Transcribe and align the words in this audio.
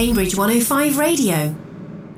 Cambridge 0.00 0.34
105 0.34 0.96
Radio. 0.96 1.54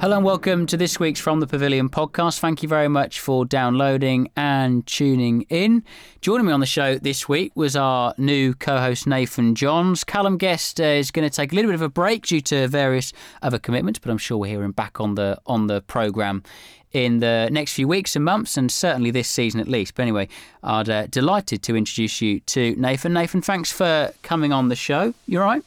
Hello 0.00 0.14
and 0.14 0.24
welcome 0.24 0.66
to 0.66 0.76
this 0.76 1.00
week's 1.00 1.18
From 1.18 1.40
the 1.40 1.48
Pavilion 1.48 1.88
podcast. 1.88 2.38
Thank 2.38 2.62
you 2.62 2.68
very 2.68 2.86
much 2.86 3.18
for 3.18 3.44
downloading 3.44 4.30
and 4.36 4.86
tuning 4.86 5.42
in. 5.48 5.82
Joining 6.20 6.46
me 6.46 6.52
on 6.52 6.60
the 6.60 6.66
show 6.66 6.96
this 6.96 7.28
week 7.28 7.50
was 7.56 7.74
our 7.74 8.14
new 8.18 8.54
co 8.54 8.78
host 8.78 9.08
Nathan 9.08 9.56
Johns. 9.56 10.04
Callum 10.04 10.38
Guest 10.38 10.80
uh, 10.80 10.84
is 10.84 11.10
going 11.10 11.28
to 11.28 11.34
take 11.34 11.50
a 11.50 11.56
little 11.56 11.70
bit 11.70 11.74
of 11.74 11.82
a 11.82 11.88
break 11.88 12.24
due 12.24 12.40
to 12.42 12.68
various 12.68 13.12
other 13.42 13.58
commitments, 13.58 13.98
but 13.98 14.12
I'm 14.12 14.18
sure 14.18 14.38
we'll 14.38 14.50
hear 14.50 14.62
him 14.62 14.70
back 14.70 15.00
on 15.00 15.16
the 15.16 15.40
on 15.46 15.66
the 15.66 15.80
programme 15.80 16.44
in 16.92 17.18
the 17.18 17.48
next 17.50 17.72
few 17.72 17.88
weeks 17.88 18.14
and 18.14 18.24
months, 18.24 18.56
and 18.56 18.70
certainly 18.70 19.10
this 19.10 19.28
season 19.28 19.58
at 19.58 19.66
least. 19.66 19.96
But 19.96 20.02
anyway, 20.02 20.28
I'd 20.62 20.88
uh, 20.88 21.08
delighted 21.08 21.64
to 21.64 21.74
introduce 21.74 22.20
you 22.20 22.38
to 22.38 22.76
Nathan. 22.76 23.12
Nathan, 23.12 23.42
thanks 23.42 23.72
for 23.72 24.12
coming 24.22 24.52
on 24.52 24.68
the 24.68 24.76
show. 24.76 25.14
You 25.26 25.40
all 25.40 25.46
right? 25.46 25.64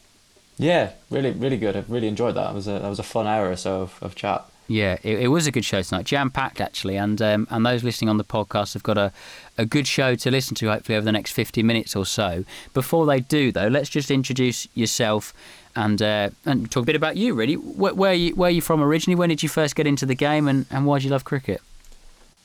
Yeah, 0.58 0.92
really, 1.10 1.32
really 1.32 1.58
good. 1.58 1.76
I 1.76 1.84
really 1.88 2.08
enjoyed 2.08 2.36
that. 2.36 2.52
It 2.52 2.54
was 2.54 2.68
a 2.68 2.80
that 2.80 2.90
was 2.90 3.00
a 3.00 3.04
fun 3.04 3.28
hour 3.28 3.50
or 3.50 3.56
so 3.56 3.82
of, 3.82 3.98
of 4.02 4.16
chat. 4.16 4.46
Yeah, 4.68 4.98
it, 5.04 5.20
it, 5.20 5.28
was 5.28 5.46
a 5.46 5.52
good 5.52 5.64
show 5.64 5.84
tonight, 5.84 6.06
jam 6.06 6.32
packed 6.32 6.60
actually, 6.60 6.96
and 6.96 7.22
um, 7.22 7.48
and 7.52 7.64
those 7.66 7.84
listening 7.84 8.10
on 8.10 8.18
the 8.18 8.24
podcast 8.24 8.74
have 8.74 8.82
got 8.82 8.98
a, 8.98 9.12
a 9.60 9.66
good 9.66 9.86
show 9.86 10.16
to 10.16 10.32
listen 10.32 10.56
to 10.56 10.70
hopefully 10.70 10.96
over 10.96 11.06
the 11.06 11.12
next 11.12 11.34
fifty 11.34 11.62
minutes 11.62 11.96
or 11.96 12.06
so. 12.06 12.46
Before 12.74 13.06
they 13.06 13.20
do 13.20 13.52
though, 13.52 13.68
let's 13.68 13.90
just 13.90 14.10
introduce 14.10 14.68
yourself 14.74 15.34
and 15.76 16.02
uh, 16.02 16.30
and 16.46 16.72
talk 16.72 16.84
a 16.84 16.86
bit 16.86 16.96
about 16.96 17.16
you 17.16 17.36
really. 17.36 17.56
Where, 17.56 17.94
where 17.94 18.14
you 18.14 18.36
where 18.36 18.48
are 18.48 18.52
you 18.52 18.62
from 18.62 18.82
originally? 18.82 19.16
When 19.16 19.30
did 19.30 19.44
you 19.44 19.50
first 19.50 19.76
get 19.76 19.86
into 19.86 20.08
the 20.08 20.16
game, 20.16 20.48
and, 20.48 20.66
and 20.72 20.88
why 20.88 20.98
do 20.98 21.06
you 21.06 21.12
love 21.12 21.26
cricket? 21.26 21.62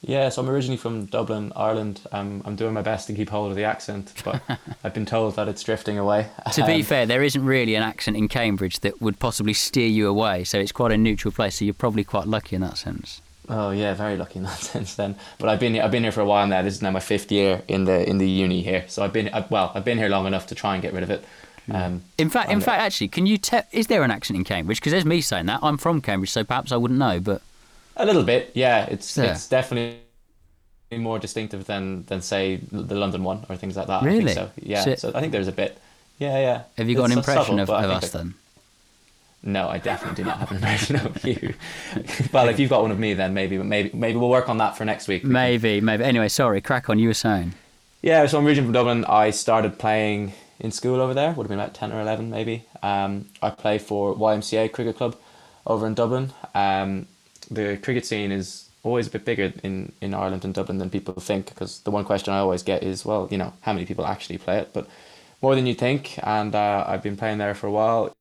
Yeah, 0.03 0.31
so 0.31 0.41
I'm 0.41 0.49
originally 0.49 0.79
from 0.79 1.05
Dublin, 1.07 1.53
Ireland. 1.55 2.01
Um, 2.11 2.43
I'm 2.47 2.57
doing 2.57 2.73
my 2.73 2.81
best 2.81 3.07
to 3.09 3.15
keep 3.15 3.29
hold 3.29 3.51
of 3.51 3.57
the 3.57 3.65
accent, 3.65 4.15
but 4.25 4.41
I've 4.85 4.95
been 4.95 5.05
told 5.05 5.37
that 5.37 5.47
it's 5.47 5.63
drifting 5.63 5.99
away. 5.99 6.29
to 6.55 6.65
be 6.65 6.77
um, 6.77 6.83
fair, 6.83 7.05
there 7.05 7.23
isn't 7.23 7.45
really 7.45 7.75
an 7.75 7.83
accent 7.83 8.17
in 8.17 8.29
Cambridge 8.29 8.81
that 8.81 9.03
would 9.03 9.19
possibly 9.19 9.53
steer 9.53 9.89
you 9.89 10.09
away, 10.09 10.45
so 10.45 10.59
it's 10.59 10.73
quite 10.73 10.93
a 10.93 10.97
neutral 10.97 11.33
place. 11.33 11.59
So 11.59 11.67
you're 11.67 11.75
probably 11.75 12.05
quite 12.05 12.27
lucky 12.27 12.57
in 12.57 12.63
that 12.63 12.79
sense. 12.79 13.21
Oh 13.51 13.73
yeah, 13.73 13.95
very 13.95 14.17
lucky 14.17 14.39
in 14.39 14.45
that 14.45 14.59
sense 14.61 14.95
then. 14.95 15.17
But 15.39 15.51
I've 15.51 15.61
been 15.61 15.79
I've 15.79 15.91
been 15.91 16.05
here 16.05 16.13
for 16.13 16.21
a 16.21 16.25
while 16.25 16.47
now. 16.47 16.63
This 16.63 16.75
is 16.75 16.83
now 16.83 16.93
my 16.93 17.01
fifth 17.01 17.31
year 17.31 17.63
in 17.69 17.85
the 17.85 18.09
in 18.09 18.19
the 18.19 18.29
uni 18.29 18.63
here. 18.63 18.85
So 18.89 19.03
I've 19.03 19.13
been 19.13 19.29
well, 19.51 19.73
I've 19.75 19.85
been 19.85 19.99
here 19.99 20.09
long 20.09 20.27
enough 20.27 20.47
to 20.47 20.55
try 20.55 20.75
and 20.75 20.83
get 20.83 20.95
rid 20.95 21.03
of 21.03 21.11
it. 21.11 21.25
Hmm. 21.67 21.77
Um, 21.77 22.03
in 22.17 22.31
fact, 22.31 22.51
in 22.51 22.61
fact, 22.61 22.81
actually, 22.81 23.09
can 23.09 23.27
you 23.27 23.37
tell? 23.37 23.65
Is 23.73 23.89
there 23.89 24.03
an 24.03 24.11
accent 24.11 24.39
in 24.39 24.45
Cambridge? 24.45 24.81
Because 24.81 24.93
there's 24.93 25.05
me 25.05 25.21
saying 25.21 25.47
that. 25.47 25.61
I'm 25.63 25.77
from 25.77 26.01
Cambridge, 26.01 26.31
so 26.31 26.43
perhaps 26.43 26.73
I 26.73 26.77
wouldn't 26.77 26.99
know. 26.99 27.21
But 27.21 27.43
a 28.03 28.07
little 28.07 28.23
bit, 28.23 28.53
yeah. 28.55 28.87
It's 28.87 29.17
yeah. 29.17 29.33
it's 29.33 29.49
definitely 29.49 29.99
more 30.93 31.19
distinctive 31.19 31.67
than 31.67 32.05
than 32.07 32.23
say 32.23 32.57
the 32.71 32.95
London 32.95 33.25
one 33.25 33.47
or 33.49 33.57
things 33.57 33.77
like 33.77 33.87
that. 33.87 34.03
Really? 34.03 34.35
so. 34.35 34.51
Yeah. 34.61 34.83
So, 34.83 34.95
so 34.97 35.13
I 35.15 35.21
think 35.21 35.33
there's 35.33 35.49
a 35.49 35.53
bit. 35.53 35.79
Yeah, 36.19 36.39
yeah. 36.39 36.63
Have 36.77 36.89
you 36.89 36.97
got 36.97 37.05
it's 37.07 37.13
an 37.13 37.19
impression 37.19 37.59
subtle, 37.59 37.75
of, 37.75 37.85
of 37.85 37.91
us 37.91 38.11
then? 38.11 38.35
No, 39.43 39.69
I 39.69 39.79
definitely 39.79 40.23
do 40.23 40.29
not 40.29 40.39
have 40.39 40.51
an 40.51 40.57
impression 40.59 40.97
of 40.97 41.25
you. 41.25 41.55
well, 42.33 42.49
if 42.49 42.59
you've 42.59 42.69
got 42.69 42.83
one 42.83 42.91
of 42.91 42.99
me, 42.99 43.15
then 43.15 43.33
maybe, 43.33 43.57
maybe, 43.57 43.91
maybe 43.95 44.19
we'll 44.19 44.29
work 44.29 44.51
on 44.51 44.59
that 44.59 44.77
for 44.77 44.85
next 44.85 45.09
week. 45.09 45.25
Maybe, 45.25 45.81
maybe. 45.81 46.05
Anyway, 46.05 46.29
sorry, 46.29 46.61
crack 46.61 46.91
on. 46.91 46.99
You 46.99 47.09
were 47.09 47.15
saying. 47.15 47.55
Yeah, 48.03 48.27
so 48.27 48.39
I'm 48.39 48.47
originally 48.47 48.67
from 48.67 48.73
Dublin. 48.75 49.05
I 49.07 49.31
started 49.31 49.79
playing 49.79 50.35
in 50.59 50.73
school 50.73 51.01
over 51.01 51.15
there. 51.15 51.33
Would 51.33 51.45
have 51.45 51.49
been 51.49 51.59
about 51.59 51.73
ten 51.73 51.91
or 51.91 52.01
eleven, 52.03 52.29
maybe. 52.29 52.67
Um, 52.83 53.29
I 53.41 53.49
play 53.51 53.79
for 53.79 54.15
YMCA 54.15 54.73
Cricket 54.73 54.97
Club 54.97 55.17
over 55.67 55.87
in 55.87 55.95
Dublin. 55.95 56.33
Um, 56.55 57.07
the 57.51 57.77
cricket 57.79 58.07
scene 58.07 58.33
is 58.33 58.69
always 58.83 59.07
a 59.07 59.11
bit 59.11 59.25
bigger 59.25 59.53
in, 59.63 59.93
in 60.01 60.15
Ireland 60.15 60.45
and 60.45 60.55
Dublin 60.55 60.79
than 60.79 60.91
people 60.91 61.15
think 61.15 61.47
because 61.47 61.81
the 61.81 61.91
one 61.91 62.05
question 62.05 62.33
I 62.33 62.39
always 62.39 62.63
get 62.63 62.83
is, 62.83 63.05
well, 63.05 63.29
you 63.31 63.39
know, 63.39 63.53
how 63.63 63.73
many 63.73 63.85
people 63.85 64.07
actually 64.07 64.39
play 64.39 64.59
it? 64.59 64.73
But 64.73 64.89
more 65.43 65.55
than 65.55 65.67
you 65.67 65.75
think, 65.75 66.19
and 66.23 66.55
uh, 66.55 66.85
I've 66.87 67.03
been 67.03 67.17
playing 67.17 67.39
there 67.39 67.55
for 67.55 67.67
a 67.67 67.71
while. 67.71 68.15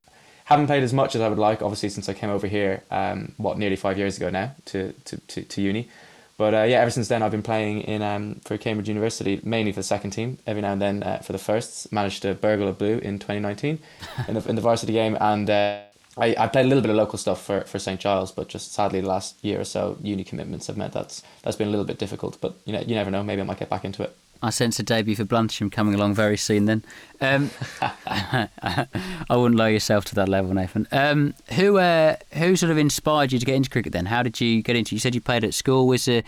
Haven't 0.44 0.66
played 0.66 0.82
as 0.82 0.92
much 0.92 1.14
as 1.14 1.20
I 1.20 1.28
would 1.28 1.38
like, 1.38 1.62
obviously, 1.62 1.90
since 1.90 2.08
I 2.08 2.14
came 2.14 2.30
over 2.30 2.46
here, 2.46 2.82
um, 2.90 3.32
what, 3.36 3.56
nearly 3.56 3.76
five 3.76 3.98
years 3.98 4.16
ago 4.16 4.30
now 4.30 4.52
to, 4.66 4.92
to, 5.04 5.16
to, 5.18 5.42
to 5.42 5.62
uni. 5.62 5.88
But 6.36 6.54
uh, 6.54 6.62
yeah, 6.62 6.80
ever 6.80 6.90
since 6.90 7.08
then, 7.08 7.22
I've 7.22 7.30
been 7.30 7.42
playing 7.42 7.82
in 7.82 8.00
um, 8.00 8.40
for 8.46 8.56
Cambridge 8.56 8.88
University, 8.88 9.40
mainly 9.44 9.72
for 9.72 9.80
the 9.80 9.84
second 9.84 10.12
team. 10.12 10.38
Every 10.46 10.62
now 10.62 10.72
and 10.72 10.80
then 10.80 11.02
uh, 11.02 11.18
for 11.18 11.32
the 11.32 11.38
firsts. 11.38 11.92
Managed 11.92 12.22
to 12.22 12.32
burgle 12.34 12.66
a 12.66 12.72
blue 12.72 12.96
in 12.96 13.18
2019 13.18 13.78
in 14.26 14.34
the, 14.34 14.48
in 14.48 14.56
the 14.56 14.62
varsity 14.62 14.94
game, 14.94 15.18
and 15.20 15.50
uh, 15.50 15.80
I, 16.16 16.34
I 16.36 16.48
played 16.48 16.66
a 16.66 16.68
little 16.68 16.82
bit 16.82 16.90
of 16.90 16.96
local 16.96 17.18
stuff 17.18 17.44
for, 17.44 17.62
for 17.62 17.78
St 17.78 18.00
Giles, 18.00 18.32
but 18.32 18.48
just 18.48 18.72
sadly 18.72 19.00
the 19.00 19.08
last 19.08 19.42
year 19.44 19.60
or 19.60 19.64
so, 19.64 19.96
uni 20.02 20.24
commitments 20.24 20.66
have 20.66 20.76
meant 20.76 20.92
that's 20.92 21.22
that's 21.42 21.56
been 21.56 21.68
a 21.68 21.70
little 21.70 21.86
bit 21.86 21.98
difficult. 21.98 22.40
But 22.40 22.56
you 22.64 22.72
know, 22.72 22.80
you 22.80 22.94
never 22.94 23.10
know. 23.10 23.22
Maybe 23.22 23.40
I 23.40 23.44
might 23.44 23.58
get 23.58 23.70
back 23.70 23.84
into 23.84 24.02
it. 24.02 24.16
I 24.42 24.50
sense 24.50 24.78
a 24.78 24.82
debut 24.82 25.16
for 25.16 25.24
Bluntisham 25.24 25.70
coming 25.70 25.94
along 25.94 26.14
very 26.14 26.38
soon. 26.38 26.64
Then, 26.64 26.82
um, 27.20 27.50
I 28.06 28.86
wouldn't 29.30 29.56
lower 29.56 29.68
yourself 29.68 30.06
to 30.06 30.14
that 30.14 30.28
level, 30.28 30.54
Nathan. 30.54 30.88
Um, 30.90 31.34
who 31.52 31.78
uh, 31.78 32.16
who 32.32 32.56
sort 32.56 32.72
of 32.72 32.78
inspired 32.78 33.32
you 33.32 33.38
to 33.38 33.46
get 33.46 33.54
into 33.54 33.70
cricket? 33.70 33.92
Then, 33.92 34.06
how 34.06 34.22
did 34.22 34.40
you 34.40 34.62
get 34.62 34.76
into? 34.76 34.94
You 34.94 34.98
said 34.98 35.14
you 35.14 35.20
played 35.20 35.44
at 35.44 35.54
school. 35.54 35.86
Was 35.86 36.06
there, 36.06 36.22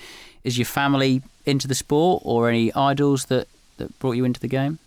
is 0.44 0.58
your 0.58 0.66
family 0.66 1.22
into 1.46 1.66
the 1.66 1.74
sport, 1.74 2.22
or 2.24 2.48
any 2.48 2.72
idols 2.74 3.26
that, 3.26 3.48
that 3.78 3.98
brought 3.98 4.12
you 4.12 4.24
into 4.24 4.40
the 4.40 4.48
game? 4.48 4.78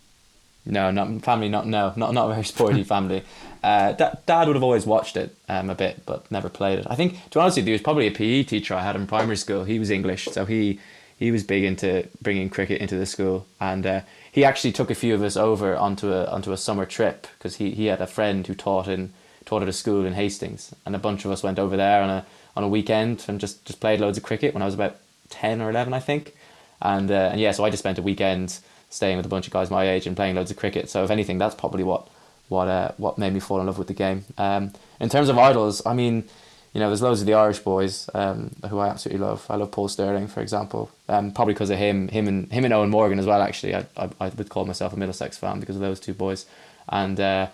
No, 0.66 0.90
not 0.90 1.22
family. 1.22 1.48
Not 1.48 1.66
no, 1.66 1.92
not 1.96 2.12
not 2.12 2.26
a 2.26 2.34
very 2.34 2.44
sporty 2.44 2.82
family. 2.94 3.22
Uh, 3.62 3.92
dad 3.92 4.46
would 4.46 4.56
have 4.56 4.62
always 4.62 4.86
watched 4.86 5.16
it 5.16 5.34
um, 5.48 5.70
a 5.70 5.74
bit, 5.74 6.04
but 6.06 6.30
never 6.30 6.48
played 6.48 6.78
it. 6.80 6.86
I 6.88 6.94
think, 6.94 7.14
to 7.30 7.38
be 7.38 7.40
honest 7.40 7.56
with 7.56 7.66
you, 7.66 7.72
was 7.72 7.82
probably 7.82 8.06
a 8.06 8.12
PE 8.12 8.44
teacher 8.44 8.74
I 8.74 8.82
had 8.82 8.96
in 8.96 9.06
primary 9.06 9.36
school. 9.36 9.64
He 9.64 9.78
was 9.78 9.90
English, 9.90 10.26
so 10.26 10.44
he 10.44 10.78
he 11.16 11.30
was 11.30 11.44
big 11.44 11.64
into 11.64 12.06
bringing 12.20 12.50
cricket 12.50 12.80
into 12.80 12.96
the 12.96 13.06
school, 13.06 13.46
and 13.60 13.86
uh, 13.86 14.00
he 14.30 14.44
actually 14.44 14.72
took 14.72 14.90
a 14.90 14.94
few 14.94 15.14
of 15.14 15.22
us 15.22 15.36
over 15.36 15.76
onto 15.76 16.12
a 16.12 16.26
onto 16.26 16.52
a 16.52 16.56
summer 16.56 16.84
trip 16.84 17.26
because 17.38 17.56
he, 17.56 17.70
he 17.70 17.86
had 17.86 18.00
a 18.00 18.06
friend 18.06 18.46
who 18.46 18.54
taught 18.54 18.88
in 18.88 19.12
taught 19.46 19.62
at 19.62 19.68
a 19.68 19.72
school 19.72 20.04
in 20.04 20.12
Hastings, 20.12 20.74
and 20.84 20.94
a 20.94 20.98
bunch 20.98 21.24
of 21.24 21.30
us 21.30 21.42
went 21.42 21.58
over 21.58 21.76
there 21.76 22.02
on 22.02 22.10
a 22.10 22.26
on 22.56 22.64
a 22.64 22.68
weekend 22.68 23.24
and 23.28 23.38
just, 23.38 23.64
just 23.66 23.80
played 23.80 24.00
loads 24.00 24.16
of 24.16 24.24
cricket 24.24 24.54
when 24.54 24.62
I 24.62 24.66
was 24.66 24.74
about 24.74 24.96
ten 25.28 25.60
or 25.60 25.70
eleven, 25.70 25.94
I 25.94 26.00
think, 26.00 26.34
and 26.82 27.10
uh, 27.10 27.30
and 27.32 27.40
yeah, 27.40 27.52
so 27.52 27.64
I 27.64 27.70
just 27.70 27.82
spent 27.82 27.98
a 27.98 28.02
weekend 28.02 28.58
staying 28.96 29.16
with 29.18 29.26
a 29.26 29.28
bunch 29.28 29.46
of 29.46 29.52
guys 29.52 29.70
my 29.70 29.88
age 29.88 30.06
and 30.06 30.16
playing 30.16 30.34
loads 30.34 30.50
of 30.50 30.56
cricket. 30.56 30.90
So 30.90 31.04
if 31.04 31.10
anything, 31.10 31.38
that's 31.38 31.54
probably 31.54 31.84
what 31.84 32.08
what 32.48 32.68
uh, 32.68 32.92
what 32.96 33.18
made 33.18 33.32
me 33.32 33.40
fall 33.40 33.60
in 33.60 33.66
love 33.66 33.78
with 33.78 33.88
the 33.88 33.94
game. 33.94 34.24
Um, 34.38 34.72
in 34.98 35.08
terms 35.08 35.28
of 35.28 35.38
idols, 35.38 35.82
I 35.86 35.94
mean, 35.94 36.24
you 36.72 36.80
know, 36.80 36.88
there's 36.88 37.02
loads 37.02 37.20
of 37.20 37.26
the 37.26 37.34
Irish 37.34 37.60
boys 37.60 38.08
um, 38.14 38.54
who 38.68 38.78
I 38.78 38.88
absolutely 38.88 39.24
love. 39.24 39.46
I 39.48 39.56
love 39.56 39.70
Paul 39.70 39.88
Stirling, 39.88 40.26
for 40.26 40.40
example, 40.40 40.90
um, 41.08 41.32
probably 41.32 41.54
because 41.54 41.70
of 41.70 41.78
him, 41.78 42.08
him 42.08 42.26
and 42.28 42.50
him 42.50 42.64
and 42.64 42.74
Eoin 42.74 42.90
Morgan 42.90 43.18
as 43.18 43.26
well. 43.26 43.42
Actually, 43.42 43.74
I, 43.74 43.86
I, 43.96 44.08
I 44.20 44.28
would 44.28 44.48
call 44.48 44.64
myself 44.64 44.92
a 44.92 44.96
Middlesex 44.96 45.38
fan 45.38 45.60
because 45.60 45.76
of 45.76 45.82
those 45.82 46.00
two 46.00 46.14
boys, 46.14 46.46
and. 46.88 47.20
Uh, 47.20 47.46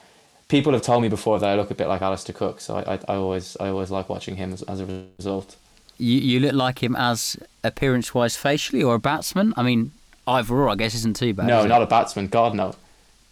people 0.52 0.74
have 0.74 0.82
told 0.82 1.00
me 1.00 1.08
before 1.08 1.40
that 1.40 1.48
I 1.48 1.54
look 1.54 1.70
a 1.70 1.74
bit 1.74 1.88
like 1.88 2.02
Alastair 2.02 2.34
Cook, 2.34 2.60
so 2.60 2.76
I, 2.76 2.94
I, 2.94 3.00
I 3.08 3.14
always 3.16 3.56
I 3.58 3.68
always 3.68 3.90
like 3.90 4.10
watching 4.10 4.36
him 4.36 4.52
as, 4.52 4.62
as 4.64 4.80
a 4.80 5.06
result. 5.18 5.56
You 5.96 6.18
you 6.18 6.40
look 6.40 6.52
like 6.52 6.82
him 6.82 6.94
as 6.94 7.38
appearance 7.64 8.14
wise, 8.14 8.36
facially, 8.36 8.82
or 8.82 8.94
a 8.96 8.98
batsman. 8.98 9.54
I 9.56 9.62
mean, 9.62 9.92
either 10.26 10.54
or, 10.54 10.68
I 10.68 10.74
guess, 10.74 10.94
isn't 10.94 11.16
too 11.16 11.34
bad. 11.34 11.46
No, 11.46 11.66
not 11.66 11.80
it? 11.80 11.84
a 11.84 11.88
batsman. 11.88 12.28
God 12.28 12.54
no. 12.54 12.74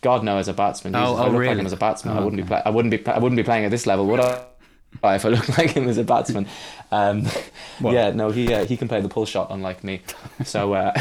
God 0.00 0.24
no, 0.24 0.38
as 0.38 0.48
a 0.48 0.54
batsman. 0.54 0.94
Oh, 0.94 1.14
if 1.14 1.20
I 1.20 1.24
look 1.24 1.32
really? 1.32 1.48
like 1.48 1.58
him 1.58 1.66
as 1.66 1.72
a 1.72 1.76
batsman, 1.76 2.16
oh, 2.16 2.20
I 2.20 2.24
wouldn't 2.24 2.40
okay. 2.40 2.46
be. 2.46 2.48
Play, 2.48 2.62
I 2.64 2.70
wouldn't 2.70 2.90
be. 2.90 3.06
I 3.06 3.18
wouldn't 3.18 3.36
be 3.36 3.42
playing 3.42 3.64
at 3.64 3.70
this 3.70 3.86
level, 3.86 4.06
would 4.06 4.20
I? 4.20 4.44
if 5.04 5.24
I 5.24 5.28
looked 5.28 5.56
like 5.58 5.70
him 5.70 5.88
as 5.88 5.98
a 5.98 6.04
batsman, 6.04 6.46
um, 6.90 7.26
yeah, 7.80 8.10
no, 8.10 8.30
he 8.30 8.52
uh, 8.52 8.64
he 8.64 8.76
can 8.76 8.88
play 8.88 9.00
the 9.00 9.08
pull 9.08 9.26
shot, 9.26 9.48
unlike 9.50 9.84
me. 9.84 10.00
So 10.44 10.72
uh, 10.72 10.92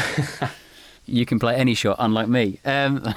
you 1.06 1.26
can 1.26 1.38
play 1.38 1.56
any 1.56 1.74
shot, 1.74 1.96
unlike 1.98 2.28
me. 2.28 2.58
Um, 2.64 3.14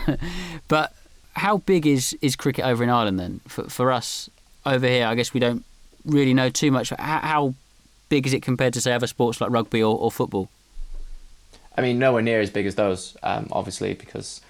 but 0.68 0.94
how 1.36 1.58
big 1.58 1.86
is 1.86 2.18
is 2.22 2.36
cricket 2.36 2.66
over 2.66 2.84
in 2.84 2.90
Ireland 2.90 3.20
then? 3.20 3.42
For 3.48 3.64
for 3.66 3.92
us 3.92 4.30
over 4.66 4.88
here, 4.88 5.08
I 5.08 5.16
guess 5.16 5.34
we 5.34 5.40
don't 5.40 5.66
really 6.06 6.34
know 6.34 6.50
too 6.50 6.72
much. 6.72 6.90
How, 6.92 7.20
how 7.20 7.54
big 8.10 8.26
is 8.26 8.34
it 8.34 8.42
compared 8.42 8.74
to 8.74 8.82
say 8.82 8.94
other 8.94 9.08
sports 9.08 9.42
like 9.42 9.52
rugby 9.52 9.84
or, 9.84 9.98
or 9.98 10.12
football? 10.12 10.50
I 11.78 11.82
mean, 11.82 12.00
nowhere 12.00 12.22
near 12.22 12.40
as 12.40 12.50
big 12.50 12.66
as 12.66 12.76
those, 12.76 13.18
um, 13.24 13.48
obviously, 13.52 13.94
because 13.94 14.42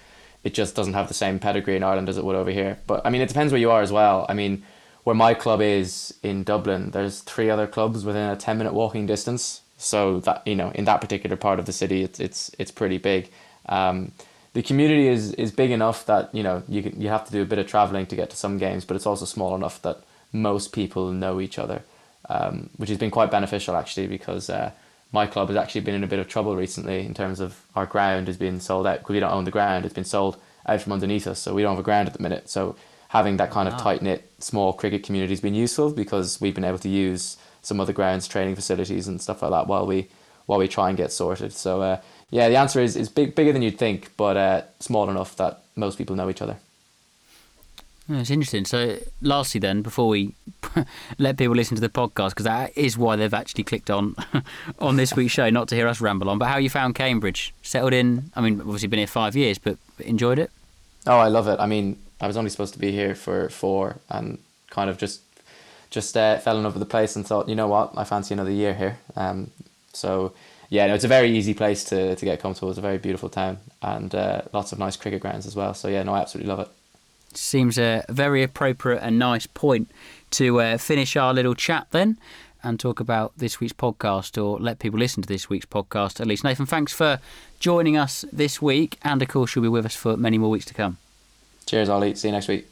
it 0.42 0.52
just 0.52 0.74
doesn't 0.74 0.92
have 0.92 1.08
the 1.08 1.14
same 1.14 1.38
pedigree 1.38 1.76
in 1.76 1.82
Ireland 1.82 2.08
as 2.08 2.18
it 2.18 2.24
would 2.24 2.36
over 2.36 2.50
here. 2.50 2.78
But 2.86 3.02
I 3.04 3.10
mean, 3.10 3.22
it 3.22 3.28
depends 3.28 3.52
where 3.52 3.60
you 3.60 3.70
are 3.70 3.80
as 3.80 3.90
well. 3.90 4.26
I 4.28 4.34
mean, 4.34 4.62
where 5.04 5.14
my 5.14 5.34
club 5.34 5.60
is 5.60 6.14
in 6.22 6.44
Dublin, 6.44 6.90
there's 6.90 7.20
three 7.20 7.50
other 7.50 7.66
clubs 7.66 8.04
within 8.04 8.28
a 8.30 8.36
ten 8.36 8.58
minute 8.58 8.74
walking 8.74 9.06
distance. 9.06 9.62
So 9.76 10.20
that 10.20 10.46
you 10.46 10.54
know, 10.54 10.70
in 10.70 10.84
that 10.84 11.00
particular 11.00 11.36
part 11.36 11.58
of 11.58 11.66
the 11.66 11.72
city, 11.72 12.02
it's 12.02 12.20
it's 12.20 12.50
it's 12.58 12.70
pretty 12.70 12.98
big. 12.98 13.30
Um, 13.68 14.12
the 14.52 14.62
community 14.62 15.08
is 15.08 15.32
is 15.32 15.50
big 15.50 15.70
enough 15.70 16.06
that 16.06 16.34
you 16.34 16.42
know 16.42 16.62
you 16.68 16.82
can, 16.82 17.00
you 17.00 17.08
have 17.08 17.24
to 17.24 17.32
do 17.32 17.42
a 17.42 17.46
bit 17.46 17.58
of 17.58 17.66
traveling 17.66 18.06
to 18.06 18.16
get 18.16 18.30
to 18.30 18.36
some 18.36 18.58
games, 18.58 18.84
but 18.84 18.96
it's 18.96 19.06
also 19.06 19.24
small 19.24 19.54
enough 19.54 19.80
that 19.82 19.98
most 20.32 20.72
people 20.72 21.10
know 21.10 21.40
each 21.40 21.58
other, 21.58 21.82
um, 22.28 22.70
which 22.76 22.88
has 22.88 22.98
been 22.98 23.10
quite 23.10 23.30
beneficial 23.30 23.76
actually 23.76 24.06
because. 24.06 24.50
Uh, 24.50 24.70
my 25.14 25.28
club 25.28 25.46
has 25.46 25.56
actually 25.56 25.80
been 25.82 25.94
in 25.94 26.02
a 26.02 26.08
bit 26.08 26.18
of 26.18 26.26
trouble 26.26 26.56
recently 26.56 27.06
in 27.06 27.14
terms 27.14 27.38
of 27.38 27.64
our 27.76 27.86
ground 27.86 28.26
has 28.26 28.36
been 28.36 28.58
sold 28.58 28.84
out 28.84 28.98
because 28.98 29.14
we 29.14 29.20
don't 29.20 29.32
own 29.32 29.44
the 29.44 29.50
ground. 29.52 29.84
It's 29.84 29.94
been 29.94 30.04
sold 30.04 30.36
out 30.66 30.82
from 30.82 30.92
underneath 30.92 31.28
us, 31.28 31.38
so 31.38 31.54
we 31.54 31.62
don't 31.62 31.76
have 31.76 31.78
a 31.78 31.84
ground 31.84 32.08
at 32.08 32.14
the 32.14 32.22
minute. 32.22 32.50
So 32.50 32.74
having 33.10 33.36
that 33.36 33.52
kind 33.52 33.68
of 33.68 33.76
tight 33.76 34.02
knit 34.02 34.28
small 34.40 34.72
cricket 34.72 35.04
community 35.04 35.32
has 35.32 35.40
been 35.40 35.54
useful 35.54 35.92
because 35.92 36.40
we've 36.40 36.54
been 36.54 36.64
able 36.64 36.80
to 36.80 36.88
use 36.88 37.36
some 37.62 37.78
other 37.78 37.92
grounds, 37.92 38.26
training 38.26 38.56
facilities, 38.56 39.06
and 39.06 39.22
stuff 39.22 39.40
like 39.40 39.52
that 39.52 39.68
while 39.68 39.86
we 39.86 40.08
while 40.46 40.58
we 40.58 40.66
try 40.66 40.88
and 40.88 40.98
get 40.98 41.12
sorted. 41.12 41.52
So 41.52 41.80
uh, 41.80 42.00
yeah, 42.30 42.48
the 42.48 42.56
answer 42.56 42.80
is 42.80 42.96
is 42.96 43.08
big, 43.08 43.36
bigger 43.36 43.52
than 43.52 43.62
you'd 43.62 43.78
think, 43.78 44.10
but 44.16 44.36
uh, 44.36 44.62
small 44.80 45.08
enough 45.08 45.36
that 45.36 45.62
most 45.76 45.96
people 45.96 46.16
know 46.16 46.28
each 46.28 46.42
other. 46.42 46.56
It's 48.08 48.30
interesting. 48.30 48.66
So, 48.66 48.98
lastly, 49.22 49.60
then, 49.60 49.80
before 49.80 50.08
we 50.08 50.34
let 51.18 51.38
people 51.38 51.54
listen 51.54 51.74
to 51.74 51.80
the 51.80 51.88
podcast 51.88 52.30
because 52.30 52.44
that 52.44 52.76
is 52.76 52.98
why 52.98 53.16
they've 53.16 53.32
actually 53.32 53.64
clicked 53.64 53.90
on 53.90 54.14
on 54.78 54.96
this 54.96 55.16
week's 55.16 55.32
show, 55.32 55.48
not 55.48 55.68
to 55.68 55.74
hear 55.74 55.88
us 55.88 56.00
ramble 56.00 56.28
on. 56.28 56.38
But 56.38 56.46
how 56.46 56.58
you 56.58 56.68
found 56.68 56.94
Cambridge? 56.94 57.54
Settled 57.62 57.94
in? 57.94 58.30
I 58.34 58.42
mean, 58.42 58.60
obviously 58.60 58.88
been 58.88 58.98
here 58.98 59.06
five 59.06 59.34
years, 59.34 59.58
but 59.58 59.78
enjoyed 60.00 60.38
it? 60.38 60.50
Oh, 61.06 61.18
I 61.18 61.28
love 61.28 61.48
it. 61.48 61.58
I 61.60 61.66
mean, 61.66 61.98
I 62.20 62.26
was 62.26 62.36
only 62.36 62.50
supposed 62.50 62.74
to 62.74 62.78
be 62.78 62.92
here 62.92 63.14
for 63.14 63.48
four, 63.48 63.96
and 64.10 64.38
kind 64.70 64.90
of 64.90 64.98
just 64.98 65.22
just 65.90 66.16
uh, 66.16 66.38
fell 66.38 66.56
in 66.58 66.64
love 66.64 66.74
with 66.74 66.80
the 66.80 66.86
place 66.86 67.14
and 67.16 67.26
thought, 67.26 67.48
you 67.48 67.54
know 67.54 67.68
what, 67.68 67.92
I 67.96 68.04
fancy 68.04 68.34
another 68.34 68.50
year 68.50 68.74
here. 68.74 68.98
Um, 69.16 69.52
so 69.92 70.34
yeah, 70.68 70.88
no, 70.88 70.94
it's 70.94 71.04
a 71.04 71.08
very 71.08 71.30
easy 71.30 71.54
place 71.54 71.84
to, 71.84 72.16
to 72.16 72.24
get 72.24 72.40
comfortable. 72.40 72.70
It's 72.70 72.78
a 72.78 72.82
very 72.82 72.98
beautiful 72.98 73.28
town 73.28 73.58
and 73.80 74.12
uh, 74.12 74.42
lots 74.52 74.72
of 74.72 74.78
nice 74.80 74.96
cricket 74.96 75.20
grounds 75.20 75.46
as 75.46 75.54
well. 75.54 75.72
So 75.72 75.86
yeah, 75.86 76.02
no, 76.02 76.14
I 76.14 76.20
absolutely 76.20 76.50
love 76.50 76.60
it. 76.60 76.68
Seems 77.36 77.78
a 77.78 78.04
very 78.08 78.42
appropriate 78.42 79.00
and 79.02 79.18
nice 79.18 79.46
point 79.46 79.90
to 80.32 80.60
uh, 80.60 80.78
finish 80.78 81.16
our 81.16 81.32
little 81.32 81.54
chat 81.54 81.86
then 81.90 82.18
and 82.62 82.80
talk 82.80 82.98
about 82.98 83.32
this 83.36 83.60
week's 83.60 83.72
podcast 83.72 84.42
or 84.42 84.58
let 84.58 84.78
people 84.78 84.98
listen 84.98 85.22
to 85.22 85.28
this 85.28 85.48
week's 85.48 85.66
podcast 85.66 86.20
at 86.20 86.26
least. 86.26 86.44
Nathan, 86.44 86.66
thanks 86.66 86.92
for 86.92 87.20
joining 87.60 87.96
us 87.96 88.24
this 88.32 88.60
week 88.62 88.98
and 89.02 89.20
of 89.22 89.28
course 89.28 89.54
you'll 89.54 89.62
be 89.62 89.68
with 89.68 89.86
us 89.86 89.94
for 89.94 90.16
many 90.16 90.38
more 90.38 90.50
weeks 90.50 90.64
to 90.66 90.74
come. 90.74 90.96
Cheers, 91.66 91.88
Ollie. 91.88 92.14
See 92.14 92.28
you 92.28 92.32
next 92.32 92.48
week. 92.48 92.66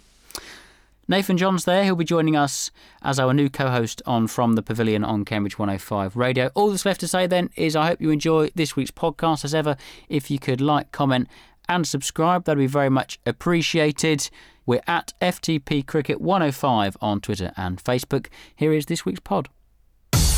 Nathan 1.08 1.36
Johns 1.36 1.64
there. 1.64 1.84
He'll 1.84 1.96
be 1.96 2.04
joining 2.04 2.36
us 2.36 2.70
as 3.02 3.18
our 3.18 3.34
new 3.34 3.50
co 3.50 3.68
host 3.68 4.00
on 4.06 4.28
From 4.28 4.54
the 4.54 4.62
Pavilion 4.62 5.04
on 5.04 5.24
Cambridge 5.24 5.58
105 5.58 6.16
Radio. 6.16 6.50
All 6.54 6.70
that's 6.70 6.86
left 6.86 7.00
to 7.00 7.08
say 7.08 7.26
then 7.26 7.50
is 7.56 7.74
I 7.74 7.88
hope 7.88 8.00
you 8.00 8.10
enjoy 8.10 8.50
this 8.54 8.76
week's 8.76 8.92
podcast. 8.92 9.44
As 9.44 9.54
ever, 9.54 9.76
if 10.08 10.30
you 10.30 10.38
could 10.38 10.60
like, 10.60 10.92
comment, 10.92 11.28
and 11.72 11.86
subscribe, 11.86 12.44
that'd 12.44 12.58
be 12.58 12.66
very 12.66 12.90
much 12.90 13.18
appreciated. 13.26 14.28
We're 14.66 14.82
at 14.86 15.12
FTP 15.20 15.86
Cricket 15.86 16.20
105 16.20 16.96
on 17.00 17.20
Twitter 17.20 17.52
and 17.56 17.82
Facebook. 17.82 18.28
Here 18.54 18.72
is 18.72 18.86
this 18.86 19.04
week's 19.04 19.20
pod. 19.20 19.48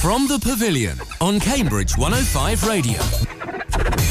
From 0.00 0.26
the 0.28 0.38
Pavilion 0.38 0.98
on 1.20 1.40
Cambridge 1.40 1.96
105 1.96 2.66
Radio. 2.66 4.03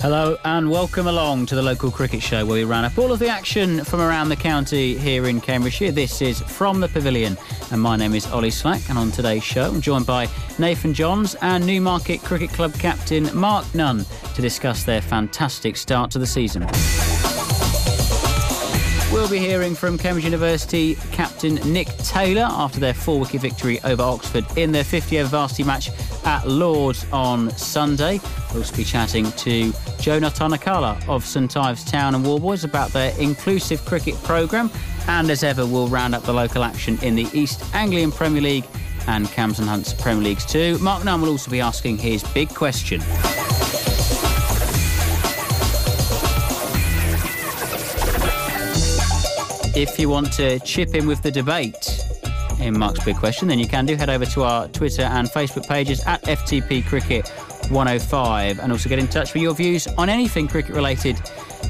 Hello 0.00 0.38
and 0.46 0.70
welcome 0.70 1.08
along 1.08 1.44
to 1.44 1.54
the 1.54 1.60
local 1.60 1.90
cricket 1.90 2.22
show 2.22 2.46
where 2.46 2.54
we 2.54 2.64
round 2.64 2.86
up 2.86 2.96
all 2.96 3.12
of 3.12 3.18
the 3.18 3.28
action 3.28 3.84
from 3.84 4.00
around 4.00 4.30
the 4.30 4.36
county 4.36 4.96
here 4.96 5.26
in 5.26 5.42
Cambridgeshire. 5.42 5.92
This 5.92 6.22
is 6.22 6.40
From 6.40 6.80
the 6.80 6.88
Pavilion 6.88 7.36
and 7.70 7.82
my 7.82 7.96
name 7.96 8.14
is 8.14 8.26
Ollie 8.28 8.50
Slack 8.50 8.88
and 8.88 8.96
on 8.96 9.10
today's 9.10 9.44
show 9.44 9.68
I'm 9.68 9.82
joined 9.82 10.06
by 10.06 10.26
Nathan 10.58 10.94
Johns 10.94 11.34
and 11.42 11.66
Newmarket 11.66 12.22
Cricket 12.22 12.48
Club 12.48 12.72
captain 12.78 13.28
Mark 13.36 13.66
Nunn 13.74 14.06
to 14.34 14.40
discuss 14.40 14.84
their 14.84 15.02
fantastic 15.02 15.76
start 15.76 16.10
to 16.12 16.18
the 16.18 16.26
season. 16.26 16.66
We'll 19.12 19.28
be 19.28 19.38
hearing 19.38 19.74
from 19.74 19.98
Cambridge 19.98 20.24
University 20.24 20.94
captain 21.10 21.56
Nick 21.72 21.88
Taylor 21.98 22.46
after 22.48 22.78
their 22.78 22.94
four 22.94 23.18
wicket 23.18 23.40
victory 23.40 23.80
over 23.82 24.04
Oxford 24.04 24.46
in 24.56 24.70
their 24.70 24.84
50 24.84 25.18
over 25.18 25.28
varsity 25.28 25.64
match 25.64 25.90
at 26.24 26.46
Lords 26.46 27.04
on 27.12 27.50
Sunday. 27.58 28.20
We'll 28.50 28.58
also 28.58 28.76
be 28.76 28.84
chatting 28.84 29.32
to 29.32 29.72
Joe 29.98 30.20
Tanakala 30.20 31.08
of 31.08 31.26
St 31.26 31.56
Ives 31.56 31.84
Town 31.84 32.14
and 32.14 32.24
Warboys 32.24 32.62
about 32.62 32.90
their 32.92 33.12
inclusive 33.18 33.84
cricket 33.84 34.14
programme. 34.22 34.70
And 35.08 35.28
as 35.28 35.42
ever, 35.42 35.66
we'll 35.66 35.88
round 35.88 36.14
up 36.14 36.22
the 36.22 36.32
local 36.32 36.62
action 36.62 36.96
in 37.02 37.16
the 37.16 37.26
East 37.32 37.64
Anglian 37.74 38.12
Premier 38.12 38.42
League 38.42 38.64
and 39.08 39.26
Cambs 39.26 39.58
and 39.58 39.68
Hunt's 39.68 39.92
Premier 39.92 40.22
Leagues 40.22 40.46
too. 40.46 40.78
Mark 40.78 41.04
Nunn 41.04 41.20
will 41.20 41.30
also 41.30 41.50
be 41.50 41.60
asking 41.60 41.98
his 41.98 42.22
big 42.32 42.48
question. 42.50 43.00
If 49.74 49.98
you 49.98 50.08
want 50.08 50.32
to 50.34 50.58
chip 50.60 50.94
in 50.94 51.06
with 51.06 51.22
the 51.22 51.30
debate 51.30 52.04
in 52.60 52.78
Mark's 52.78 53.04
big 53.04 53.16
question, 53.16 53.48
then 53.48 53.58
you 53.58 53.68
can 53.68 53.86
do. 53.86 53.94
Head 53.94 54.10
over 54.10 54.26
to 54.26 54.42
our 54.42 54.68
Twitter 54.68 55.02
and 55.02 55.28
Facebook 55.28 55.68
pages 55.68 56.04
at 56.06 56.20
FTP 56.22 56.84
Cricket 56.84 57.28
105 57.70 58.58
and 58.58 58.72
also 58.72 58.88
get 58.88 58.98
in 58.98 59.06
touch 59.06 59.32
with 59.32 59.42
your 59.42 59.54
views 59.54 59.86
on 59.96 60.08
anything 60.08 60.48
cricket 60.48 60.74
related, 60.74 61.18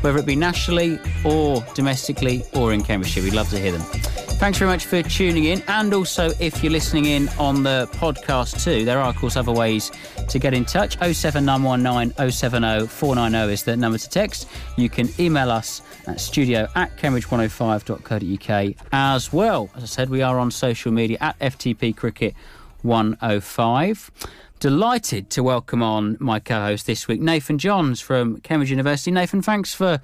whether 0.00 0.18
it 0.18 0.26
be 0.26 0.34
nationally 0.34 0.98
or 1.24 1.64
domestically 1.74 2.42
or 2.54 2.72
in 2.72 2.82
Cambridgeshire. 2.82 3.22
We'd 3.22 3.34
love 3.34 3.50
to 3.50 3.58
hear 3.58 3.72
them. 3.72 4.09
Thanks 4.40 4.56
very 4.56 4.70
much 4.70 4.86
for 4.86 5.02
tuning 5.02 5.44
in. 5.44 5.62
And 5.68 5.92
also, 5.92 6.30
if 6.40 6.64
you're 6.64 6.72
listening 6.72 7.04
in 7.04 7.28
on 7.38 7.62
the 7.62 7.86
podcast 7.92 8.64
too, 8.64 8.86
there 8.86 8.98
are, 8.98 9.10
of 9.10 9.16
course, 9.16 9.36
other 9.36 9.52
ways 9.52 9.92
to 10.30 10.38
get 10.38 10.54
in 10.54 10.64
touch. 10.64 10.96
07919 10.98 12.30
070 12.30 12.86
490 12.86 13.52
is 13.52 13.64
the 13.64 13.76
number 13.76 13.98
to 13.98 14.08
text. 14.08 14.48
You 14.78 14.88
can 14.88 15.10
email 15.20 15.50
us 15.50 15.82
at 16.06 16.20
studio 16.20 16.68
at 16.74 16.96
cambridge105.co.uk 16.96 18.76
as 18.92 19.30
well. 19.30 19.68
As 19.76 19.82
I 19.82 19.86
said, 19.86 20.08
we 20.08 20.22
are 20.22 20.38
on 20.38 20.50
social 20.50 20.90
media 20.90 21.18
at 21.20 21.38
FTP 21.38 21.94
Cricket 21.94 22.34
105. 22.80 24.10
Delighted 24.58 25.28
to 25.30 25.42
welcome 25.42 25.82
on 25.82 26.16
my 26.18 26.40
co 26.40 26.62
host 26.62 26.86
this 26.86 27.06
week, 27.06 27.20
Nathan 27.20 27.58
Johns 27.58 28.00
from 28.00 28.40
Cambridge 28.40 28.70
University. 28.70 29.10
Nathan, 29.10 29.42
thanks 29.42 29.74
for 29.74 30.00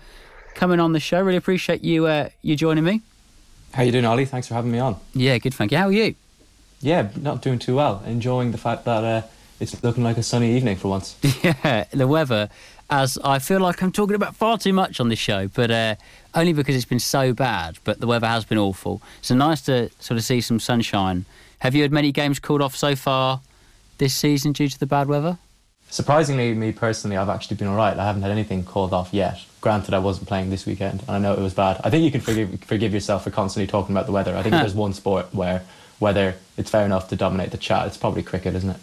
coming 0.55 0.79
on 0.79 0.93
the 0.93 1.01
show. 1.01 1.23
Really 1.23 1.39
appreciate 1.39 1.83
you 1.83 2.05
uh, 2.05 2.29
you 2.43 2.55
joining 2.55 2.85
me. 2.85 3.01
How 3.77 3.83
you 3.83 3.93
doing, 3.93 4.07
Ollie? 4.07 4.25
Thanks 4.25 4.49
for 4.49 4.55
having 4.55 4.71
me 4.73 4.79
on. 4.79 4.97
Yeah, 5.13 5.37
good, 5.37 5.53
thank 5.53 5.71
you. 5.71 5.77
How 5.77 5.89
are 5.89 5.93
you? 5.93 6.15
Yeah, 6.81 7.11
not 7.15 7.43
doing 7.43 7.59
too 7.59 7.77
well. 7.77 8.03
Enjoying 8.07 8.51
the 8.51 8.57
fact 8.57 8.87
that 8.87 9.05
uh, 9.05 9.23
it's 9.61 9.83
looking 9.85 10.03
like 10.03 10.17
a 10.17 10.23
sunny 10.23 10.57
evening 10.57 10.77
for 10.77 10.89
once. 10.89 11.15
Yeah, 11.43 11.85
the 11.93 12.07
weather, 12.07 12.49
as 12.89 13.19
I 13.23 13.39
feel 13.39 13.61
like 13.61 13.83
I'm 13.83 13.93
talking 13.93 14.17
about 14.17 14.35
far 14.35 14.57
too 14.57 14.73
much 14.73 14.99
on 14.99 15.11
this 15.11 15.19
show, 15.19 15.49
but 15.49 15.71
uh, 15.71 15.97
only 16.35 16.55
because 16.55 16.75
it's 16.75 16.87
been 16.87 16.99
so 16.99 17.35
bad. 17.35 17.79
But 17.85 18.01
the 18.01 18.07
weather 18.07 18.27
has 18.27 18.47
been 18.47 18.57
awful. 18.57 19.03
So 19.21 19.35
nice 19.35 19.61
to 19.63 19.91
sort 20.01 20.17
of 20.17 20.25
see 20.25 20.41
some 20.41 20.59
sunshine. 20.59 21.27
Have 21.59 21.75
you 21.75 21.83
had 21.83 21.93
many 21.93 22.13
games 22.13 22.39
called 22.39 22.63
off 22.63 22.75
so 22.75 22.97
far 22.97 23.43
this 23.99 24.15
season 24.15 24.53
due 24.53 24.69
to 24.69 24.81
the 24.81 24.87
bad 24.87 25.07
weather? 25.07 25.37
Surprisingly, 25.91 26.55
me 26.55 26.73
personally, 26.73 27.19
I've 27.19 27.29
actually 27.29 27.59
been 27.59 27.69
all 27.69 27.77
right. 27.77 27.97
I 27.97 28.07
haven't 28.07 28.23
had 28.23 28.31
anything 28.31 28.65
called 28.65 28.95
off 28.95 29.13
yet. 29.13 29.39
Granted, 29.67 29.95
I 29.95 29.99
wasn't 29.99 30.29
playing 30.29 30.51
this 30.51 30.65
weekend, 30.65 31.03
and 31.09 31.11
I 31.11 31.19
know 31.19 31.33
it 31.33 31.41
was 31.41 31.53
bad. 31.53 31.81
I 31.83 31.91
think 31.91 32.05
you 32.05 32.13
can 32.13 32.21
forgive 32.21 32.63
forgive 32.63 32.95
yourself 32.95 33.25
for 33.25 33.33
constantly 33.33 33.67
talking 33.67 33.97
about 33.97 34.07
the 34.07 34.13
weather. 34.13 34.37
I 34.37 34.45
think 34.45 34.55
if 34.55 34.61
there's 34.63 34.77
one 34.77 34.93
sport 34.93 35.35
where 35.35 35.65
weather 35.99 36.37
it's 36.57 36.71
fair 36.71 36.87
enough 36.87 37.09
to 37.09 37.17
dominate 37.17 37.51
the 37.51 37.57
chat, 37.57 37.85
it's 37.89 37.97
probably 37.97 38.23
cricket, 38.23 38.55
isn't 38.55 38.71
it? 38.71 38.77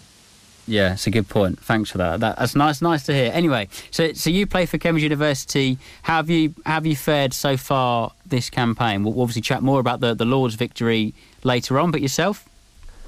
Yeah, 0.68 0.92
it's 0.92 1.08
a 1.08 1.10
good 1.10 1.30
point. 1.30 1.58
Thanks 1.62 1.90
for 1.90 2.00
that. 2.00 2.20
that 2.20 2.38
that's 2.38 2.54
nice, 2.54 2.82
nice 2.82 3.04
to 3.04 3.14
hear. 3.14 3.32
Anyway, 3.34 3.70
so 3.92 4.12
so 4.12 4.30
you 4.30 4.46
play 4.46 4.66
for 4.66 4.78
Cambridge 4.78 5.04
University. 5.04 5.78
How 6.02 6.18
have 6.18 6.30
you 6.30 6.54
how 6.66 6.74
have 6.74 6.86
you 6.86 6.98
fared 6.98 7.34
so 7.34 7.56
far 7.56 8.12
this 8.26 8.50
campaign? 8.50 9.06
We'll 9.06 9.22
obviously 9.22 9.42
chat 9.42 9.64
more 9.64 9.80
about 9.80 10.02
the 10.02 10.14
the 10.14 10.26
Lord's 10.26 10.56
victory 10.56 11.14
later 11.46 11.80
on. 11.80 11.92
But 11.92 12.02
yourself? 12.02 12.46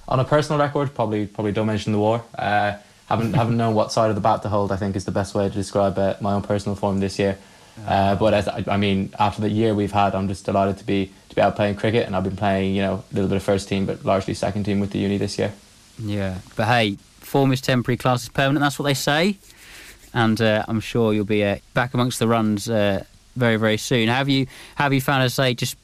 On 0.07 0.17
a 0.17 0.23
personal 0.23 0.61
record, 0.61 0.95
probably 0.95 1.27
probably 1.27 1.51
don't 1.51 1.67
mention 1.67 1.91
the 1.91 1.99
war. 1.99 2.23
Uh, 2.39 2.77
haven't 3.07 3.33
haven't 3.33 3.57
known 3.57 3.75
what 3.75 3.91
side 3.91 4.07
of 4.07 4.15
the 4.15 4.21
bat 4.21 4.43
to 4.43 4.47
hold. 4.47 4.71
I 4.71 4.77
think 4.77 4.95
is 4.95 5.03
the 5.03 5.11
best 5.11 5.35
way 5.35 5.49
to 5.49 5.53
describe 5.53 5.97
uh, 5.97 6.15
my 6.21 6.31
own 6.35 6.41
personal 6.41 6.77
form 6.77 7.01
this 7.01 7.19
year. 7.19 7.37
Uh, 7.85 8.15
but 8.15 8.33
as, 8.33 8.47
I 8.67 8.77
mean, 8.77 9.13
after 9.19 9.41
the 9.41 9.49
year 9.49 9.73
we've 9.73 9.91
had, 9.91 10.15
I'm 10.15 10.27
just 10.27 10.45
delighted 10.45 10.77
to 10.77 10.85
be 10.85 11.11
to 11.29 11.35
be 11.35 11.41
out 11.41 11.55
playing 11.55 11.75
cricket, 11.75 12.07
and 12.07 12.15
I've 12.15 12.23
been 12.23 12.37
playing, 12.37 12.75
you 12.75 12.81
know, 12.81 13.03
a 13.11 13.13
little 13.13 13.27
bit 13.27 13.35
of 13.35 13.43
first 13.43 13.67
team, 13.67 13.85
but 13.85 14.05
largely 14.05 14.33
second 14.33 14.63
team 14.63 14.79
with 14.79 14.91
the 14.91 14.99
uni 14.99 15.17
this 15.17 15.37
year. 15.37 15.53
Yeah, 15.99 16.39
but 16.55 16.67
hey, 16.67 16.97
form 17.19 17.51
is 17.51 17.61
temporary, 17.61 17.97
class 17.97 18.23
is 18.23 18.29
permanent. 18.29 18.61
That's 18.61 18.79
what 18.79 18.85
they 18.85 18.93
say, 18.93 19.37
and 20.13 20.39
uh, 20.41 20.63
I'm 20.67 20.79
sure 20.79 21.13
you'll 21.13 21.25
be 21.25 21.43
uh, 21.43 21.57
back 21.73 21.93
amongst 21.93 22.19
the 22.19 22.27
runs 22.27 22.69
uh, 22.69 23.03
very 23.35 23.57
very 23.57 23.77
soon. 23.77 24.07
Have 24.07 24.29
you 24.29 24.47
have 24.75 24.93
you 24.93 25.01
found, 25.01 25.23
as 25.23 25.37
I 25.37 25.49
say, 25.49 25.53
just 25.53 25.77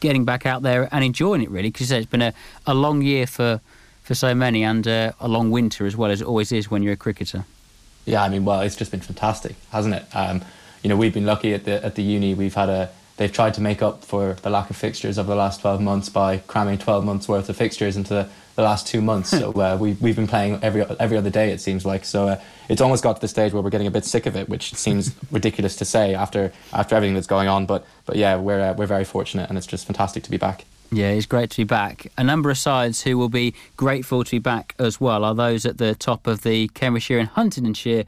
getting 0.00 0.24
back 0.24 0.46
out 0.46 0.62
there 0.62 0.88
and 0.92 1.04
enjoying 1.04 1.42
it 1.42 1.50
really? 1.50 1.70
Because 1.70 1.90
it's 1.90 2.06
been 2.06 2.22
a, 2.22 2.34
a 2.66 2.74
long 2.74 3.02
year 3.02 3.26
for 3.26 3.60
for 4.04 4.14
so 4.14 4.34
many, 4.34 4.62
and 4.62 4.86
uh, 4.86 5.12
a 5.20 5.28
long 5.28 5.50
winter 5.50 5.86
as 5.86 5.96
well 5.96 6.10
as 6.10 6.20
it 6.20 6.26
always 6.26 6.52
is 6.52 6.70
when 6.70 6.82
you're 6.82 6.94
a 6.94 6.96
cricketer. 6.96 7.44
Yeah, 8.04 8.22
I 8.22 8.28
mean, 8.28 8.44
well, 8.44 8.60
it's 8.60 8.76
just 8.76 8.90
been 8.90 9.00
fantastic, 9.00 9.54
hasn't 9.70 9.94
it? 9.94 10.04
Um, 10.12 10.42
you 10.82 10.88
know, 10.88 10.96
we've 10.96 11.14
been 11.14 11.26
lucky 11.26 11.54
at 11.54 11.64
the 11.64 11.84
at 11.84 11.94
the 11.94 12.02
uni. 12.02 12.34
We've 12.34 12.54
had 12.54 12.68
a 12.68 12.90
they've 13.16 13.32
tried 13.32 13.54
to 13.54 13.60
make 13.60 13.82
up 13.82 14.04
for 14.04 14.34
the 14.42 14.50
lack 14.50 14.70
of 14.70 14.76
fixtures 14.76 15.18
over 15.18 15.28
the 15.28 15.36
last 15.36 15.60
12 15.60 15.80
months 15.80 16.08
by 16.08 16.38
cramming 16.38 16.78
12 16.78 17.04
months 17.04 17.28
worth 17.28 17.48
of 17.48 17.56
fixtures 17.56 17.96
into 17.96 18.14
the, 18.14 18.28
the 18.56 18.62
last 18.62 18.86
two 18.86 19.00
months. 19.00 19.30
so 19.30 19.52
uh, 19.52 19.76
we, 19.78 19.92
we've 20.00 20.16
been 20.16 20.26
playing 20.26 20.58
every 20.62 20.82
every 20.98 21.16
other 21.16 21.30
day, 21.30 21.50
it 21.50 21.60
seems 21.60 21.84
like. 21.84 22.04
So 22.04 22.28
uh, 22.28 22.40
it's 22.68 22.80
almost 22.80 23.02
got 23.02 23.14
to 23.14 23.20
the 23.20 23.28
stage 23.28 23.52
where 23.52 23.62
we're 23.62 23.70
getting 23.70 23.86
a 23.86 23.92
bit 23.92 24.04
sick 24.04 24.26
of 24.26 24.36
it, 24.36 24.48
which 24.48 24.74
seems 24.74 25.14
ridiculous 25.30 25.76
to 25.76 25.84
say 25.84 26.14
after 26.14 26.52
after 26.72 26.94
everything 26.96 27.14
that's 27.14 27.26
going 27.26 27.48
on. 27.48 27.66
But 27.66 27.86
but 28.06 28.16
yeah, 28.16 28.36
we're 28.36 28.60
uh, 28.60 28.74
we're 28.74 28.86
very 28.86 29.04
fortunate, 29.04 29.48
and 29.48 29.56
it's 29.56 29.66
just 29.66 29.86
fantastic 29.86 30.22
to 30.24 30.30
be 30.30 30.36
back. 30.36 30.64
Yeah, 30.94 31.08
it's 31.08 31.24
great 31.24 31.48
to 31.50 31.56
be 31.58 31.64
back. 31.64 32.08
A 32.18 32.24
number 32.24 32.50
of 32.50 32.58
sides 32.58 33.02
who 33.02 33.16
will 33.16 33.30
be 33.30 33.54
grateful 33.78 34.24
to 34.24 34.30
be 34.30 34.38
back 34.38 34.74
as 34.78 35.00
well 35.00 35.24
are 35.24 35.34
those 35.34 35.64
at 35.64 35.78
the 35.78 35.94
top 35.94 36.26
of 36.26 36.42
the 36.42 36.68
Cambridgeshire 36.68 37.18
and 37.18 37.28
Huntingdonshire 37.30 38.04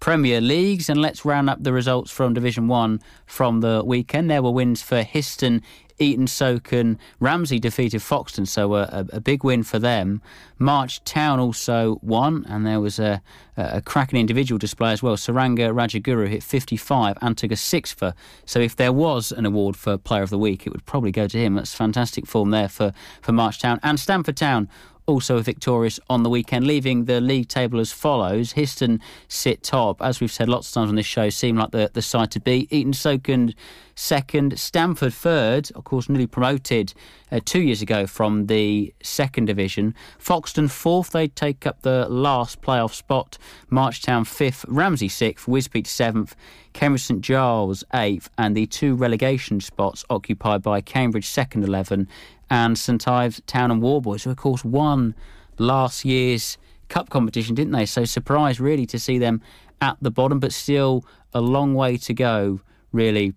Premier 0.00 0.40
Leagues. 0.40 0.88
And 0.88 1.00
let's 1.00 1.24
round 1.24 1.50
up 1.50 1.62
the 1.62 1.72
results 1.72 2.10
from 2.10 2.34
Division 2.34 2.68
1 2.68 3.00
from 3.26 3.60
the 3.60 3.82
weekend. 3.84 4.30
There 4.30 4.42
were 4.42 4.50
wins 4.50 4.82
for 4.82 5.02
Histon 5.02 5.62
Eaton 5.98 6.26
Socon. 6.26 6.96
Ramsey 7.20 7.58
defeated 7.58 8.00
Foxton, 8.00 8.46
so 8.46 8.74
a, 8.74 9.06
a, 9.12 9.20
big 9.20 9.44
win 9.44 9.62
for 9.62 9.78
them. 9.78 10.22
March 10.58 11.02
Town 11.04 11.40
also 11.40 11.98
won, 12.02 12.44
and 12.48 12.66
there 12.66 12.80
was 12.80 12.98
a, 12.98 13.20
a 13.56 13.82
cracking 13.82 14.18
individual 14.18 14.58
display 14.58 14.92
as 14.92 15.02
well. 15.02 15.16
Saranga 15.16 15.72
Rajaguru 15.72 16.28
hit 16.28 16.42
55 16.42 17.18
and 17.20 17.36
took 17.36 17.50
a 17.50 17.54
sixfer. 17.54 18.14
So 18.44 18.60
if 18.60 18.76
there 18.76 18.92
was 18.92 19.32
an 19.32 19.46
award 19.46 19.76
for 19.76 19.98
Player 19.98 20.22
of 20.22 20.30
the 20.30 20.38
Week, 20.38 20.66
it 20.66 20.70
would 20.70 20.86
probably 20.86 21.12
go 21.12 21.26
to 21.26 21.38
him. 21.38 21.54
That's 21.54 21.74
fantastic 21.74 22.26
form 22.26 22.50
there 22.50 22.68
for, 22.68 22.92
for 23.20 23.32
March 23.32 23.60
Town. 23.60 23.80
And 23.82 23.98
Stamford 23.98 24.36
Town 24.36 24.68
also 25.08 25.40
victorious 25.40 25.98
on 26.10 26.22
the 26.22 26.28
weekend, 26.28 26.66
leaving 26.66 27.06
the 27.06 27.20
league 27.20 27.48
table 27.48 27.80
as 27.80 27.90
follows. 27.90 28.52
Histon 28.52 29.00
sit 29.26 29.62
top. 29.62 30.02
As 30.02 30.20
we've 30.20 30.30
said 30.30 30.48
lots 30.48 30.68
of 30.68 30.74
times 30.74 30.90
on 30.90 30.96
this 30.96 31.06
show, 31.06 31.30
seem 31.30 31.56
like 31.56 31.70
the, 31.70 31.90
the 31.94 32.02
side 32.02 32.30
to 32.32 32.40
beat. 32.40 32.72
Eaton 32.72 32.92
Socon 32.92 33.54
second, 33.94 34.58
Stamford 34.58 35.12
third, 35.12 35.70
of 35.74 35.84
course, 35.84 36.08
newly 36.08 36.26
promoted 36.26 36.94
uh, 37.32 37.40
two 37.44 37.60
years 37.60 37.82
ago 37.82 38.06
from 38.06 38.46
the 38.46 38.94
second 39.02 39.46
division. 39.46 39.94
Foxton 40.18 40.70
fourth, 40.70 41.10
they 41.10 41.26
take 41.26 41.66
up 41.66 41.82
the 41.82 42.06
last 42.08 42.60
playoff 42.60 42.92
spot. 42.92 43.38
Marchtown 43.72 44.26
fifth, 44.26 44.64
Ramsey 44.68 45.08
sixth, 45.08 45.46
Wisbech 45.46 45.86
seventh, 45.86 46.36
Cambridge 46.74 47.02
St 47.02 47.20
Giles 47.20 47.82
eighth, 47.94 48.30
and 48.38 48.56
the 48.56 48.66
two 48.66 48.94
relegation 48.94 49.60
spots 49.60 50.04
occupied 50.10 50.62
by 50.62 50.80
Cambridge 50.80 51.26
second 51.26 51.64
11 51.64 52.06
and 52.50 52.78
St 52.78 53.06
Ives 53.06 53.40
Town 53.46 53.70
and 53.70 53.82
Warboys, 53.82 54.24
who 54.24 54.30
of 54.30 54.36
course 54.36 54.64
won 54.64 55.14
last 55.58 56.04
year's 56.04 56.58
cup 56.88 57.10
competition, 57.10 57.54
didn't 57.54 57.72
they? 57.72 57.86
So 57.86 58.04
surprised 58.04 58.60
really 58.60 58.86
to 58.86 58.98
see 58.98 59.18
them 59.18 59.42
at 59.80 59.96
the 60.00 60.10
bottom, 60.10 60.40
but 60.40 60.52
still 60.52 61.04
a 61.32 61.40
long 61.40 61.74
way 61.74 61.96
to 61.98 62.14
go, 62.14 62.60
really. 62.92 63.34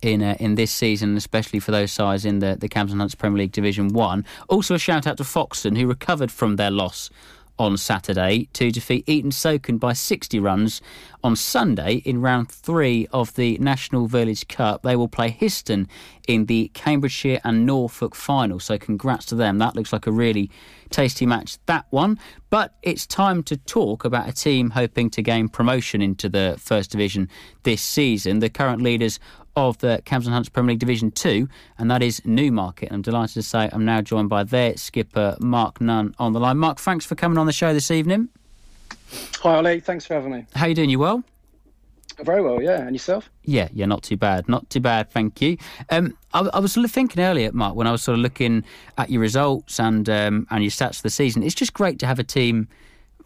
In, 0.00 0.20
uh, 0.20 0.34
in 0.40 0.56
this 0.56 0.72
season, 0.72 1.16
especially 1.16 1.60
for 1.60 1.70
those 1.70 1.92
sides 1.92 2.24
in 2.24 2.40
the, 2.40 2.56
the 2.58 2.68
Cambs 2.68 2.90
and 2.90 3.00
Hunts 3.00 3.14
Premier 3.14 3.38
League 3.38 3.52
Division 3.52 3.86
1. 3.86 4.24
Also, 4.48 4.74
a 4.74 4.78
shout 4.78 5.06
out 5.06 5.16
to 5.18 5.22
Foxton, 5.22 5.78
who 5.78 5.86
recovered 5.86 6.32
from 6.32 6.56
their 6.56 6.72
loss 6.72 7.08
on 7.58 7.76
Saturday 7.76 8.48
to 8.52 8.70
defeat 8.70 9.08
Eaton 9.08 9.30
Socon 9.30 9.78
by 9.78 9.92
60 9.92 10.38
runs. 10.40 10.80
On 11.24 11.36
Sunday, 11.36 12.02
in 12.04 12.20
round 12.20 12.50
three 12.50 13.06
of 13.12 13.34
the 13.34 13.56
National 13.58 14.06
Village 14.06 14.48
Cup, 14.48 14.82
they 14.82 14.96
will 14.96 15.06
play 15.06 15.30
Histon 15.30 15.86
in 16.26 16.46
the 16.46 16.68
Cambridgeshire 16.74 17.40
and 17.44 17.64
Norfolk 17.64 18.16
final. 18.16 18.58
So, 18.58 18.76
congrats 18.76 19.26
to 19.26 19.36
them. 19.36 19.58
That 19.58 19.76
looks 19.76 19.92
like 19.92 20.08
a 20.08 20.12
really 20.12 20.50
tasty 20.90 21.24
match, 21.24 21.58
that 21.66 21.86
one. 21.90 22.18
But 22.50 22.74
it's 22.82 23.06
time 23.06 23.42
to 23.44 23.56
talk 23.56 24.04
about 24.04 24.28
a 24.28 24.32
team 24.32 24.70
hoping 24.70 25.10
to 25.10 25.22
gain 25.22 25.48
promotion 25.48 26.02
into 26.02 26.28
the 26.28 26.56
First 26.58 26.90
Division 26.90 27.28
this 27.62 27.82
season. 27.82 28.40
The 28.40 28.50
current 28.50 28.82
leaders 28.82 29.20
of 29.56 29.78
the 29.78 30.02
Cambs 30.04 30.26
and 30.26 30.34
Hunts 30.34 30.48
Premier 30.48 30.72
League 30.72 30.80
Division 30.80 31.10
2, 31.10 31.48
and 31.78 31.90
that 31.90 32.02
is 32.02 32.24
Newmarket. 32.24 32.90
I'm 32.92 33.02
delighted 33.02 33.34
to 33.34 33.42
say 33.42 33.68
I'm 33.72 33.84
now 33.84 34.00
joined 34.00 34.28
by 34.28 34.44
their 34.44 34.76
skipper, 34.76 35.36
Mark 35.40 35.80
Nunn, 35.80 36.14
on 36.18 36.32
the 36.32 36.40
line. 36.40 36.58
Mark, 36.58 36.78
thanks 36.78 37.04
for 37.04 37.14
coming 37.14 37.38
on 37.38 37.46
the 37.46 37.52
show 37.52 37.72
this 37.72 37.90
evening. 37.90 38.28
Hi, 39.42 39.56
Ollie. 39.56 39.80
Thanks 39.80 40.06
for 40.06 40.14
having 40.14 40.32
me. 40.32 40.46
How 40.54 40.66
you 40.66 40.74
doing? 40.74 40.90
You 40.90 40.98
well? 40.98 41.22
Very 42.20 42.42
well, 42.42 42.62
yeah. 42.62 42.80
And 42.80 42.94
yourself? 42.94 43.30
Yeah, 43.44 43.68
yeah, 43.72 43.86
not 43.86 44.02
too 44.02 44.16
bad. 44.16 44.48
Not 44.48 44.68
too 44.70 44.80
bad, 44.80 45.10
thank 45.10 45.40
you. 45.40 45.56
Um, 45.90 46.16
I, 46.34 46.40
I, 46.40 46.58
was 46.58 46.72
sort 46.72 46.84
of 46.84 46.92
thinking 46.92 47.22
earlier, 47.22 47.50
Mark, 47.52 47.74
when 47.74 47.86
I 47.86 47.92
was 47.92 48.02
sort 48.02 48.18
of 48.18 48.22
looking 48.22 48.64
at 48.98 49.10
your 49.10 49.20
results 49.20 49.80
and 49.80 50.08
um, 50.08 50.46
and 50.50 50.62
your 50.62 50.70
stats 50.70 50.96
for 50.96 51.02
the 51.02 51.10
season, 51.10 51.42
it's 51.42 51.54
just 51.54 51.72
great 51.72 51.98
to 52.00 52.06
have 52.06 52.18
a 52.18 52.24
team 52.24 52.68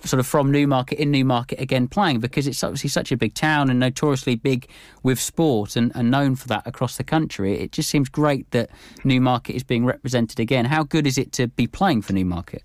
sort 0.05 0.21
of 0.21 0.26
from 0.26 0.50
Newmarket 0.50 0.99
in 0.99 1.11
Newmarket 1.11 1.61
again 1.61 1.88
playing 1.88 2.21
because 2.21 2.47
it's 2.47 2.62
obviously 2.62 2.91
such 2.91 3.12
a 3.12 3.17
big 3.17 3.35
town 3.35 3.71
and 3.71 3.81
notoriously 3.81 4.37
big 4.37 4.69
with 5.03 5.19
sport 5.21 5.76
and, 5.76 5.93
and 5.95 6.11
known 6.11 6.37
for 6.37 6.49
that 6.49 6.67
across 6.67 6.97
the 6.97 7.05
country. 7.05 7.59
It 7.59 7.73
just 7.73 7.88
seems 7.88 8.09
great 8.09 8.50
that 8.50 8.71
Newmarket 9.05 9.57
is 9.57 9.65
being 9.65 9.85
represented 9.85 10.41
again. 10.41 10.65
How 10.65 10.83
good 10.83 11.07
is 11.07 11.19
it 11.19 11.33
to 11.33 11.49
be 11.49 11.67
playing 11.67 12.03
for 12.03 12.12
Newmarket? 12.12 12.65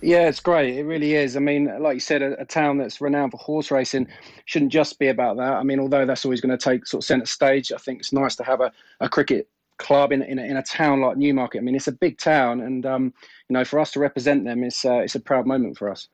Yeah, 0.00 0.28
it's 0.28 0.40
great. 0.40 0.76
It 0.76 0.84
really 0.84 1.14
is. 1.14 1.36
I 1.36 1.40
mean, 1.40 1.70
like 1.80 1.94
you 1.94 2.00
said, 2.00 2.20
a, 2.20 2.40
a, 2.40 2.44
town 2.44 2.76
that's 2.76 3.00
renowned 3.00 3.32
for 3.32 3.38
horse 3.38 3.70
racing 3.70 4.08
shouldn't 4.44 4.70
just 4.70 4.98
be 4.98 5.08
about 5.08 5.38
that. 5.38 5.54
I 5.54 5.62
mean, 5.62 5.80
although 5.80 6.04
that's 6.04 6.26
always 6.26 6.42
going 6.42 6.56
to 6.56 6.62
take 6.62 6.86
sort 6.86 7.02
of 7.02 7.06
centre 7.06 7.24
stage, 7.24 7.72
I 7.72 7.78
think 7.78 8.00
it's 8.00 8.12
nice 8.12 8.36
to 8.36 8.44
have 8.44 8.60
a, 8.60 8.70
a 9.00 9.08
cricket 9.08 9.48
club 9.78 10.12
in 10.12 10.22
in 10.22 10.38
a, 10.38 10.42
in 10.42 10.56
a 10.56 10.62
town 10.62 11.00
like 11.00 11.16
Newmarket. 11.16 11.60
I 11.60 11.62
mean, 11.62 11.74
it's 11.74 11.88
a 11.88 11.92
big 11.92 12.18
town, 12.18 12.60
and 12.60 12.86
um, 12.86 13.12
you 13.48 13.54
know, 13.54 13.64
for 13.64 13.78
us 13.78 13.92
to 13.92 14.00
represent 14.00 14.44
them, 14.44 14.62
it's 14.62 14.84
uh, 14.84 14.98
it's 14.98 15.14
a 15.14 15.20
proud 15.20 15.46
moment 15.46 15.78
for 15.78 15.90
us. 15.90 16.08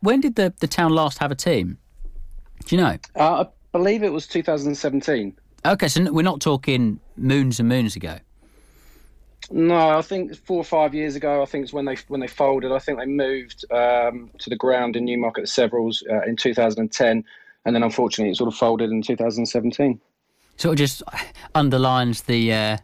When 0.00 0.20
did 0.20 0.34
the 0.34 0.52
the 0.60 0.66
town 0.66 0.92
last 0.92 1.18
have 1.18 1.30
a 1.30 1.36
team? 1.36 1.78
Do 2.66 2.76
you 2.76 2.82
know? 2.82 2.98
Uh, 3.16 3.44
I 3.44 3.46
believe 3.72 4.02
it 4.02 4.12
was 4.12 4.26
2017. 4.26 5.36
Okay, 5.64 5.88
so 5.88 6.12
we're 6.12 6.22
not 6.22 6.40
talking 6.40 7.00
moons 7.16 7.60
and 7.60 7.68
moons 7.68 7.96
ago. 7.96 8.18
No, 9.50 9.98
I 9.98 10.02
think 10.02 10.34
four 10.36 10.58
or 10.58 10.64
five 10.64 10.94
years 10.94 11.16
ago. 11.16 11.42
I 11.42 11.46
think 11.46 11.64
it's 11.64 11.72
when 11.72 11.84
they 11.84 11.96
when 12.08 12.20
they 12.20 12.26
folded. 12.26 12.72
I 12.72 12.78
think 12.78 12.98
they 12.98 13.06
moved 13.06 13.64
um, 13.72 14.30
to 14.38 14.50
the 14.50 14.56
ground 14.56 14.96
in 14.96 15.04
Newmarket 15.04 15.48
Severals 15.48 16.02
uh, 16.10 16.22
in 16.22 16.36
2010, 16.36 17.24
and 17.64 17.74
then 17.74 17.82
unfortunately 17.82 18.32
it 18.32 18.36
sort 18.36 18.48
of 18.48 18.54
folded 18.54 18.90
in 18.90 19.02
2017 19.02 20.00
sort 20.62 20.74
of 20.74 20.78
just 20.78 21.02
underlines 21.54 22.22
the 22.22 22.52
uh, 22.52 22.76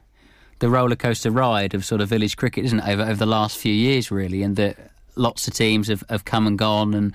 the 0.58 0.68
roller 0.68 0.96
coaster 0.96 1.30
ride 1.30 1.74
of 1.74 1.84
sort 1.84 2.00
of 2.00 2.08
village 2.08 2.36
cricket, 2.36 2.64
isn't 2.64 2.80
it, 2.80 2.88
over, 2.88 3.02
over 3.02 3.14
the 3.14 3.26
last 3.26 3.56
few 3.56 3.72
years, 3.72 4.10
really, 4.10 4.42
and 4.42 4.56
that 4.56 4.76
lots 5.14 5.46
of 5.46 5.54
teams 5.54 5.88
have, 5.88 6.02
have 6.08 6.24
come 6.24 6.46
and 6.46 6.58
gone 6.58 6.92
and, 6.94 7.14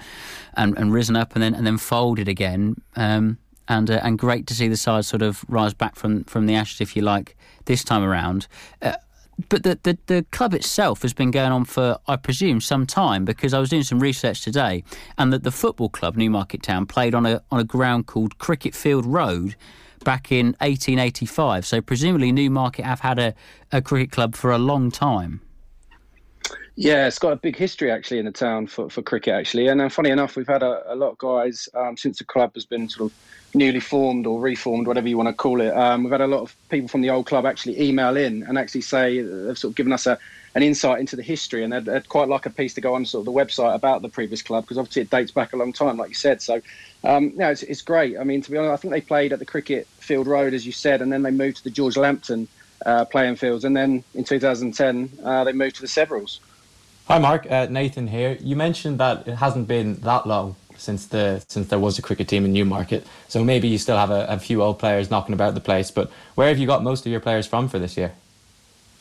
and 0.56 0.78
and 0.78 0.94
risen 0.94 1.16
up 1.16 1.34
and 1.34 1.44
then 1.44 1.54
and 1.54 1.68
then 1.68 1.78
folded 1.78 2.28
again. 2.28 2.76
Um, 2.96 3.38
and 3.68 3.90
uh, 3.92 4.00
and 4.04 4.18
great 4.18 4.48
to 4.48 4.54
see 4.54 4.70
the 4.70 4.78
side 4.78 5.06
sort 5.06 5.22
of 5.22 5.44
rise 5.48 5.74
back 5.74 5.96
from, 5.96 6.24
from 6.24 6.46
the 6.46 6.56
ashes, 6.56 6.82
if 6.82 6.96
you 6.96 7.02
like, 7.02 7.36
this 7.66 7.84
time 7.84 8.04
around. 8.04 8.48
Uh, 8.82 8.94
but 9.50 9.64
the, 9.64 9.80
the, 9.84 9.98
the 10.06 10.26
club 10.32 10.54
itself 10.54 11.02
has 11.02 11.14
been 11.14 11.32
going 11.32 11.52
on 11.52 11.66
for, 11.66 11.98
I 12.08 12.18
presume, 12.18 12.62
some 12.62 12.86
time 12.86 13.26
because 13.26 13.54
I 13.54 13.60
was 13.60 13.70
doing 13.70 13.84
some 13.84 14.00
research 14.00 14.42
today, 14.42 14.84
and 15.18 15.34
that 15.34 15.44
the 15.44 15.52
football 15.52 15.90
club 15.90 16.16
Newmarket 16.16 16.62
Town 16.62 16.86
played 16.86 17.16
on 17.16 17.26
a 17.26 17.42
on 17.52 17.60
a 17.60 17.64
ground 17.64 18.06
called 18.06 18.38
Cricket 18.38 18.76
Field 18.76 19.06
Road, 19.06 19.56
back 20.04 20.32
in 20.32 20.48
1885. 20.60 21.66
So 21.66 21.82
presumably 21.82 22.32
Newmarket 22.32 22.86
have 22.86 23.00
had 23.02 23.20
a, 23.20 23.34
a 23.72 23.82
cricket 23.82 24.12
club 24.12 24.36
for 24.36 24.52
a 24.52 24.58
long 24.58 24.92
time. 24.92 25.42
Yeah, 26.76 27.06
it's 27.06 27.20
got 27.20 27.34
a 27.34 27.36
big 27.36 27.56
history 27.56 27.92
actually 27.92 28.18
in 28.18 28.26
the 28.26 28.32
town 28.32 28.66
for, 28.66 28.90
for 28.90 29.04
cricket 29.04 29.36
actually, 29.36 29.68
and 29.68 29.80
uh, 29.80 29.90
funny 29.90 30.10
enough, 30.10 30.36
we've 30.36 30.48
had 30.48 30.64
a, 30.64 30.92
a 30.92 30.96
lot 30.96 31.12
of 31.12 31.18
guys 31.20 31.70
um, 31.76 31.96
since 31.96 32.18
the 32.18 32.24
club 32.24 32.52
has 32.56 32.66
been 32.66 32.90
sort 32.90 33.12
of 33.12 33.18
newly 33.54 33.80
formed 33.80 34.26
or 34.26 34.40
reformed, 34.40 34.88
whatever 34.88 35.08
you 35.08 35.16
want 35.16 35.30
to 35.30 35.34
call 35.34 35.62
it. 35.62 35.70
Um, 35.70 36.04
we've 36.04 36.12
had 36.12 36.22
a 36.22 36.28
lot 36.28 36.42
of 36.42 36.56
people 36.70 36.88
from 36.88 37.02
the 37.02 37.12
old 37.12 37.28
club 37.28 37.46
actually 37.46 37.80
email 37.80 38.18
in 38.18 38.42
and 38.44 38.58
actually 38.58 38.82
say 38.82 39.22
they've 39.22 39.58
sort 39.58 39.72
of 39.72 39.76
given 39.76 39.94
us 39.94 40.08
a, 40.08 40.18
an 40.56 40.64
insight 40.64 41.00
into 41.00 41.16
the 41.16 41.24
history, 41.24 41.64
and 41.64 41.74
they'd, 41.74 41.86
they'd, 41.86 42.08
quite 42.10 42.28
like 42.28 42.46
a 42.46 42.50
piece 42.50 42.74
to 42.76 42.82
go 42.82 42.94
on 42.96 43.06
sort 43.06 43.22
of 43.22 43.34
the 43.34 43.40
website 43.40 43.74
about 43.74 44.02
the 44.02 44.10
previous 44.10 44.42
club 44.42 44.64
because 44.64 44.78
obviously 44.78 45.02
it 45.02 45.10
dates 45.10 45.32
back 45.32 45.54
a 45.54 45.58
long 45.58 45.74
time, 45.74 45.98
like 45.98 46.10
you 46.10 46.16
said. 46.16 46.42
So, 46.42 46.62
um, 47.04 47.34
yeah, 47.36 47.50
it's, 47.50 47.64
it's 47.64 47.82
great. 47.82 48.18
I 48.20 48.24
mean, 48.24 48.42
to 48.42 48.52
be 48.52 48.58
honest, 48.58 48.72
I 48.72 48.78
think 48.78 48.94
they 48.94 49.02
played 49.02 49.34
at 49.34 49.40
the 49.40 49.46
Cricket 49.46 49.88
Field 50.00 50.28
Road, 50.28 50.54
as 50.54 50.66
you 50.66 50.72
said, 50.72 51.02
and 51.02 51.12
then 51.12 51.24
they 51.24 51.32
moved 51.32 51.58
to 51.58 51.64
the 51.64 51.72
George 51.72 51.98
Lambton 51.98 52.48
uh, 52.86 53.06
playing 53.06 53.36
fields, 53.36 53.66
and 53.66 53.76
then 53.76 54.04
in 54.14 54.24
2010 54.24 55.10
uh, 55.24 55.44
they 55.44 55.54
moved 55.54 55.76
to 55.78 55.82
the 55.82 55.88
Severals. 55.88 56.40
Hi, 57.08 57.20
Mark. 57.20 57.50
Uh, 57.50 57.68
Nathan 57.70 58.08
here. 58.08 58.38
You 58.40 58.56
mentioned 58.56 59.00
that 59.00 59.28
it 59.28 59.36
hasn't 59.36 59.68
been 59.68 59.96
that 60.02 60.26
long 60.26 60.56
since 60.78 61.08
the 61.08 61.44
since 61.48 61.68
there 61.68 61.80
was 61.80 62.00
a 62.00 62.02
cricket 62.02 62.28
team 62.28 62.46
in 62.46 62.54
Newmarket. 62.54 63.06
So 63.28 63.44
maybe 63.44 63.68
you 63.68 63.78
still 63.78 63.98
have 63.98 64.10
a, 64.10 64.26
a 64.28 64.40
few 64.40 64.62
old 64.62 64.80
players 64.80 65.10
knocking 65.10 65.34
about 65.34 65.54
the 65.54 65.60
place. 65.60 65.92
But 65.92 66.12
where 66.36 66.48
have 66.48 66.58
you 66.58 66.68
got 66.68 66.84
most 66.84 67.06
of 67.06 67.12
your 67.12 67.20
players 67.20 67.48
from 67.48 67.68
for 67.68 67.80
this 67.80 67.98
year? 67.98 68.14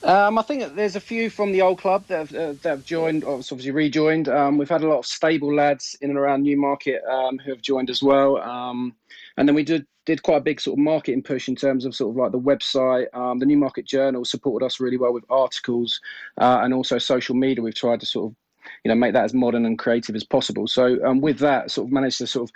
Um, 0.04 0.37
I 0.37 0.42
think 0.42 0.75
there's 0.75 0.97
a 0.97 1.00
few 1.00 1.30
from 1.30 1.52
the 1.52 1.62
old 1.62 1.78
club 1.78 2.04
that 2.09 2.18
have, 2.18 2.35
uh, 2.35 2.52
that 2.62 2.68
have 2.68 2.85
joined, 2.85 3.25
obviously 3.25 3.71
rejoined. 3.71 4.28
Um, 4.28 4.59
we've 4.59 4.68
had 4.68 4.82
a 4.82 4.88
lot 4.88 4.99
of 4.99 5.06
stable 5.06 5.54
lads 5.54 5.97
in 6.00 6.11
and 6.11 6.18
around 6.18 6.42
Newmarket 6.42 7.04
um, 7.04 7.38
who 7.38 7.52
have 7.52 7.62
joined 7.62 7.88
as 7.88 8.02
well. 8.02 8.38
Um, 8.38 8.97
and 9.37 9.49
then 9.49 9.54
we 9.54 9.64
did 9.64 9.87
did 10.04 10.25
quite 10.25 10.38
a 10.38 10.40
big 10.40 10.61
sort 10.61 10.76
of 10.76 10.82
marketing 10.82 11.23
push 11.23 11.47
in 11.47 11.54
terms 11.54 11.85
of 11.85 11.94
sort 11.94 12.11
of 12.11 12.16
like 12.16 12.32
the 12.32 12.40
website. 12.40 13.06
Um, 13.14 13.38
the 13.38 13.47
Newmarket 13.47 13.85
Journal 13.85 14.25
supported 14.25 14.66
us 14.66 14.80
really 14.80 14.97
well 14.97 15.12
with 15.12 15.25
articles 15.30 16.00
uh, 16.40 16.61
and 16.62 16.75
also 16.75 16.99
social 16.99 17.37
media. 17.37 17.62
We've 17.62 17.73
tried 17.73 18.00
to 18.00 18.06
sort 18.06 18.32
of 18.32 18.37
you 18.85 18.88
know 18.88 18.97
make 18.97 19.12
that 19.12 19.25
as 19.25 19.35
modern 19.35 19.64
and 19.66 19.78
creative 19.78 20.16
as 20.16 20.25
possible. 20.25 20.66
So 20.66 20.99
um, 21.04 21.21
with 21.21 21.38
that, 21.38 21.71
sort 21.71 21.87
of 21.87 21.92
managed 21.92 22.18
to 22.18 22.26
sort 22.26 22.50
of 22.50 22.54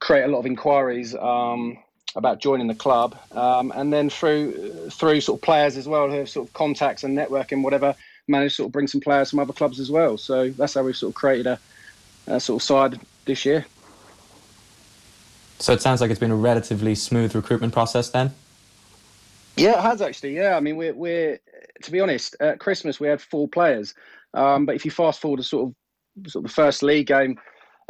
create 0.00 0.24
a 0.24 0.28
lot 0.28 0.38
of 0.38 0.46
inquiries 0.46 1.14
um, 1.14 1.76
about 2.16 2.40
joining 2.40 2.66
the 2.66 2.74
club, 2.74 3.16
um, 3.32 3.72
and 3.74 3.92
then 3.92 4.10
through 4.10 4.90
through 4.90 5.20
sort 5.20 5.38
of 5.38 5.42
players 5.42 5.76
as 5.76 5.86
well 5.86 6.08
who 6.08 6.18
have 6.18 6.28
sort 6.28 6.48
of 6.48 6.52
contacts 6.52 7.04
and 7.04 7.16
networking, 7.16 7.62
whatever, 7.62 7.94
managed 8.28 8.52
to 8.52 8.62
sort 8.62 8.68
of 8.68 8.72
bring 8.72 8.86
some 8.86 9.00
players 9.00 9.30
from 9.30 9.38
other 9.38 9.52
clubs 9.52 9.78
as 9.78 9.90
well. 9.90 10.18
So 10.18 10.50
that's 10.50 10.74
how 10.74 10.82
we've 10.82 10.96
sort 10.96 11.10
of 11.10 11.14
created 11.14 11.46
a, 11.46 11.58
a 12.26 12.40
sort 12.40 12.62
of 12.62 12.66
side 12.66 13.00
this 13.26 13.44
year. 13.44 13.64
So 15.58 15.72
it 15.72 15.82
sounds 15.82 16.00
like 16.00 16.10
it's 16.10 16.20
been 16.20 16.30
a 16.30 16.36
relatively 16.36 16.94
smooth 16.94 17.34
recruitment 17.34 17.72
process 17.72 18.10
then. 18.10 18.32
Yeah, 19.56 19.78
it 19.78 19.82
has 19.82 20.00
actually. 20.00 20.36
Yeah, 20.36 20.56
I 20.56 20.60
mean, 20.60 20.76
we're 20.76 20.94
we're 20.94 21.38
to 21.82 21.90
be 21.90 22.00
honest, 22.00 22.36
at 22.40 22.58
Christmas 22.60 22.98
we 22.98 23.08
had 23.08 23.20
four 23.20 23.48
players, 23.48 23.94
um, 24.34 24.66
but 24.66 24.74
if 24.74 24.84
you 24.84 24.90
fast 24.90 25.20
forward 25.20 25.38
to 25.38 25.42
sort 25.42 25.68
of 25.68 26.30
sort 26.30 26.44
of 26.44 26.50
the 26.50 26.54
first 26.54 26.82
league 26.82 27.06
game 27.06 27.38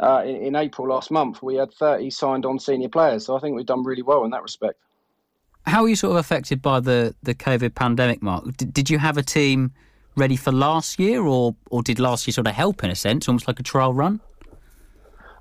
uh, 0.01 0.23
in, 0.25 0.35
in 0.37 0.55
April 0.55 0.87
last 0.87 1.11
month, 1.11 1.41
we 1.41 1.55
had 1.55 1.71
30 1.73 2.09
signed 2.09 2.45
on 2.45 2.59
senior 2.59 2.89
players. 2.89 3.25
So 3.25 3.37
I 3.37 3.39
think 3.39 3.55
we've 3.55 3.65
done 3.65 3.83
really 3.83 4.01
well 4.01 4.23
in 4.23 4.31
that 4.31 4.43
respect. 4.43 4.79
How 5.65 5.83
are 5.83 5.89
you 5.89 5.95
sort 5.95 6.11
of 6.11 6.17
affected 6.17 6.61
by 6.61 6.79
the, 6.79 7.15
the 7.21 7.35
COVID 7.35 7.75
pandemic, 7.75 8.21
Mark? 8.21 8.57
D- 8.57 8.65
did 8.65 8.89
you 8.89 8.97
have 8.97 9.17
a 9.17 9.23
team 9.23 9.71
ready 10.15 10.35
for 10.35 10.51
last 10.51 10.99
year, 10.99 11.21
or, 11.21 11.55
or 11.69 11.83
did 11.83 11.99
last 11.99 12.27
year 12.27 12.33
sort 12.33 12.47
of 12.47 12.53
help 12.53 12.83
in 12.83 12.89
a 12.89 12.95
sense, 12.95 13.27
almost 13.27 13.47
like 13.47 13.59
a 13.59 13.63
trial 13.63 13.93
run? 13.93 14.19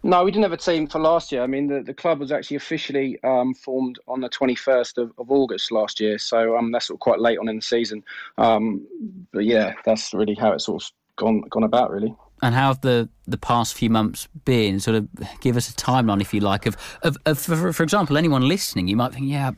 No, 0.03 0.25
we 0.25 0.31
didn't 0.31 0.45
have 0.45 0.53
a 0.53 0.57
team 0.57 0.87
for 0.87 0.99
last 0.99 1.31
year. 1.31 1.43
I 1.43 1.47
mean, 1.47 1.67
the, 1.67 1.83
the 1.83 1.93
club 1.93 2.21
was 2.21 2.33
actually 2.33 2.57
officially 2.57 3.23
um, 3.23 3.53
formed 3.53 3.99
on 4.09 4.21
the 4.21 4.31
21st 4.31 4.97
of, 4.97 5.13
of 5.19 5.31
August 5.31 5.71
last 5.71 6.01
year. 6.01 6.19
So 6.19 6.57
um, 6.57 6.73
that's 6.73 6.87
sort 6.87 6.97
of 6.97 7.01
quite 7.01 7.21
late 7.21 7.39
on 7.39 7.49
in 7.49 7.57
the 7.57 7.63
season. 7.63 8.03
Um, 8.39 8.87
but 9.33 9.45
yeah, 9.45 9.75
that's 9.85 10.15
really 10.15 10.35
how 10.35 10.53
it's 10.53 10.65
sort 10.65 10.83
of 10.83 10.91
gone, 11.17 11.43
gone 11.51 11.65
about, 11.65 11.91
really. 11.91 12.15
And 12.43 12.55
how 12.55 12.69
have 12.69 12.81
the, 12.81 13.09
the 13.27 13.37
past 13.37 13.75
few 13.75 13.91
months 13.91 14.29
been? 14.45 14.81
Sort 14.81 14.97
of 14.97 15.09
give 15.41 15.57
us 15.57 15.69
a 15.69 15.75
timeline, 15.75 16.21
if 16.21 16.33
you 16.33 16.41
like, 16.41 16.67
of, 16.67 16.77
of, 17.03 17.17
of 17.27 17.39
for, 17.39 17.73
for, 17.73 17.83
example, 17.83 18.17
anyone 18.17 18.49
listening, 18.49 18.89
you 18.89 18.97
might 18.97 19.13
think, 19.13 19.29
yeah, 19.29 19.53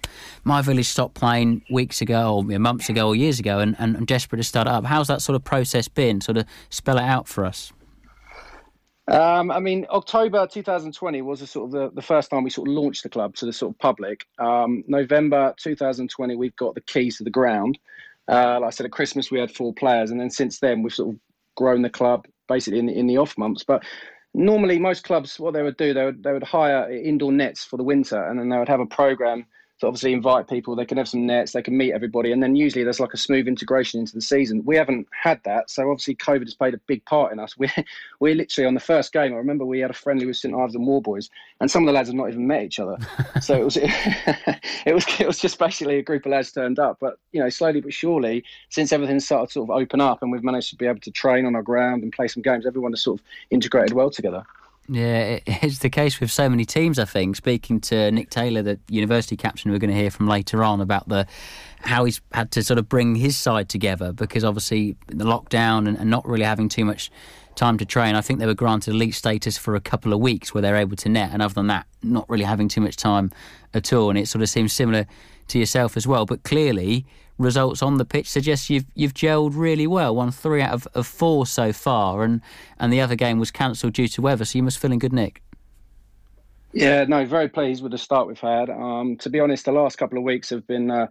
my 0.45 0.63
village 0.63 0.89
stopped 0.89 1.15
playing 1.15 1.63
weeks 1.71 2.01
ago 2.01 2.37
or 2.37 2.59
months 2.59 2.89
ago 2.89 3.09
or 3.09 3.15
years 3.15 3.39
ago 3.39 3.61
and, 3.61 3.77
and 3.79 3.97
I'm 3.97 4.05
desperate 4.05 4.39
to 4.39 4.45
start 4.45 4.67
up. 4.67 4.85
How's 4.85 5.09
that 5.09 5.23
sort 5.23 5.37
of 5.37 5.45
process 5.45 5.87
been? 5.87 6.21
Sort 6.21 6.39
of 6.39 6.47
spell 6.71 6.99
it 6.99 7.05
out 7.05 7.29
for 7.29 7.45
us. 7.45 7.73
Um, 9.09 9.51
I 9.51 9.59
mean, 9.59 9.87
October 9.91 10.47
2020 10.47 11.23
was 11.23 11.43
a 11.43 11.47
sort 11.47 11.67
of 11.67 11.73
the, 11.73 11.91
the 11.95 12.03
first 12.03 12.31
time 12.31 12.45
we 12.45 12.51
sort 12.51 12.69
of 12.69 12.75
launched 12.75 13.03
the 13.03 13.09
club 13.09 13.35
to 13.37 13.47
the 13.47 13.53
sort 13.53 13.75
of 13.75 13.79
public. 13.79 14.27
Um, 14.39 14.85
November 14.87 15.55
2020, 15.59 16.37
we've 16.37 16.55
got 16.57 16.75
the 16.75 16.81
keys 16.81 17.19
to 17.19 17.25
the 17.25 17.31
ground. 17.31 17.79
Uh, 18.29 18.61
like 18.61 18.69
I 18.69 18.71
said, 18.71 18.87
at 18.87 18.93
Christmas 18.93 19.31
we 19.31 19.41
had 19.41 19.51
four 19.51 19.75
players, 19.75 20.11
and 20.11 20.21
then 20.21 20.31
since 20.31 20.61
then 20.61 20.83
we've 20.83 20.95
sort 20.95 21.15
of 21.15 21.21
grown 21.57 21.83
the 21.83 21.91
club 21.91 22.27
basically 22.49 22.79
in 22.79 22.87
the, 22.87 22.99
in 22.99 23.07
the 23.07 23.19
off 23.19 23.37
months. 23.39 23.65
But 23.65 23.83
normally, 24.35 24.79
most 24.79 25.05
clubs, 25.05 25.39
what 25.39 25.55
they 25.55 25.63
would 25.63 25.77
do, 25.77 25.95
they 25.95 26.05
would 26.05 26.23
they 26.23 26.33
would 26.33 26.43
hire 26.43 26.91
indoor 26.91 27.33
nets 27.33 27.65
for 27.65 27.77
the 27.77 27.85
winter, 27.85 28.23
and 28.23 28.39
then 28.39 28.49
they 28.49 28.59
would 28.59 28.69
have 28.69 28.81
a 28.81 28.87
program 28.87 29.47
to 29.83 29.89
obviously 29.89 30.13
invite 30.13 30.49
people. 30.49 30.77
They 30.77 30.85
can 30.85 30.97
have 30.97 31.09
some 31.09 31.27
nets, 31.27 31.53
they 31.53 31.63
can 31.63 31.77
meet 31.77 31.93
everybody, 31.93 32.31
and 32.31 32.41
then 32.41 32.55
usually 32.55 32.85
there's 32.85 33.01
like 33.01 33.15
a 33.15 33.17
smooth 33.17 33.49
integration 33.49 33.99
into 33.99 34.15
the 34.15 34.21
season. 34.21 34.63
We 34.65 34.77
haven't 34.77 35.09
had 35.11 35.41
that, 35.45 35.71
so 35.71 35.91
obviously 35.91 36.15
COVID 36.15 36.45
has 36.45 36.55
played 36.55 36.75
a 36.75 36.79
big 36.87 37.05
part 37.05 37.33
in 37.33 37.41
us. 37.41 37.57
We're 37.63 37.73
we're 38.21 38.37
literally 38.37 38.67
on 38.67 38.75
the 38.75 38.81
first 38.81 39.13
game. 39.13 39.35
I 39.35 39.37
remember 39.37 39.65
we 39.65 39.81
had 39.81 39.91
a 39.91 39.95
friendly 39.95 40.25
with 40.25 40.37
St 40.37 40.55
Ives 40.55 40.77
and 40.77 40.87
Warboys, 40.87 41.31
and 41.61 41.69
some 41.69 41.83
of 41.83 41.87
the 41.89 41.93
lads 41.93 42.09
have 42.09 42.15
not 42.15 42.29
even 42.29 42.47
met 42.47 42.63
each 42.63 42.79
other. 42.79 42.97
so 43.41 43.61
it 43.61 43.65
was 43.65 43.77
it 43.81 44.95
was 44.95 45.05
it 45.19 45.27
was 45.27 45.41
just 45.41 45.59
basically 45.59 45.99
a 45.99 46.03
group 46.03 46.27
of 46.27 46.31
lads 46.31 46.53
turned 46.53 46.79
up. 46.79 46.99
But 47.01 47.19
you 47.33 47.43
know, 47.43 47.49
slowly 47.49 47.81
but 47.81 47.93
surely, 47.93 48.45
since 48.69 48.93
everything 48.93 49.19
started 49.19 49.49
to 49.49 49.53
sort 49.53 49.69
of 49.69 49.77
open 49.77 50.01
up, 50.01 50.23
and 50.23 50.31
we've 50.31 50.45
managed 50.45 50.71
to 50.71 50.77
be 50.77 50.87
able 50.87 51.01
to 51.01 51.11
train 51.11 51.45
on 51.45 51.57
our 51.57 51.63
ground 51.63 52.05
and 52.05 52.13
play 52.13 52.29
some 52.29 52.43
games, 52.43 52.67
everyone 52.67 52.93
has 52.93 53.03
sort 53.03 53.19
of 53.19 53.27
integrated 53.51 53.95
well 53.95 54.11
together. 54.11 54.45
Yeah, 54.93 55.39
it's 55.47 55.79
the 55.79 55.89
case 55.89 56.21
with 56.21 56.31
so 56.31 56.51
many 56.51 56.67
teams. 56.67 56.99
I 56.99 57.07
think 57.07 57.37
speaking 57.37 57.81
to 57.83 58.11
Nick 58.11 58.29
Taylor, 58.29 58.61
the 58.61 58.79
university 58.89 59.39
captain, 59.39 59.71
we're 59.71 59.79
going 59.79 59.91
to 59.91 59.97
hear 59.97 60.11
from 60.11 60.29
later 60.29 60.63
on 60.63 60.83
about 60.83 61.09
the 61.09 61.27
how 61.81 62.05
he's 62.05 62.21
had 62.33 62.51
to 62.53 62.63
sort 62.63 62.79
of 62.79 62.91
bring 62.91 63.15
his 63.15 63.37
side 63.37 63.71
together 63.71 64.13
because 64.13 64.45
obviously 64.45 64.97
the 65.07 65.25
lockdown 65.25 65.89
and, 65.89 65.97
and 65.99 66.11
not 66.11 66.29
really 66.29 66.45
having 66.45 66.69
too 66.69 66.85
much 66.85 67.11
time 67.55 67.79
to 67.79 67.87
train. 67.87 68.15
I 68.15 68.21
think 68.21 68.39
they 68.39 68.47
were 68.47 68.55
granted 68.55 68.93
elite 68.93 69.15
status 69.15 69.57
for 69.57 69.75
a 69.75 69.81
couple 69.81 70.13
of 70.13 70.21
weeks 70.21 70.53
where 70.53 70.61
they're 70.61 70.77
able 70.77 70.97
to 70.97 71.09
net, 71.09 71.31
and 71.33 71.41
other 71.41 71.55
than 71.55 71.69
that, 71.69 71.87
not 72.03 72.29
really 72.29 72.45
having 72.45 72.69
too 72.69 72.83
much 72.83 72.97
time 72.97 73.31
at 73.73 73.95
all. 73.95 74.11
And 74.11 74.19
it 74.19 74.29
sort 74.29 74.43
of 74.43 74.51
seems 74.51 74.75
similar 74.75 75.07
to 75.49 75.59
yourself 75.59 75.97
as 75.97 76.07
well. 76.07 76.27
But 76.27 76.43
clearly, 76.43 77.07
results 77.39 77.83
on 77.83 77.99
the 77.99 78.05
pitch 78.05 78.29
suggest 78.29 78.71
you've 78.71 78.87
you've 78.95 79.15
gelled 79.15 79.53
really 79.55 79.87
well. 79.87 80.15
Won 80.15 80.31
three 80.31 80.63
out 80.63 80.73
of, 80.73 80.89
of 80.95 81.07
four 81.07 81.47
so 81.47 81.73
far, 81.73 82.25
and 82.25 82.41
and 82.79 82.93
the 82.93 83.01
other 83.01 83.17
game 83.17 83.39
was 83.39 83.51
cancelled 83.51 83.95
due 83.95 84.09
to 84.09 84.23
weather. 84.23 84.45
So 84.45 84.59
you 84.59 84.63
must 84.63 84.79
feel 84.79 84.93
in 84.93 84.99
good 84.99 85.13
nick. 85.13 85.43
Yeah, 86.73 87.05
no, 87.05 87.27
very 87.27 87.49
pleased 87.49 87.83
with 87.83 87.93
the 87.93 87.99
start 87.99 88.27
we've 88.27 88.39
had. 88.39 88.71
Um, 88.71 89.17
to 89.19 89.29
be 89.29 89.41
honest, 89.41 89.67
the 89.67 89.73
last 89.73 89.99
couple 89.99 90.17
of 90.17 90.25
weeks 90.25 90.49
have 90.51 90.67
been 90.67 90.91
uh, 90.91 91.07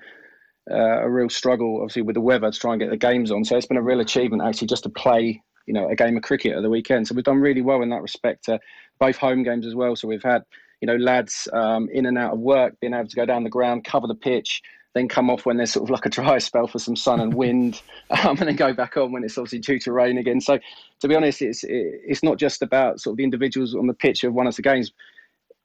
uh, 0.69 1.03
a 1.03 1.09
real 1.09 1.29
struggle, 1.29 1.77
obviously 1.81 2.01
with 2.01 2.15
the 2.15 2.21
weather 2.21 2.51
to 2.51 2.59
try 2.59 2.73
and 2.73 2.81
get 2.81 2.89
the 2.89 2.97
games 2.97 3.31
on. 3.31 3.45
So 3.45 3.57
it's 3.57 3.67
been 3.67 3.77
a 3.77 3.81
real 3.81 3.99
achievement 3.99 4.41
actually 4.41 4.67
just 4.67 4.83
to 4.83 4.89
play, 4.89 5.41
you 5.67 5.73
know, 5.73 5.87
a 5.87 5.95
game 5.95 6.17
of 6.17 6.23
cricket 6.23 6.55
at 6.55 6.63
the 6.63 6.69
weekend. 6.69 7.07
So 7.07 7.13
we've 7.13 7.23
done 7.23 7.39
really 7.39 7.61
well 7.61 7.83
in 7.83 7.89
that 7.89 8.01
respect. 8.01 8.49
Uh, 8.49 8.57
both 8.99 9.17
home 9.17 9.43
games 9.43 9.67
as 9.67 9.75
well. 9.75 9.95
So 9.95 10.07
we've 10.07 10.23
had, 10.23 10.43
you 10.81 10.87
know, 10.87 10.95
lads 10.95 11.47
um, 11.53 11.89
in 11.93 12.07
and 12.07 12.17
out 12.17 12.33
of 12.33 12.39
work 12.39 12.79
being 12.79 12.95
able 12.95 13.07
to 13.07 13.15
go 13.15 13.25
down 13.27 13.43
the 13.43 13.49
ground, 13.49 13.83
cover 13.83 14.07
the 14.07 14.15
pitch 14.15 14.63
then 14.93 15.07
come 15.07 15.29
off 15.29 15.45
when 15.45 15.57
there's 15.57 15.71
sort 15.71 15.83
of 15.83 15.89
like 15.89 16.05
a 16.05 16.09
dry 16.09 16.37
spell 16.37 16.67
for 16.67 16.79
some 16.79 16.95
sun 16.95 17.19
and 17.19 17.33
wind, 17.33 17.81
um, 18.09 18.37
and 18.37 18.49
then 18.49 18.55
go 18.55 18.73
back 18.73 18.97
on 18.97 19.11
when 19.11 19.23
it's 19.23 19.37
obviously 19.37 19.59
due 19.59 19.79
to 19.79 19.91
rain 19.91 20.17
again. 20.17 20.41
So, 20.41 20.59
to 20.99 21.07
be 21.07 21.15
honest, 21.15 21.41
it's 21.41 21.63
it's 21.67 22.23
not 22.23 22.37
just 22.37 22.61
about 22.61 22.99
sort 22.99 23.13
of 23.13 23.17
the 23.17 23.23
individuals 23.23 23.75
on 23.75 23.87
the 23.87 23.93
pitch 23.93 24.23
of 24.23 24.33
one 24.33 24.47
of 24.47 24.55
the 24.55 24.61
games. 24.61 24.91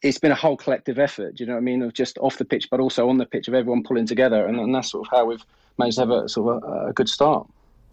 It's 0.02 0.18
been 0.18 0.30
a 0.30 0.36
whole 0.36 0.56
collective 0.56 0.98
effort. 0.98 1.40
You 1.40 1.46
know 1.46 1.54
what 1.54 1.60
I 1.60 1.62
mean? 1.62 1.82
Of 1.82 1.94
just 1.94 2.18
off 2.18 2.36
the 2.36 2.44
pitch, 2.44 2.68
but 2.70 2.80
also 2.80 3.08
on 3.08 3.18
the 3.18 3.26
pitch 3.26 3.48
of 3.48 3.54
everyone 3.54 3.82
pulling 3.82 4.06
together, 4.06 4.46
and, 4.46 4.58
and 4.60 4.74
that's 4.74 4.90
sort 4.90 5.06
of 5.06 5.10
how 5.10 5.24
we've 5.24 5.44
managed 5.78 5.96
to 5.96 6.02
have 6.02 6.10
a 6.10 6.28
sort 6.28 6.62
of 6.62 6.70
a, 6.70 6.86
a 6.88 6.92
good 6.92 7.08
start 7.08 7.48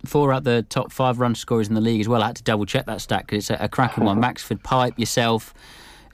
four 0.06 0.34
out 0.34 0.44
the 0.44 0.64
top 0.64 0.92
five 0.92 1.20
run 1.20 1.34
scorers 1.34 1.68
in 1.68 1.76
the 1.76 1.82
league 1.82 2.02
as 2.02 2.08
well. 2.08 2.22
I 2.22 2.28
had 2.28 2.36
to 2.36 2.44
double 2.44 2.66
check 2.66 2.86
that 2.88 3.02
stat 3.02 3.26
because 3.26 3.50
it's 3.50 3.62
a, 3.62 3.66
a 3.66 3.70
cracking 3.70 4.04
one. 4.04 4.22
Maxford 4.22 4.62
Pipe, 4.64 5.00
yourself, 5.00 5.54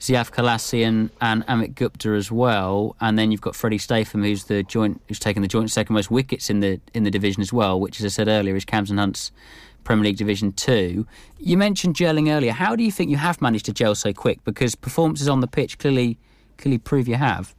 Ziaf 0.00 0.30
Kalasi 0.32 0.82
and, 0.82 1.10
Amit 1.46 1.74
Gupta 1.74 2.12
as 2.12 2.32
well, 2.32 2.96
and 3.00 3.18
then 3.18 3.30
you've 3.30 3.42
got 3.42 3.54
Freddie 3.54 3.76
Statham, 3.76 4.22
who's 4.22 4.44
the 4.44 4.62
joint, 4.62 5.00
who's 5.08 5.18
taken 5.18 5.42
the 5.42 5.48
joint 5.48 5.70
second 5.70 5.92
most 5.92 6.10
wickets 6.10 6.48
in 6.48 6.60
the 6.60 6.80
in 6.94 7.04
the 7.04 7.10
division 7.10 7.42
as 7.42 7.52
well, 7.52 7.78
which, 7.78 8.00
as 8.00 8.06
I 8.06 8.08
said 8.08 8.26
earlier, 8.26 8.56
is 8.56 8.64
Cambs 8.64 8.90
and 8.90 8.98
Hunt's 8.98 9.30
Premier 9.84 10.04
League 10.04 10.16
Division 10.16 10.52
Two. 10.52 11.06
You 11.38 11.58
mentioned 11.58 11.96
gelling 11.96 12.32
earlier. 12.34 12.52
How 12.52 12.74
do 12.74 12.82
you 12.82 12.90
think 12.90 13.10
you 13.10 13.18
have 13.18 13.42
managed 13.42 13.66
to 13.66 13.74
gel 13.74 13.94
so 13.94 14.14
quick? 14.14 14.42
Because 14.44 14.74
performances 14.74 15.28
on 15.28 15.40
the 15.40 15.46
pitch 15.46 15.78
clearly 15.78 16.16
clearly 16.56 16.78
prove 16.78 17.06
you 17.06 17.16
have. 17.16 17.54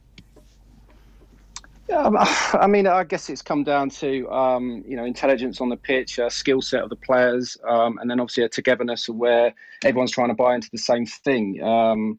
Yeah, 1.88 2.10
I 2.54 2.66
mean, 2.66 2.88
I 2.88 3.04
guess 3.04 3.30
it's 3.30 3.42
come 3.42 3.62
down 3.62 3.88
to 3.90 4.28
um, 4.32 4.82
you 4.84 4.96
know 4.96 5.04
intelligence 5.04 5.60
on 5.60 5.68
the 5.68 5.76
pitch, 5.76 6.18
uh, 6.18 6.28
skill 6.28 6.60
set 6.60 6.82
of 6.82 6.90
the 6.90 6.96
players, 6.96 7.56
um, 7.68 7.98
and 7.98 8.10
then 8.10 8.18
obviously 8.18 8.42
a 8.42 8.48
togetherness 8.48 9.08
of 9.08 9.14
where 9.14 9.54
everyone's 9.84 10.10
trying 10.10 10.28
to 10.28 10.34
buy 10.34 10.56
into 10.56 10.68
the 10.72 10.78
same 10.78 11.06
thing. 11.06 11.62
Um, 11.62 12.18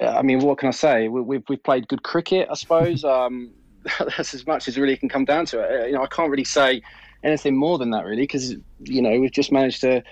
I 0.00 0.22
mean, 0.22 0.40
what 0.40 0.58
can 0.58 0.68
I 0.68 0.72
say? 0.72 1.08
We, 1.08 1.20
we've 1.20 1.42
we've 1.48 1.62
played 1.62 1.88
good 1.88 2.02
cricket, 2.02 2.48
I 2.50 2.54
suppose. 2.54 3.04
Um, 3.10 3.52
that's 3.98 4.34
as 4.34 4.46
much 4.46 4.68
as 4.68 4.76
really 4.76 4.96
can 4.96 5.08
come 5.08 5.24
down 5.24 5.46
to 5.46 5.60
it. 5.60 5.86
You 5.88 5.94
know, 5.94 6.02
I 6.02 6.06
can't 6.06 6.30
really 6.30 6.44
say 6.44 6.82
anything 7.24 7.56
more 7.56 7.78
than 7.78 7.90
that, 7.90 8.04
really, 8.04 8.22
because 8.22 8.54
you 8.80 9.02
know 9.02 9.18
we've 9.18 9.32
just 9.32 9.52
managed 9.52 9.80
to, 9.82 10.02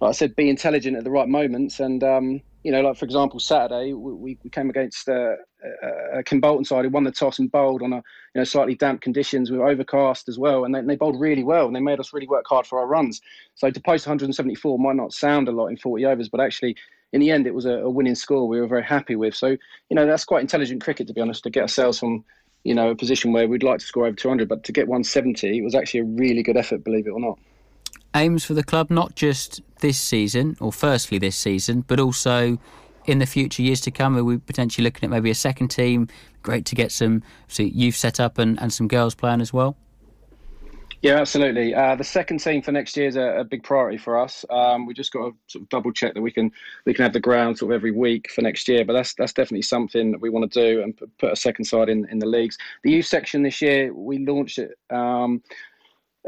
like 0.00 0.08
I 0.08 0.12
said, 0.12 0.36
be 0.36 0.50
intelligent 0.50 0.96
at 0.96 1.04
the 1.04 1.10
right 1.10 1.28
moments. 1.28 1.80
And 1.80 2.04
um, 2.04 2.42
you 2.64 2.72
know, 2.72 2.82
like 2.82 2.96
for 2.96 3.04
example, 3.04 3.40
Saturday 3.40 3.92
we, 3.92 4.36
we 4.42 4.50
came 4.50 4.68
against 4.68 5.08
uh, 5.08 5.36
uh, 5.82 6.22
Kimbolton 6.22 6.66
side 6.66 6.84
who 6.84 6.90
won 6.90 7.04
the 7.04 7.12
toss 7.12 7.38
and 7.38 7.50
bowled 7.50 7.82
on 7.82 7.92
a 7.92 7.96
you 7.96 8.02
know 8.36 8.44
slightly 8.44 8.74
damp 8.74 9.00
conditions 9.00 9.50
with 9.50 9.60
overcast 9.60 10.28
as 10.28 10.38
well, 10.38 10.64
and 10.64 10.74
they, 10.74 10.82
they 10.82 10.96
bowled 10.96 11.18
really 11.18 11.44
well 11.44 11.66
and 11.66 11.74
they 11.74 11.80
made 11.80 12.00
us 12.00 12.12
really 12.12 12.28
work 12.28 12.44
hard 12.46 12.66
for 12.66 12.78
our 12.78 12.86
runs. 12.86 13.20
So 13.54 13.70
to 13.70 13.80
post 13.80 14.06
174 14.06 14.78
might 14.78 14.96
not 14.96 15.12
sound 15.12 15.48
a 15.48 15.52
lot 15.52 15.68
in 15.68 15.76
40 15.76 16.04
overs, 16.04 16.28
but 16.28 16.40
actually 16.40 16.76
in 17.14 17.20
the 17.20 17.30
end, 17.30 17.46
it 17.46 17.54
was 17.54 17.64
a, 17.64 17.74
a, 17.74 17.88
winning 17.88 18.16
score 18.16 18.48
we 18.48 18.60
were 18.60 18.66
very 18.66 18.82
happy 18.82 19.14
with. 19.14 19.36
So, 19.36 19.46
you 19.46 19.58
know, 19.92 20.04
that's 20.04 20.24
quite 20.24 20.40
intelligent 20.40 20.82
cricket, 20.82 21.06
to 21.06 21.14
be 21.14 21.20
honest, 21.20 21.44
to 21.44 21.50
get 21.50 21.62
ourselves 21.62 22.00
from, 22.00 22.24
you 22.64 22.74
know, 22.74 22.90
a 22.90 22.96
position 22.96 23.32
where 23.32 23.46
we'd 23.46 23.62
like 23.62 23.78
to 23.78 23.86
score 23.86 24.06
over 24.06 24.16
200, 24.16 24.48
but 24.48 24.64
to 24.64 24.72
get 24.72 24.88
170 24.88 25.62
was 25.62 25.76
actually 25.76 26.00
a 26.00 26.04
really 26.04 26.42
good 26.42 26.56
effort, 26.56 26.82
believe 26.82 27.06
it 27.06 27.10
or 27.10 27.20
not. 27.20 27.38
Aims 28.16 28.44
for 28.44 28.54
the 28.54 28.64
club, 28.64 28.90
not 28.90 29.14
just 29.14 29.62
this 29.78 29.96
season, 29.96 30.56
or 30.58 30.72
firstly 30.72 31.18
this 31.18 31.36
season, 31.36 31.82
but 31.86 32.00
also 32.00 32.58
in 33.06 33.20
the 33.20 33.26
future 33.26 33.62
years 33.62 33.80
to 33.82 33.92
come? 33.92 34.16
Are 34.16 34.24
we 34.24 34.38
potentially 34.38 34.82
looking 34.82 35.04
at 35.04 35.10
maybe 35.10 35.30
a 35.30 35.36
second 35.36 35.68
team? 35.68 36.08
Great 36.42 36.64
to 36.66 36.74
get 36.74 36.90
some 36.90 37.22
so 37.46 37.62
youth 37.62 37.94
set 37.94 38.18
up 38.18 38.38
and, 38.38 38.60
and 38.60 38.72
some 38.72 38.88
girls 38.88 39.14
playing 39.14 39.40
as 39.40 39.52
well. 39.52 39.76
Yeah, 41.04 41.20
absolutely. 41.20 41.74
Uh, 41.74 41.96
the 41.96 42.02
second 42.02 42.38
team 42.38 42.62
for 42.62 42.72
next 42.72 42.96
year 42.96 43.06
is 43.06 43.16
a, 43.16 43.40
a 43.40 43.44
big 43.44 43.62
priority 43.62 43.98
for 43.98 44.18
us. 44.18 44.42
Um, 44.48 44.86
we 44.86 44.94
just 44.94 45.12
got 45.12 45.26
to 45.26 45.36
sort 45.48 45.62
of 45.64 45.68
double 45.68 45.92
check 45.92 46.14
that 46.14 46.22
we 46.22 46.30
can 46.30 46.50
we 46.86 46.94
can 46.94 47.02
have 47.02 47.12
the 47.12 47.20
ground 47.20 47.58
sort 47.58 47.72
of 47.72 47.76
every 47.76 47.90
week 47.90 48.30
for 48.30 48.40
next 48.40 48.66
year. 48.68 48.86
But 48.86 48.94
that's 48.94 49.12
that's 49.12 49.34
definitely 49.34 49.64
something 49.64 50.12
that 50.12 50.22
we 50.22 50.30
want 50.30 50.50
to 50.50 50.58
do 50.58 50.82
and 50.82 50.96
put 51.18 51.30
a 51.30 51.36
second 51.36 51.66
side 51.66 51.90
in 51.90 52.08
in 52.08 52.20
the 52.20 52.26
leagues. 52.26 52.56
The 52.84 52.90
youth 52.90 53.04
section 53.04 53.42
this 53.42 53.60
year 53.60 53.92
we 53.92 54.24
launched 54.24 54.58
it. 54.58 54.78
Um, 54.88 55.42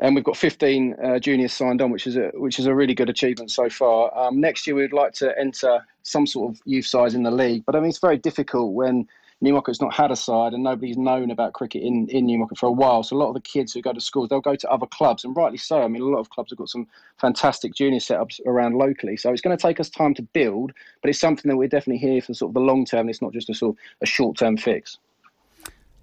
and 0.02 0.14
we've 0.14 0.24
got 0.24 0.36
15 0.36 0.96
uh, 1.02 1.18
juniors 1.20 1.54
signed 1.54 1.80
on, 1.80 1.90
which 1.90 2.06
is 2.06 2.18
a 2.18 2.30
which 2.34 2.58
is 2.58 2.66
a 2.66 2.74
really 2.74 2.92
good 2.94 3.08
achievement 3.08 3.50
so 3.50 3.70
far. 3.70 4.14
Um, 4.14 4.42
next 4.42 4.66
year, 4.66 4.76
we'd 4.76 4.92
like 4.92 5.14
to 5.14 5.32
enter 5.38 5.86
some 6.02 6.26
sort 6.26 6.52
of 6.52 6.60
youth 6.66 6.84
size 6.84 7.14
in 7.14 7.22
the 7.22 7.30
league, 7.30 7.64
but 7.64 7.76
I 7.76 7.80
mean 7.80 7.88
it's 7.88 7.98
very 7.98 8.18
difficult 8.18 8.74
when 8.74 9.08
Newmarket's 9.42 9.82
not 9.82 9.92
had 9.92 10.10
a 10.10 10.16
side 10.16 10.54
and 10.54 10.62
nobody's 10.62 10.96
known 10.96 11.30
about 11.30 11.52
cricket 11.52 11.82
in, 11.82 12.08
in 12.08 12.26
Newmarket 12.26 12.56
for 12.56 12.66
a 12.66 12.72
while. 12.72 13.02
So 13.02 13.16
a 13.16 13.18
lot 13.18 13.28
of 13.28 13.34
the 13.34 13.40
kids 13.40 13.72
who 13.72 13.82
go 13.82 13.92
to 13.92 14.00
schools, 14.00 14.28
they'll 14.28 14.40
go 14.40 14.56
to 14.56 14.70
other 14.70 14.86
clubs, 14.86 15.24
and 15.24 15.36
rightly 15.36 15.58
so. 15.58 15.82
I 15.82 15.88
mean, 15.88 16.02
a 16.02 16.06
lot 16.06 16.20
of 16.20 16.30
clubs 16.30 16.52
have 16.52 16.58
got 16.58 16.70
some 16.70 16.86
fantastic 17.20 17.74
junior 17.74 17.98
setups 17.98 18.40
around 18.46 18.76
locally. 18.76 19.16
So 19.16 19.30
it's 19.30 19.42
going 19.42 19.56
to 19.56 19.60
take 19.60 19.78
us 19.78 19.90
time 19.90 20.14
to 20.14 20.22
build, 20.22 20.72
but 21.02 21.10
it's 21.10 21.20
something 21.20 21.50
that 21.50 21.56
we're 21.56 21.68
definitely 21.68 21.98
here 21.98 22.22
for 22.22 22.32
sort 22.32 22.50
of 22.50 22.54
the 22.54 22.60
long 22.60 22.86
term. 22.86 23.10
It's 23.10 23.20
not 23.20 23.32
just 23.32 23.50
a 23.50 23.54
sort 23.54 23.76
of 23.76 23.78
a 24.02 24.06
short 24.06 24.38
term 24.38 24.56
fix. 24.56 24.98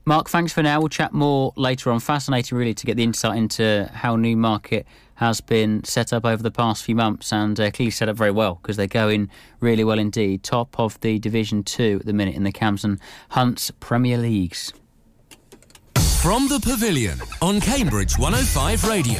Mark, 0.05 0.29
thanks 0.29 0.51
for 0.51 0.61
now. 0.61 0.79
We'll 0.79 0.89
chat 0.89 1.13
more 1.13 1.53
later 1.55 1.89
on. 1.89 1.99
Fascinating, 2.01 2.57
really, 2.57 2.73
to 2.73 2.85
get 2.85 2.97
the 2.97 3.03
insight 3.03 3.37
into 3.37 3.89
how 3.93 4.15
Newmarket 4.15 4.85
has 5.15 5.41
been 5.41 5.83
set 5.83 6.11
up 6.11 6.25
over 6.25 6.41
the 6.41 6.51
past 6.51 6.83
few 6.83 6.95
months 6.95 7.31
and 7.31 7.59
uh, 7.59 7.71
clearly 7.71 7.91
set 7.91 8.09
up 8.09 8.15
very 8.15 8.31
well 8.31 8.59
because 8.61 8.77
they're 8.77 8.87
going 8.87 9.29
really 9.59 9.83
well 9.83 9.99
indeed. 9.99 10.43
Top 10.43 10.79
of 10.79 10.99
the 11.01 11.19
Division 11.19 11.63
2 11.63 11.97
at 12.01 12.05
the 12.05 12.13
minute 12.13 12.35
in 12.35 12.43
the 12.43 12.51
Cambs 12.51 12.83
and 12.83 12.99
Hunts 13.29 13.71
Premier 13.79 14.17
Leagues. 14.17 14.73
From 16.21 16.47
the 16.47 16.59
Pavilion 16.59 17.19
on 17.41 17.59
Cambridge 17.59 18.17
105 18.17 18.85
Radio. 18.85 19.19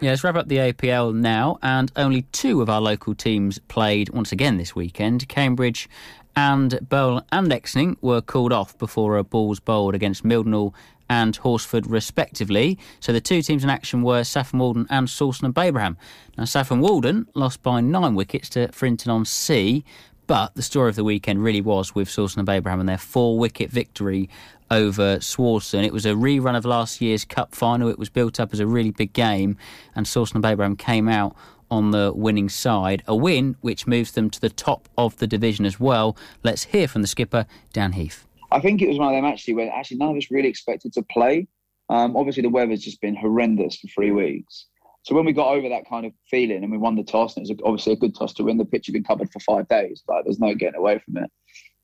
Yeah, 0.00 0.10
let's 0.10 0.22
wrap 0.22 0.36
up 0.36 0.48
the 0.48 0.58
APL 0.58 1.14
now. 1.14 1.58
And 1.62 1.90
only 1.96 2.22
two 2.32 2.60
of 2.60 2.68
our 2.68 2.80
local 2.80 3.14
teams 3.14 3.58
played 3.68 4.10
once 4.10 4.32
again 4.32 4.58
this 4.58 4.76
weekend. 4.76 5.26
Cambridge 5.28 5.88
and 6.36 6.78
Burwell 6.88 7.24
and 7.32 7.50
Exning 7.50 7.96
were 8.00 8.20
called 8.20 8.52
off 8.52 8.76
before 8.76 9.16
a 9.16 9.24
balls 9.24 9.60
bowled 9.60 9.94
against 9.94 10.24
Mildenhall 10.24 10.74
and 11.08 11.36
Horsford, 11.36 11.86
respectively. 11.86 12.78
So 13.00 13.12
the 13.12 13.20
two 13.20 13.42
teams 13.42 13.64
in 13.64 13.70
action 13.70 14.02
were 14.02 14.24
Saffron 14.24 14.60
Walden 14.60 14.86
and 14.90 15.08
Sawston 15.08 15.44
and 15.44 15.54
Babraham. 15.54 15.96
Now, 16.36 16.44
Saffron 16.44 16.80
Walden 16.80 17.26
lost 17.34 17.62
by 17.62 17.80
nine 17.80 18.14
wickets 18.14 18.48
to 18.50 18.68
Frinton 18.72 19.10
on 19.10 19.24
Sea, 19.24 19.84
but 20.26 20.54
the 20.54 20.62
story 20.62 20.88
of 20.88 20.96
the 20.96 21.04
weekend 21.04 21.44
really 21.44 21.60
was 21.60 21.94
with 21.94 22.08
Sawston 22.08 22.38
and 22.38 22.48
Babraham 22.48 22.80
and 22.80 22.88
their 22.88 22.98
four 22.98 23.38
wicket 23.38 23.70
victory 23.70 24.30
over 24.70 25.20
Swardeston. 25.20 25.84
It 25.84 25.92
was 25.92 26.06
a 26.06 26.14
rerun 26.14 26.56
of 26.56 26.64
last 26.64 27.00
year's 27.00 27.24
cup 27.24 27.54
final. 27.54 27.88
It 27.88 27.98
was 27.98 28.08
built 28.08 28.40
up 28.40 28.52
as 28.52 28.60
a 28.60 28.66
really 28.66 28.90
big 28.90 29.12
game, 29.12 29.56
and 29.94 30.06
Sawston 30.06 30.36
and 30.36 30.44
Babraham 30.44 30.78
came 30.78 31.08
out 31.08 31.36
on 31.70 31.90
the 31.90 32.12
winning 32.14 32.48
side. 32.48 33.02
A 33.06 33.14
win 33.14 33.56
which 33.60 33.86
moves 33.86 34.12
them 34.12 34.30
to 34.30 34.40
the 34.40 34.50
top 34.50 34.88
of 34.96 35.16
the 35.18 35.26
division 35.26 35.66
as 35.66 35.78
well. 35.78 36.16
Let's 36.42 36.64
hear 36.64 36.88
from 36.88 37.02
the 37.02 37.08
skipper, 37.08 37.46
Dan 37.72 37.92
Heath. 37.92 38.26
I 38.50 38.60
think 38.60 38.82
it 38.82 38.88
was 38.88 38.98
one 38.98 39.08
of 39.08 39.14
them 39.14 39.24
actually 39.24 39.54
where 39.54 39.72
actually 39.72 39.98
none 39.98 40.10
of 40.10 40.16
us 40.16 40.30
really 40.30 40.48
expected 40.48 40.92
to 40.94 41.02
play. 41.02 41.48
Um, 41.88 42.16
obviously, 42.16 42.42
the 42.42 42.48
weather's 42.48 42.82
just 42.82 43.00
been 43.00 43.16
horrendous 43.16 43.76
for 43.76 43.88
three 43.88 44.10
weeks. 44.10 44.66
So 45.02 45.14
when 45.14 45.26
we 45.26 45.32
got 45.32 45.48
over 45.48 45.68
that 45.68 45.88
kind 45.88 46.06
of 46.06 46.12
feeling 46.30 46.62
and 46.62 46.72
we 46.72 46.78
won 46.78 46.96
the 46.96 47.04
toss, 47.04 47.36
and 47.36 47.46
it 47.46 47.52
was 47.52 47.60
obviously 47.64 47.92
a 47.92 47.96
good 47.96 48.14
toss 48.14 48.32
to 48.34 48.44
win, 48.44 48.56
the 48.56 48.64
pitch 48.64 48.86
had 48.86 48.94
been 48.94 49.04
covered 49.04 49.30
for 49.30 49.40
five 49.40 49.68
days. 49.68 50.02
Like 50.08 50.24
there's 50.24 50.38
no 50.38 50.54
getting 50.54 50.78
away 50.78 50.98
from 50.98 51.18
it. 51.18 51.30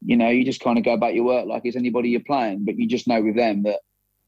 You 0.02 0.16
know, 0.16 0.30
you 0.30 0.42
just 0.44 0.62
kind 0.62 0.78
of 0.78 0.84
go 0.84 0.94
about 0.94 1.14
your 1.14 1.24
work 1.24 1.46
like 1.46 1.62
it's 1.64 1.76
anybody 1.76 2.08
you're 2.08 2.20
playing, 2.20 2.64
but 2.64 2.78
you 2.78 2.88
just 2.88 3.06
know 3.06 3.20
with 3.20 3.36
them 3.36 3.64
that 3.64 3.80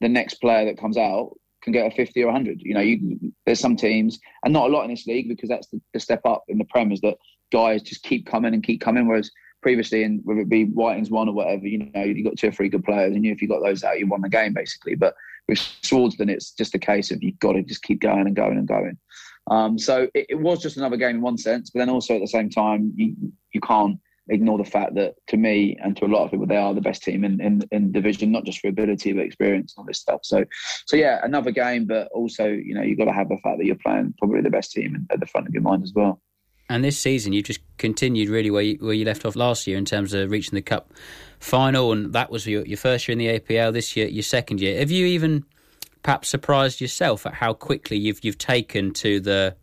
the 0.03 0.09
next 0.11 0.35
player 0.35 0.67
that 0.67 0.79
comes 0.79 0.99
out 0.99 1.31
can 1.63 1.73
get 1.73 1.91
a 1.91 1.95
50 1.95 2.23
or 2.23 2.27
100. 2.27 2.61
You 2.61 2.75
know, 2.75 2.81
you, 2.81 3.33
there's 3.47 3.61
some 3.61 3.77
teams, 3.77 4.19
and 4.45 4.53
not 4.53 4.69
a 4.69 4.73
lot 4.73 4.85
in 4.85 4.91
this 4.91 5.07
league 5.07 5.29
because 5.29 5.49
that's 5.49 5.69
the, 5.69 5.81
the 5.95 6.01
step 6.01 6.21
up 6.27 6.45
in 6.49 6.59
the 6.59 6.65
Prem 6.67 6.93
is 6.93 7.01
that 7.01 7.17
guys 7.51 7.83
just 7.83 8.03
keep 8.03 8.27
coming 8.27 8.53
and 8.53 8.63
keep 8.63 8.83
coming. 8.83 9.09
Whereas 9.09 9.31
previously, 9.63 10.03
and 10.03 10.21
whether 10.25 10.41
it 10.41 10.49
be 10.49 10.65
Whiting's 10.67 11.11
one 11.11 11.29
or 11.29 11.35
whatever, 11.35 11.67
you 11.67 11.91
know, 11.95 12.03
you 12.03 12.25
got 12.25 12.37
two 12.37 12.49
or 12.49 12.53
three 12.53 12.69
good 12.69 12.85
players, 12.85 13.15
and 13.15 13.25
you, 13.25 13.33
if 13.33 13.41
you 13.41 13.49
got 13.49 13.63
those 13.63 13.85
out, 13.85 13.99
you 13.99 14.07
won 14.07 14.21
the 14.21 14.29
game 14.29 14.53
basically. 14.53 14.95
But 14.95 15.15
with 15.49 15.59
Swardeston, 15.83 16.29
it's 16.29 16.53
just 16.53 16.75
a 16.75 16.79
case 16.79 17.11
of 17.11 17.23
you've 17.23 17.39
got 17.39 17.53
to 17.53 17.63
just 17.63 17.83
keep 17.83 18.01
going 18.01 18.27
and 18.27 18.37
going 18.37 18.59
and 18.59 18.69
going. 18.69 18.99
Um, 19.51 19.79
so 19.79 20.09
it, 20.15 20.27
it, 20.31 20.35
was 20.41 20.63
just 20.63 20.77
another 20.77 20.97
game 20.97 21.17
in 21.17 21.23
one 21.23 21.39
sense, 21.39 21.71
but 21.71 21.81
then 21.81 21.89
also 21.89 22.15
at 22.15 22.21
the 22.21 22.29
same 22.29 22.49
time, 22.49 22.93
you, 22.95 23.15
you 23.53 23.61
can't 23.61 23.99
ignore 24.29 24.57
the 24.57 24.65
fact 24.65 24.95
that 24.95 25.15
to 25.29 25.37
me 25.37 25.77
and 25.83 25.97
to 25.97 26.05
a 26.05 26.07
lot 26.07 26.25
of 26.25 26.31
people, 26.31 26.47
they 26.47 26.57
are 26.57 26.75
the 26.75 26.81
best 26.81 27.03
team 27.03 27.25
in, 27.25 27.41
in, 27.41 27.63
in 27.73 27.91
division, 27.91 28.31
not 28.31 28.45
just 28.45 28.61
for 28.61 28.69
ability, 28.69 29.13
but 29.13 29.25
experience 29.25 29.75
and 29.77 29.83
all 29.83 29.87
this 29.87 29.99
stuff. 29.99 30.21
So, 30.23 30.45
so 30.87 30.97
yeah, 30.97 31.21
another 31.25 31.51
game, 31.51 31.87
but 31.87 32.09
also, 32.13 32.47
you 32.47 32.75
know, 32.75 32.83
you've 32.83 32.99
got 32.99 33.07
to 33.07 33.13
have 33.13 33.29
the 33.29 33.39
fact 33.43 33.59
that 33.59 33.65
you're 33.65 33.75
playing 33.77 34.15
probably 34.19 34.43
the 34.43 34.51
best 34.51 34.73
team 34.73 35.07
at 35.11 35.19
the 35.19 35.27
front 35.27 35.49
of 35.49 35.55
your 35.55 35.63
mind 35.63 35.83
as 35.83 35.93
well. 35.93 36.21
And 36.73 36.83
this 36.83 36.99
season, 36.99 37.35
you've 37.35 37.45
just 37.45 37.61
continued 37.77 38.31
really 38.31 38.51
where 38.51 38.63
you, 38.63 38.79
where 38.81 38.95
you 38.95 39.05
left 39.05 39.27
off 39.27 39.37
last 39.37 39.67
year 39.67 39.77
in 39.77 39.85
terms 39.85 40.15
of 40.15 40.31
reaching 40.31 40.55
the 40.55 40.63
cup 40.63 40.91
final, 41.39 41.93
and 41.93 42.15
that 42.15 42.31
was 42.31 42.47
your, 42.47 42.65
your 42.65 42.79
first 42.79 43.07
year 43.07 43.13
in 43.13 43.19
the 43.19 43.39
APL. 43.39 43.75
This 43.75 43.95
year, 43.95 44.07
your 44.09 44.23
second 44.23 44.59
year. 44.59 44.79
Have 44.79 44.91
you 44.91 45.05
even 45.05 45.45
perhaps 46.03 46.31
surprised 46.31 46.81
yourself 46.81 47.27
at 47.27 47.35
how 47.35 47.53
quickly 47.53 47.99
you've 47.99 48.25
you've 48.25 48.39
taken 48.39 48.95
to 48.95 49.21
the 49.21 49.55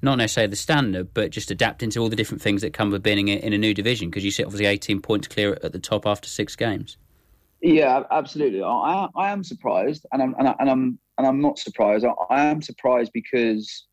not 0.00 0.16
necessarily 0.16 0.48
the 0.48 0.56
standard, 0.56 1.12
but 1.12 1.30
just 1.30 1.50
adapting 1.50 1.90
to 1.90 2.00
all 2.00 2.08
the 2.08 2.16
different 2.16 2.40
things 2.40 2.62
that 2.62 2.72
come 2.72 2.90
with 2.90 3.02
being 3.02 3.28
in 3.28 3.52
a 3.52 3.58
new 3.58 3.74
division? 3.74 4.08
Because 4.08 4.24
you 4.24 4.30
sit 4.30 4.46
obviously 4.46 4.64
18 4.64 5.02
points 5.02 5.28
clear 5.28 5.58
at 5.62 5.72
the 5.72 5.78
top 5.78 6.06
after 6.06 6.26
six 6.26 6.56
games. 6.56 6.96
Yeah, 7.60 8.04
absolutely. 8.10 8.62
I, 8.62 9.08
I 9.14 9.30
am 9.30 9.44
surprised, 9.44 10.06
and 10.10 10.22
I'm 10.22 10.34
and, 10.38 10.48
I, 10.48 10.54
am 10.60 10.98
and 11.18 11.26
I'm 11.26 11.42
not 11.42 11.58
surprised. 11.58 12.06
I, 12.06 12.12
I 12.30 12.44
am 12.44 12.62
surprised 12.62 13.12
because 13.12 13.86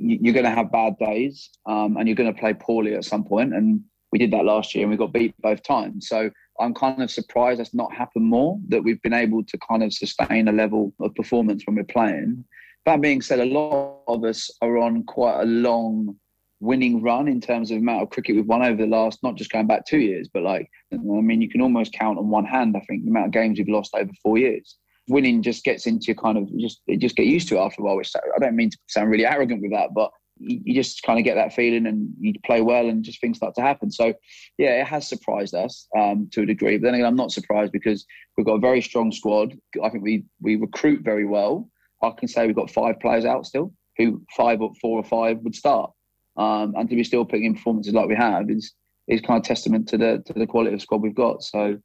you're 0.00 0.34
going 0.34 0.44
to 0.44 0.50
have 0.50 0.72
bad 0.72 0.98
days, 0.98 1.50
um, 1.66 1.96
and 1.96 2.08
you're 2.08 2.16
going 2.16 2.32
to 2.32 2.40
play 2.40 2.54
poorly 2.54 2.94
at 2.94 3.04
some 3.04 3.24
point. 3.24 3.54
And 3.54 3.80
we 4.12 4.18
did 4.18 4.32
that 4.32 4.44
last 4.44 4.74
year, 4.74 4.84
and 4.84 4.90
we 4.90 4.96
got 4.96 5.12
beat 5.12 5.34
both 5.40 5.62
times. 5.62 6.08
So 6.08 6.30
I'm 6.58 6.74
kind 6.74 7.02
of 7.02 7.10
surprised 7.10 7.60
that's 7.60 7.74
not 7.74 7.94
happened 7.94 8.26
more. 8.26 8.58
That 8.68 8.82
we've 8.82 9.00
been 9.02 9.12
able 9.12 9.44
to 9.44 9.58
kind 9.68 9.82
of 9.82 9.92
sustain 9.92 10.48
a 10.48 10.52
level 10.52 10.92
of 11.00 11.14
performance 11.14 11.64
when 11.66 11.76
we're 11.76 11.84
playing. 11.84 12.44
That 12.86 13.00
being 13.00 13.20
said, 13.20 13.40
a 13.40 13.44
lot 13.44 14.00
of 14.08 14.24
us 14.24 14.50
are 14.62 14.78
on 14.78 15.04
quite 15.04 15.42
a 15.42 15.44
long 15.44 16.16
winning 16.60 17.02
run 17.02 17.28
in 17.28 17.40
terms 17.40 17.70
of 17.70 17.78
amount 17.78 18.02
of 18.02 18.10
cricket 18.10 18.36
we've 18.36 18.46
won 18.46 18.62
over 18.62 18.76
the 18.76 18.86
last, 18.86 19.22
not 19.22 19.34
just 19.34 19.50
going 19.50 19.66
back 19.66 19.86
two 19.86 19.98
years, 19.98 20.28
but 20.32 20.42
like, 20.42 20.68
I 20.92 20.96
mean, 20.96 21.40
you 21.40 21.48
can 21.48 21.62
almost 21.62 21.92
count 21.92 22.18
on 22.18 22.28
one 22.28 22.44
hand, 22.44 22.76
I 22.76 22.80
think, 22.80 23.04
the 23.04 23.10
amount 23.10 23.26
of 23.26 23.32
games 23.32 23.58
we've 23.58 23.68
lost 23.68 23.94
over 23.94 24.10
four 24.22 24.38
years. 24.38 24.76
Winning 25.10 25.42
just 25.42 25.64
gets 25.64 25.86
into 25.86 26.14
kind 26.14 26.38
of 26.38 26.48
just, 26.58 26.80
just 26.98 27.16
get 27.16 27.26
used 27.26 27.48
to 27.48 27.56
it 27.56 27.60
after 27.60 27.82
a 27.82 27.84
while, 27.84 27.96
which 27.96 28.12
I 28.16 28.38
don't 28.38 28.56
mean 28.56 28.70
to 28.70 28.78
sound 28.88 29.10
really 29.10 29.26
arrogant 29.26 29.62
with 29.62 29.72
that, 29.72 29.90
but 29.94 30.10
you 30.38 30.74
just 30.74 31.02
kind 31.02 31.18
of 31.18 31.24
get 31.24 31.34
that 31.34 31.52
feeling 31.52 31.86
and 31.86 32.08
you 32.18 32.32
play 32.46 32.62
well 32.62 32.88
and 32.88 33.04
just 33.04 33.20
things 33.20 33.36
start 33.36 33.54
to 33.56 33.60
happen. 33.60 33.90
So, 33.90 34.14
yeah, 34.56 34.80
it 34.80 34.86
has 34.86 35.06
surprised 35.06 35.54
us 35.54 35.86
um, 35.98 36.30
to 36.32 36.42
a 36.42 36.46
degree. 36.46 36.78
But 36.78 36.86
then 36.86 36.94
again, 36.94 37.06
I'm 37.06 37.16
not 37.16 37.32
surprised 37.32 37.72
because 37.72 38.06
we've 38.36 38.46
got 38.46 38.54
a 38.54 38.60
very 38.60 38.80
strong 38.80 39.12
squad. 39.12 39.54
I 39.84 39.90
think 39.90 40.02
we, 40.02 40.24
we 40.40 40.56
recruit 40.56 41.02
very 41.04 41.26
well. 41.26 41.68
I 42.02 42.10
can 42.16 42.28
say 42.28 42.46
we've 42.46 42.56
got 42.56 42.70
five 42.70 42.98
players 43.00 43.26
out 43.26 43.44
still 43.44 43.74
who 44.00 44.22
five 44.36 44.60
or 44.60 44.72
four 44.80 44.98
or 44.98 45.04
five 45.04 45.38
would 45.40 45.54
start. 45.54 45.90
Um, 46.36 46.74
and 46.76 46.88
to 46.88 46.96
be 46.96 47.04
still 47.04 47.24
putting 47.24 47.44
in 47.44 47.54
performances 47.54 47.92
like 47.92 48.08
we 48.08 48.16
have 48.16 48.50
is 48.50 48.72
is 49.08 49.20
kind 49.20 49.38
of 49.38 49.44
testament 49.44 49.88
to 49.88 49.98
the 49.98 50.22
to 50.26 50.32
the 50.32 50.46
quality 50.46 50.74
of 50.74 50.80
squad 50.80 51.02
we've 51.02 51.14
got. 51.14 51.42
So 51.42 51.78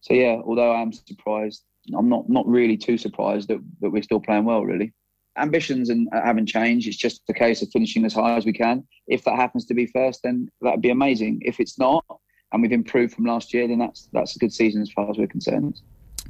so 0.00 0.14
yeah, 0.14 0.40
although 0.44 0.72
I 0.72 0.80
am 0.80 0.92
surprised, 0.92 1.62
I'm 1.96 2.08
not 2.08 2.28
not 2.28 2.46
really 2.46 2.76
too 2.76 2.96
surprised 2.96 3.48
that, 3.48 3.58
that 3.80 3.90
we're 3.90 4.02
still 4.02 4.20
playing 4.20 4.44
well 4.44 4.64
really. 4.64 4.92
Ambitions 5.36 5.90
and 5.90 6.08
uh, 6.12 6.22
haven't 6.22 6.46
changed. 6.46 6.86
It's 6.86 6.96
just 6.96 7.22
a 7.28 7.34
case 7.34 7.60
of 7.60 7.68
finishing 7.72 8.04
as 8.04 8.14
high 8.14 8.36
as 8.36 8.46
we 8.46 8.52
can. 8.52 8.86
If 9.08 9.24
that 9.24 9.34
happens 9.36 9.66
to 9.66 9.74
be 9.74 9.86
first, 9.86 10.20
then 10.22 10.48
that'd 10.60 10.80
be 10.80 10.90
amazing. 10.90 11.40
If 11.44 11.58
it's 11.58 11.76
not, 11.78 12.04
and 12.52 12.62
we've 12.62 12.70
improved 12.72 13.14
from 13.14 13.24
last 13.24 13.52
year, 13.52 13.66
then 13.66 13.78
that's 13.78 14.08
that's 14.12 14.36
a 14.36 14.38
good 14.38 14.52
season 14.52 14.80
as 14.80 14.92
far 14.92 15.10
as 15.10 15.18
we're 15.18 15.26
concerned. 15.26 15.80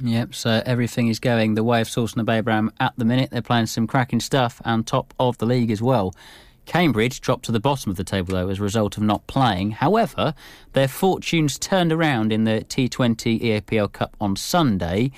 Yep, 0.01 0.35
so 0.35 0.61
everything 0.65 1.07
is 1.07 1.19
going 1.19 1.53
the 1.53 1.63
way 1.63 1.79
of 1.79 1.87
Sawston 1.87 2.17
and 2.17 2.27
Babraham 2.27 2.69
at 2.79 2.93
the 2.97 3.05
minute. 3.05 3.29
They're 3.31 3.41
playing 3.41 3.67
some 3.67 3.87
cracking 3.87 4.19
stuff 4.19 4.61
and 4.65 4.85
top 4.85 5.13
of 5.19 5.37
the 5.37 5.45
league 5.45 5.71
as 5.71 5.81
well. 5.81 6.13
Cambridge 6.65 7.21
dropped 7.21 7.45
to 7.45 7.51
the 7.51 7.59
bottom 7.59 7.89
of 7.89 7.97
the 7.97 8.03
table, 8.03 8.33
though, 8.33 8.49
as 8.49 8.59
a 8.59 8.63
result 8.63 8.97
of 8.97 9.03
not 9.03 9.25
playing. 9.27 9.71
However, 9.71 10.33
their 10.73 10.87
fortunes 10.87 11.57
turned 11.57 11.91
around 11.91 12.31
in 12.31 12.43
the 12.43 12.65
T20 12.67 13.41
EAPL 13.41 13.91
Cup 13.91 14.15
on 14.19 14.35
Sunday. 14.35 15.11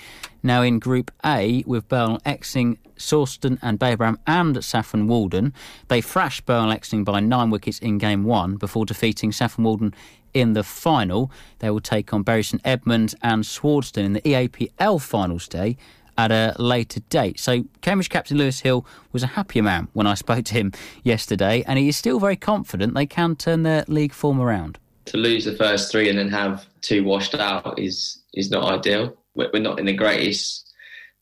Now, 0.43 0.62
in 0.62 0.79
Group 0.79 1.12
A, 1.25 1.63
with 1.65 1.88
Burwell 1.88 2.19
Exning, 2.25 2.77
Sawston 2.97 3.60
and 3.62 3.79
Babraham 3.79 4.17
and 4.25 4.63
Saffron 4.63 5.07
Walden, 5.07 5.53
they 5.88 6.01
thrashed 6.01 6.45
Burwell 6.45 6.71
Exning 6.71 7.03
by 7.03 7.19
nine 7.19 7.49
wickets 7.49 7.79
in 7.79 7.97
Game 7.97 8.23
1 8.23 8.57
before 8.57 8.86
defeating 8.86 9.31
Saffron 9.31 9.63
Walden 9.63 9.93
in 10.33 10.53
the 10.53 10.63
final. 10.63 11.31
They 11.60 11.69
will 11.69 11.79
take 11.79 12.13
on 12.13 12.23
Bury 12.23 12.43
St 12.43 12.62
Edmunds 12.65 13.15
and 13.21 13.45
Swardeston 13.45 14.05
in 14.05 14.13
the 14.13 14.21
EAPL 14.21 15.01
finals 15.01 15.47
day 15.47 15.77
at 16.17 16.32
a 16.32 16.56
later 16.58 16.99
date. 17.10 17.39
So, 17.39 17.63
Cambridge 17.82 18.10
captain 18.10 18.38
Lewis 18.38 18.62
Hill 18.62 18.86
was 19.12 19.23
a 19.23 19.27
happier 19.27 19.63
man 19.63 19.88
when 19.93 20.08
I 20.08 20.15
spoke 20.15 20.45
to 20.45 20.53
him 20.53 20.71
yesterday, 21.03 21.63
and 21.67 21.77
he 21.77 21.88
is 21.88 21.97
still 21.97 22.19
very 22.19 22.36
confident 22.36 22.93
they 22.93 23.06
can 23.06 23.36
turn 23.36 23.63
their 23.63 23.86
league 23.88 24.13
form 24.13 24.41
around. 24.41 24.80
To 25.06 25.17
lose 25.17 25.45
the 25.45 25.56
first 25.56 25.91
three 25.91 26.10
and 26.10 26.19
then 26.19 26.30
have 26.30 26.65
two 26.82 27.03
washed 27.03 27.36
out 27.36 27.80
is 27.80 28.21
is 28.34 28.51
not 28.51 28.71
ideal. 28.71 29.17
We're 29.36 29.60
not 29.60 29.80
in 29.80 29.86
the 29.86 29.93
greatest 29.93 30.73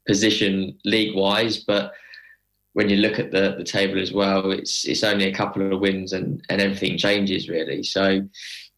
position 0.08 0.78
league 0.86 1.16
wise, 1.16 1.58
but 1.58 1.94
when 2.74 2.90
you 2.90 2.98
look 2.98 3.20
at 3.20 3.32
the, 3.32 3.56
the 3.58 3.64
table 3.64 4.02
as 4.02 4.12
well, 4.12 4.52
it's 4.52 4.86
it's 4.86 5.04
only 5.04 5.26
a 5.26 5.34
couple 5.34 5.74
of 5.74 5.80
wins 5.80 6.14
and, 6.14 6.44
and 6.50 6.62
everything 6.62 6.98
changes 6.98 7.48
really. 7.48 7.84
So 7.84 8.28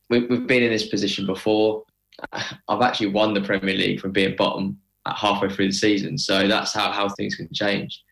we've, 0.09 0.29
we've 0.29 0.47
been 0.47 0.63
in 0.63 0.71
this 0.71 0.87
position 0.87 1.25
before. 1.25 1.83
I've 2.31 2.81
actually 2.81 3.07
won 3.07 3.33
the 3.33 3.41
Premier 3.41 3.75
League 3.75 3.99
from 3.99 4.11
being 4.11 4.35
bottom 4.35 4.79
halfway 5.15 5.49
through 5.49 5.67
the 5.67 5.73
season. 5.73 6.17
So 6.17 6.47
that's 6.47 6.73
how, 6.73 6.91
how 6.91 7.09
things 7.09 7.35
can 7.35 7.49
change. 7.53 8.03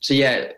So 0.00 0.14
yeah, 0.14 0.52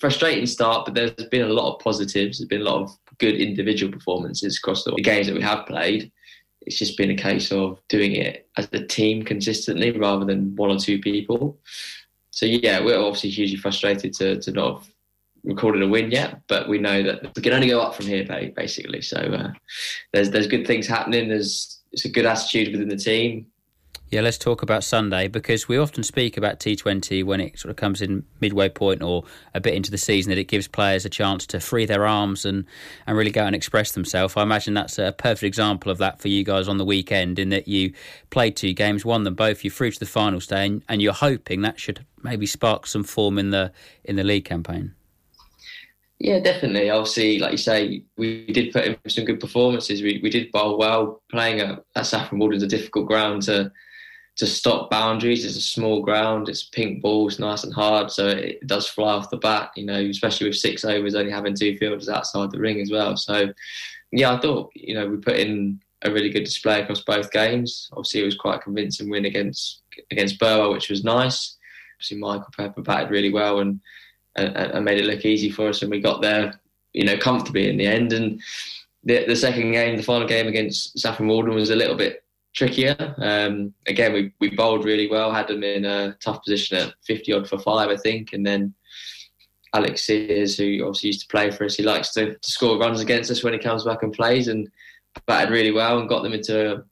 frustrating 0.00 0.46
start, 0.46 0.84
but 0.84 0.94
there's 0.94 1.12
been 1.30 1.42
a 1.42 1.52
lot 1.52 1.74
of 1.74 1.80
positives. 1.80 2.38
There's 2.38 2.48
been 2.48 2.62
a 2.62 2.70
lot 2.70 2.82
of 2.82 2.90
good 3.18 3.36
individual 3.36 3.92
performances 3.92 4.58
across 4.58 4.84
the 4.84 4.92
games 4.96 5.26
that 5.26 5.36
we 5.36 5.42
have 5.42 5.66
played. 5.66 6.10
It's 6.62 6.78
just 6.78 6.96
been 6.96 7.10
a 7.10 7.16
case 7.16 7.52
of 7.52 7.80
doing 7.88 8.12
it 8.16 8.48
as 8.56 8.68
a 8.72 8.86
team 8.86 9.22
consistently 9.22 9.92
rather 9.92 10.24
than 10.24 10.56
one 10.56 10.70
or 10.70 10.78
two 10.78 10.98
people. 10.98 11.58
So 12.30 12.46
yeah, 12.46 12.80
we're 12.84 12.98
obviously 12.98 13.30
hugely 13.30 13.56
frustrated 13.56 14.12
to, 14.14 14.40
to 14.40 14.52
not 14.52 14.78
have 14.78 14.92
recorded 15.44 15.82
a 15.82 15.88
win 15.88 16.10
yet, 16.10 16.40
but 16.48 16.68
we 16.68 16.78
know 16.78 17.02
that 17.02 17.34
we 17.34 17.42
can 17.42 17.52
only 17.52 17.68
go 17.68 17.80
up 17.80 17.94
from 17.94 18.06
here, 18.06 18.24
basically. 18.56 19.02
So 19.02 19.18
uh, 19.18 19.52
there's 20.12 20.30
there's 20.30 20.46
good 20.46 20.66
things 20.66 20.86
happening. 20.86 21.28
There's 21.28 21.80
it's 21.92 22.04
a 22.04 22.10
good 22.10 22.26
attitude 22.26 22.72
within 22.72 22.88
the 22.88 22.96
team 22.96 23.46
Yeah, 24.10 24.22
let's 24.22 24.38
talk 24.38 24.62
about 24.62 24.84
Sunday 24.84 25.28
because 25.28 25.68
we 25.68 25.76
often 25.76 26.02
speak 26.02 26.38
about 26.38 26.60
T20 26.60 27.22
when 27.24 27.40
it 27.40 27.58
sort 27.58 27.68
of 27.68 27.76
comes 27.76 28.00
in 28.00 28.24
midway 28.40 28.70
point 28.70 29.02
or 29.02 29.24
a 29.52 29.60
bit 29.60 29.74
into 29.74 29.90
the 29.90 29.98
season 29.98 30.30
that 30.30 30.38
it 30.38 30.48
gives 30.48 30.66
players 30.66 31.04
a 31.04 31.10
chance 31.10 31.46
to 31.48 31.60
free 31.60 31.84
their 31.84 32.06
arms 32.06 32.46
and, 32.46 32.64
and 33.06 33.18
really 33.18 33.30
go 33.30 33.44
and 33.44 33.54
express 33.54 33.92
themselves. 33.92 34.34
I 34.34 34.42
imagine 34.42 34.72
that's 34.72 34.98
a 34.98 35.12
perfect 35.12 35.42
example 35.42 35.92
of 35.92 35.98
that 35.98 36.22
for 36.22 36.28
you 36.28 36.42
guys 36.42 36.68
on 36.68 36.78
the 36.78 36.86
weekend 36.86 37.38
in 37.38 37.50
that 37.50 37.68
you 37.68 37.92
played 38.30 38.56
two 38.56 38.72
games, 38.72 39.04
won 39.04 39.24
them 39.24 39.34
both, 39.34 39.62
you're 39.62 39.70
through 39.70 39.90
to 39.90 40.00
the 40.00 40.06
final 40.06 40.40
stage, 40.40 40.70
and, 40.70 40.82
and 40.88 41.02
you're 41.02 41.12
hoping 41.12 41.60
that 41.60 41.78
should 41.78 42.06
maybe 42.22 42.46
spark 42.46 42.86
some 42.86 43.04
form 43.04 43.38
in 43.38 43.50
the 43.50 43.72
in 44.04 44.16
the 44.16 44.24
league 44.24 44.46
campaign. 44.46 44.94
Yeah, 46.18 46.40
definitely. 46.40 46.88
Obviously, 46.88 47.38
like 47.38 47.52
you 47.52 47.58
say, 47.58 48.02
we 48.16 48.46
did 48.46 48.72
put 48.72 48.86
in 48.86 48.96
some 49.06 49.26
good 49.26 49.38
performances. 49.38 50.02
We 50.02 50.18
we 50.22 50.30
did 50.30 50.50
bowl 50.50 50.78
well. 50.78 51.22
Playing 51.30 51.60
at, 51.60 51.84
at 51.94 52.06
Saffron 52.06 52.38
Walden's 52.38 52.62
a 52.62 52.66
difficult 52.66 53.06
ground 53.06 53.42
to 53.42 53.70
to 54.38 54.46
stop 54.46 54.88
boundaries. 54.88 55.44
It's 55.44 55.56
a 55.56 55.60
small 55.60 56.00
ground. 56.00 56.48
It's 56.48 56.64
pink 56.64 57.02
balls, 57.02 57.38
nice 57.38 57.64
and 57.64 57.74
hard, 57.74 58.10
so 58.10 58.28
it 58.28 58.64
does 58.66 58.86
fly 58.86 59.12
off 59.12 59.30
the 59.30 59.36
bat. 59.36 59.72
You 59.76 59.84
know, 59.84 59.98
especially 59.98 60.48
with 60.48 60.56
six 60.56 60.84
overs, 60.84 61.14
only 61.14 61.32
having 61.32 61.54
two 61.54 61.76
fielders 61.76 62.08
outside 62.08 62.50
the 62.50 62.60
ring 62.60 62.80
as 62.80 62.90
well. 62.90 63.16
So, 63.16 63.52
yeah, 64.12 64.32
I 64.32 64.40
thought 64.40 64.70
you 64.74 64.94
know 64.94 65.08
we 65.08 65.16
put 65.16 65.36
in 65.36 65.80
a 66.02 66.12
really 66.12 66.30
good 66.30 66.44
display 66.44 66.80
across 66.80 67.00
both 67.00 67.32
games. 67.32 67.90
Obviously, 67.92 68.22
it 68.22 68.26
was 68.26 68.36
quite 68.36 68.56
a 68.56 68.60
convincing 68.60 69.10
win 69.10 69.24
against 69.24 69.82
against 70.12 70.38
Burwell, 70.38 70.72
which 70.72 70.88
was 70.88 71.04
nice. 71.04 71.56
Obviously, 71.96 72.18
Michael 72.18 72.52
Pepper 72.56 72.82
batted 72.82 73.10
really 73.10 73.32
well 73.32 73.58
and, 73.58 73.80
and, 74.36 74.56
and 74.56 74.84
made 74.84 74.98
it 74.98 75.06
look 75.06 75.24
easy 75.24 75.50
for 75.50 75.68
us, 75.68 75.82
and 75.82 75.90
we 75.90 76.00
got 76.00 76.22
there, 76.22 76.60
you 76.92 77.04
know, 77.04 77.18
comfortably 77.18 77.68
in 77.68 77.76
the 77.76 77.88
end. 77.88 78.12
And 78.12 78.40
the, 79.02 79.24
the 79.26 79.34
second 79.34 79.72
game, 79.72 79.96
the 79.96 80.02
final 80.04 80.28
game 80.28 80.46
against 80.46 80.96
Saffron 80.96 81.28
Walden, 81.28 81.56
was 81.56 81.70
a 81.70 81.76
little 81.76 81.96
bit 81.96 82.22
trickier. 82.58 83.14
Um, 83.18 83.72
again, 83.86 84.12
we, 84.12 84.32
we 84.40 84.50
bowled 84.50 84.84
really 84.84 85.08
well, 85.08 85.32
had 85.32 85.46
them 85.46 85.62
in 85.62 85.84
a 85.84 86.14
tough 86.14 86.42
position 86.42 86.76
at 86.76 86.94
50 87.06 87.32
odd 87.32 87.48
for 87.48 87.58
five, 87.58 87.88
I 87.88 87.96
think. 87.96 88.32
And 88.32 88.44
then 88.44 88.74
Alex 89.74 90.06
Sears, 90.06 90.56
who 90.58 90.80
obviously 90.82 91.08
used 91.08 91.20
to 91.20 91.28
play 91.28 91.52
for 91.52 91.64
us, 91.64 91.76
he 91.76 91.84
likes 91.84 92.12
to, 92.14 92.34
to 92.34 92.50
score 92.50 92.78
runs 92.78 93.00
against 93.00 93.30
us 93.30 93.44
when 93.44 93.52
he 93.52 93.60
comes 93.60 93.84
back 93.84 94.02
and 94.02 94.12
plays 94.12 94.48
and 94.48 94.68
batted 95.26 95.50
really 95.52 95.70
well 95.70 96.00
and 96.00 96.08
got 96.08 96.24
them 96.24 96.32
into 96.32 96.82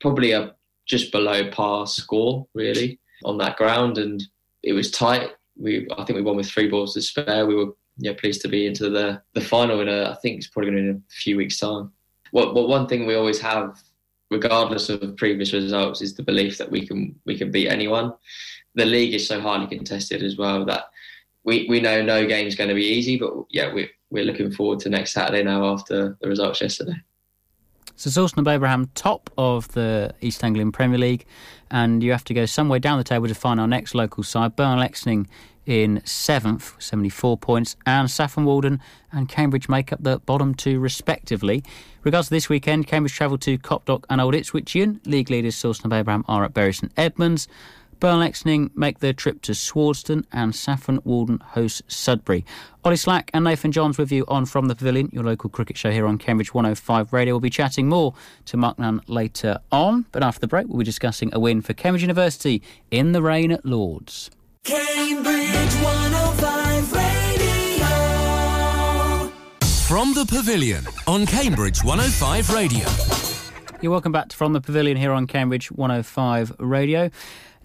probably 0.00 0.32
a 0.32 0.54
just 0.86 1.12
below 1.12 1.48
par 1.50 1.86
score, 1.86 2.46
really, 2.54 2.98
on 3.24 3.38
that 3.38 3.56
ground. 3.56 3.98
And 3.98 4.22
it 4.64 4.72
was 4.72 4.90
tight. 4.90 5.30
We, 5.56 5.86
I 5.96 6.04
think 6.04 6.16
we 6.16 6.22
won 6.22 6.36
with 6.36 6.50
three 6.50 6.68
balls 6.68 6.94
to 6.94 7.02
spare. 7.02 7.46
We 7.46 7.54
were 7.54 7.72
yeah, 7.98 8.14
pleased 8.18 8.42
to 8.42 8.48
be 8.48 8.66
into 8.66 8.90
the, 8.90 9.22
the 9.34 9.40
final 9.40 9.80
in 9.80 9.88
a, 9.88 10.10
I 10.10 10.16
think 10.16 10.38
it's 10.38 10.48
probably 10.48 10.72
going 10.72 10.82
to 10.82 10.92
be 10.92 10.96
in 10.96 11.04
a 11.08 11.14
few 11.14 11.36
weeks' 11.36 11.58
time. 11.58 11.92
What, 12.32 12.54
what 12.54 12.68
one 12.68 12.88
thing 12.88 13.06
we 13.06 13.14
always 13.14 13.40
have 13.40 13.80
regardless 14.30 14.88
of 14.88 15.16
previous 15.16 15.52
results, 15.52 16.02
is 16.02 16.14
the 16.14 16.22
belief 16.22 16.58
that 16.58 16.70
we 16.70 16.86
can 16.86 17.14
we 17.24 17.36
can 17.36 17.50
beat 17.50 17.68
anyone. 17.68 18.12
The 18.74 18.84
league 18.84 19.14
is 19.14 19.26
so 19.26 19.40
highly 19.40 19.66
contested 19.66 20.22
as 20.22 20.36
well 20.36 20.64
that 20.66 20.84
we, 21.44 21.66
we 21.68 21.80
know 21.80 22.02
no 22.02 22.26
game's 22.26 22.54
going 22.54 22.68
to 22.68 22.74
be 22.74 22.84
easy, 22.84 23.16
but 23.16 23.32
yeah, 23.50 23.72
we, 23.72 23.90
we're 24.10 24.24
looking 24.24 24.52
forward 24.52 24.80
to 24.80 24.90
next 24.90 25.12
Saturday 25.12 25.42
now 25.42 25.64
after 25.72 26.16
the 26.20 26.28
results 26.28 26.60
yesterday. 26.60 26.96
So 27.96 28.10
Sawston 28.10 28.38
and 28.38 28.46
Babraham, 28.46 28.90
top 28.94 29.30
of 29.36 29.68
the 29.72 30.14
East 30.20 30.44
Anglian 30.44 30.70
Premier 30.72 30.98
League, 30.98 31.26
and 31.70 32.02
you 32.02 32.12
have 32.12 32.22
to 32.24 32.34
go 32.34 32.46
some 32.46 32.68
way 32.68 32.78
down 32.78 32.98
the 32.98 33.04
table 33.04 33.26
to 33.26 33.34
find 33.34 33.58
our 33.58 33.66
next 33.66 33.94
local 33.94 34.22
side, 34.22 34.54
Burwell 34.54 34.78
Exning 34.78 35.26
in 35.68 36.00
seventh, 36.06 36.74
74 36.78 37.36
points, 37.36 37.76
and 37.84 38.10
Saffron 38.10 38.46
Walden 38.46 38.80
and 39.12 39.28
Cambridge 39.28 39.68
make 39.68 39.92
up 39.92 40.02
the 40.02 40.18
bottom 40.20 40.54
two 40.54 40.80
respectively. 40.80 41.62
Regards 42.02 42.28
to 42.28 42.34
this 42.34 42.48
weekend, 42.48 42.86
Cambridge 42.86 43.12
travel 43.12 43.36
to 43.38 43.58
Copdock 43.58 44.04
and 44.08 44.18
Old 44.18 44.32
Ipswichian. 44.32 45.06
League 45.06 45.28
leaders 45.28 45.56
Sawston 45.56 45.84
and 45.84 45.92
Babraham 45.92 46.24
are 46.26 46.44
at 46.44 46.54
Bury 46.54 46.72
St 46.72 46.90
Edmunds. 46.96 47.46
Burwell 48.00 48.20
Exning 48.20 48.70
make 48.76 49.00
their 49.00 49.12
trip 49.12 49.42
to 49.42 49.54
Swardeston 49.54 50.24
and 50.32 50.54
Saffron 50.54 51.00
Walden 51.04 51.40
host 51.40 51.82
Sudbury. 51.88 52.46
Ollie 52.84 52.96
Slack 52.96 53.30
and 53.34 53.44
Nathan 53.44 53.72
Johns 53.72 53.98
with 53.98 54.10
you 54.10 54.24
on 54.26 54.46
From 54.46 54.68
the 54.68 54.74
Pavilion, 54.74 55.10
your 55.12 55.24
local 55.24 55.50
cricket 55.50 55.76
show 55.76 55.90
here 55.90 56.06
on 56.06 56.16
Cambridge 56.16 56.54
105 56.54 57.12
Radio. 57.12 57.34
We'll 57.34 57.40
be 57.40 57.50
chatting 57.50 57.88
more 57.88 58.14
to 58.46 58.56
Mark 58.56 58.78
Nunn 58.78 59.02
later 59.06 59.58
on, 59.70 60.06
but 60.12 60.22
after 60.22 60.40
the 60.40 60.46
break, 60.46 60.68
we'll 60.68 60.78
be 60.78 60.84
discussing 60.84 61.30
a 61.34 61.40
win 61.40 61.60
for 61.60 61.74
Cambridge 61.74 62.02
University 62.02 62.62
in 62.90 63.12
the 63.12 63.20
rain 63.20 63.50
at 63.50 63.66
Lords. 63.66 64.30
Cambridge 64.68 65.74
105 65.82 66.92
Radio. 66.92 67.86
From 69.86 70.12
the 70.12 70.26
Pavilion 70.28 70.84
on 71.06 71.24
Cambridge 71.24 71.82
105 71.82 72.50
Radio. 72.50 72.86
You're 73.80 73.92
welcome 73.92 74.12
back 74.12 74.28
to 74.28 74.36
From 74.36 74.52
the 74.52 74.60
Pavilion 74.60 74.98
here 74.98 75.12
on 75.12 75.26
Cambridge 75.26 75.72
105 75.72 76.56
Radio. 76.58 77.08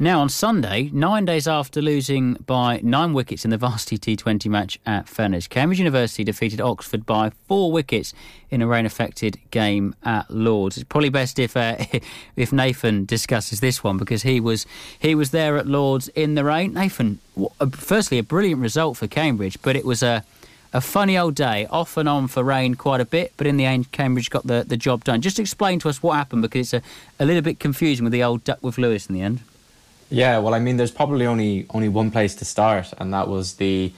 Now, 0.04 0.20
on 0.20 0.28
Sunday, 0.28 0.90
nine 0.92 1.24
days 1.24 1.48
after 1.48 1.82
losing 1.82 2.34
by 2.34 2.82
nine 2.84 3.14
wickets 3.14 3.46
in 3.46 3.52
the 3.52 3.58
varsity 3.58 4.18
T20 4.18 4.50
match 4.50 4.78
at 4.86 5.06
Fenner's, 5.06 5.48
Cambridge 5.48 5.80
University 5.80 6.26
defeated 6.26 6.60
Oxford 6.60 7.06
by 7.06 7.32
four 7.48 7.72
wickets 7.72 8.14
in 8.52 8.62
a 8.62 8.68
rain-affected 8.68 9.40
game 9.52 9.96
at 10.04 10.30
Lords. 10.30 10.76
It's 10.76 10.84
probably 10.84 11.08
best 11.08 11.40
if 11.40 11.56
uh, 11.56 11.78
if 12.36 12.52
Nathan 12.52 13.06
discusses 13.06 13.62
this 13.62 13.82
one 13.82 13.98
because 13.98 14.24
he 14.24 14.42
was 14.42 14.66
he 15.00 15.16
was 15.16 15.32
there 15.32 15.56
at 15.56 15.68
Lords 15.68 16.10
in 16.10 16.36
the 16.36 16.44
rain. 16.44 16.74
Nathan, 16.74 17.20
uh, 17.62 17.70
firstly, 17.70 18.18
a 18.18 18.24
brilliant 18.24 18.60
result 18.60 18.98
for 18.98 19.08
Cambridge, 19.08 19.58
but 19.62 19.78
it 19.78 19.86
was 19.86 20.04
a 20.04 20.26
a 20.74 20.82
funny 20.82 21.18
old 21.18 21.36
day, 21.36 21.66
off 21.68 21.96
and 21.96 22.10
on 22.10 22.28
for 22.28 22.44
rain 22.44 22.76
quite 22.76 23.00
a 23.00 23.06
bit, 23.06 23.32
but 23.38 23.48
in 23.48 23.56
the 23.56 23.64
end, 23.64 23.94
Cambridge 23.94 24.30
got 24.30 24.46
the, 24.46 24.66
the 24.68 24.76
job 24.76 25.06
done. 25.06 25.22
Just 25.22 25.40
explain 25.40 25.80
to 25.80 25.88
us 25.88 26.04
what 26.04 26.18
happened 26.18 26.42
because 26.42 26.74
it's 26.74 26.86
a, 27.20 27.24
a 27.24 27.26
little 27.26 27.42
bit 27.42 27.58
confusing 27.58 28.04
with 28.04 28.12
the 28.12 28.24
old 28.24 28.44
Duckworth 28.44 28.78
Lewis 28.78 29.08
in 29.08 29.16
the 29.16 29.22
end. 29.22 29.40
Yeah, 30.14 30.38
well, 30.38 30.54
I 30.54 30.60
mean, 30.60 30.78
there's 30.78 30.92
probably 30.92 31.26
only 31.26 31.66
only 31.72 31.90
one 31.90 32.12
place 32.12 32.36
to 32.36 32.46
start, 32.46 32.94
and 33.00 33.12
that 33.16 33.28
was 33.28 33.56
the 33.56 33.92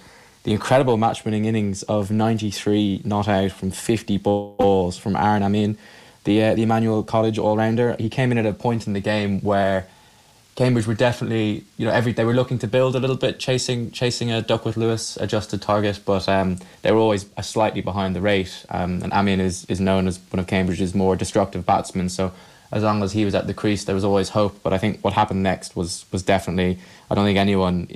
the 0.44 0.54
incredible 0.54 0.96
match-winning 0.96 1.44
innings 1.44 1.84
of 1.84 2.10
93 2.10 3.02
not 3.04 3.28
out 3.28 3.52
from 3.52 3.72
50 3.72 4.18
balls 4.20 4.98
from 4.98 5.18
Aaron 5.18 5.44
Amin, 5.44 5.78
the 6.24 6.42
uh, 6.42 6.56
the 6.56 6.64
Emmanuel 6.64 7.04
College 7.04 7.38
all-rounder. 7.38 7.98
He 8.00 8.08
came 8.08 8.32
in 8.32 8.38
at 8.38 8.46
a 8.46 8.54
point 8.54 8.88
in 8.88 8.94
the 8.94 9.02
game 9.02 9.42
where 9.42 9.88
Cambridge 10.56 10.88
were 10.88 10.94
definitely, 10.94 11.66
you 11.76 11.86
know, 11.86 11.92
every 11.92 12.14
they 12.14 12.24
were 12.24 12.34
looking 12.34 12.60
to 12.60 12.68
build 12.68 12.96
a 12.96 13.00
little 13.00 13.18
bit, 13.18 13.38
chasing 13.38 13.92
chasing 13.92 14.32
a 14.32 14.42
Duckworth 14.42 14.78
Lewis 14.78 15.18
adjusted 15.18 15.62
target, 15.62 16.00
but 16.06 16.30
um, 16.30 16.60
they 16.82 16.94
were 16.94 17.00
always 17.00 17.26
slightly 17.42 17.82
behind 17.82 18.16
the 18.16 18.22
rate. 18.22 18.66
Um, 18.70 19.04
and 19.04 19.12
Amin 19.12 19.42
is 19.42 19.66
is 19.66 19.82
known 19.82 20.08
as 20.08 20.18
one 20.30 20.40
of 20.40 20.48
Cambridge's 20.48 20.96
more 20.96 21.18
destructive 21.18 21.66
batsmen, 21.66 22.08
so 22.08 22.32
as 22.76 22.84
long 22.84 23.02
as 23.04 23.14
he 23.14 23.24
was 23.24 23.34
at 23.34 23.48
the 23.48 23.54
crease, 23.54 23.86
there 23.86 23.96
was 23.96 24.04
always 24.04 24.28
hope. 24.30 24.62
But 24.62 24.74
I 24.74 24.78
think 24.78 25.02
what 25.02 25.14
happened 25.14 25.42
next 25.42 25.78
was 25.78 26.06
was 26.12 26.22
definitely. 26.22 26.78
I 27.10 27.16
don't 27.16 27.24
think 27.24 27.40
anyone 27.40 27.88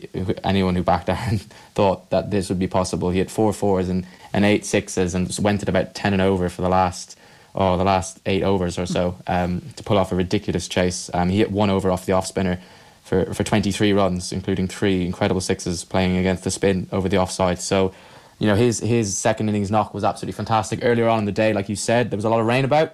anyone 0.44 0.76
who 0.76 0.84
backed 0.84 1.10
Aaron 1.16 1.40
thought 1.76 2.10
that 2.12 2.32
this 2.32 2.48
would 2.48 2.60
be 2.60 2.68
possible. 2.68 3.10
He 3.10 3.20
had 3.20 3.30
four 3.30 3.52
fours 3.52 3.90
and, 3.90 4.08
and 4.32 4.46
eight 4.46 4.66
sixes 4.66 5.14
and 5.14 5.28
just 5.28 5.42
went 5.42 5.62
at 5.62 5.68
about 5.70 5.96
ten 5.96 6.14
and 6.14 6.22
over 6.22 6.48
for 6.48 6.62
the 6.62 6.70
last 6.70 7.20
oh 7.56 7.78
the 7.78 7.84
last 7.84 8.22
eight 8.26 8.42
overs 8.42 8.80
or 8.80 8.86
so 8.86 9.18
um, 9.28 9.62
to 9.76 9.84
pull 9.84 9.98
off 9.98 10.14
a 10.14 10.16
ridiculous 10.16 10.70
chase. 10.70 11.12
Um, 11.14 11.28
he 11.28 11.40
hit 11.40 11.52
one 11.52 11.70
over 11.70 11.92
off 11.92 12.06
the 12.06 12.14
off 12.14 12.26
spinner 12.26 12.58
for 13.04 13.34
for 13.34 13.44
23 13.44 13.92
runs, 13.92 14.32
including 14.32 14.70
three 14.70 15.06
incredible 15.06 15.42
sixes 15.42 15.84
playing 15.84 16.16
against 16.16 16.46
the 16.46 16.52
spin 16.52 16.88
over 16.92 17.10
the 17.10 17.18
offside. 17.18 17.60
So. 17.60 17.94
You 18.42 18.48
know 18.48 18.56
his 18.56 18.80
his 18.80 19.18
second 19.18 19.50
innings 19.50 19.70
knock 19.70 19.94
was 19.94 20.06
absolutely 20.06 20.32
fantastic. 20.32 20.80
Earlier 20.82 21.10
on 21.10 21.20
in 21.20 21.26
the 21.26 21.34
day, 21.34 21.52
like 21.52 21.68
you 21.68 21.76
said, 21.76 22.10
there 22.10 22.16
was 22.16 22.24
a 22.24 22.30
lot 22.30 22.40
of 22.40 22.46
rain 22.46 22.64
about. 22.64 22.94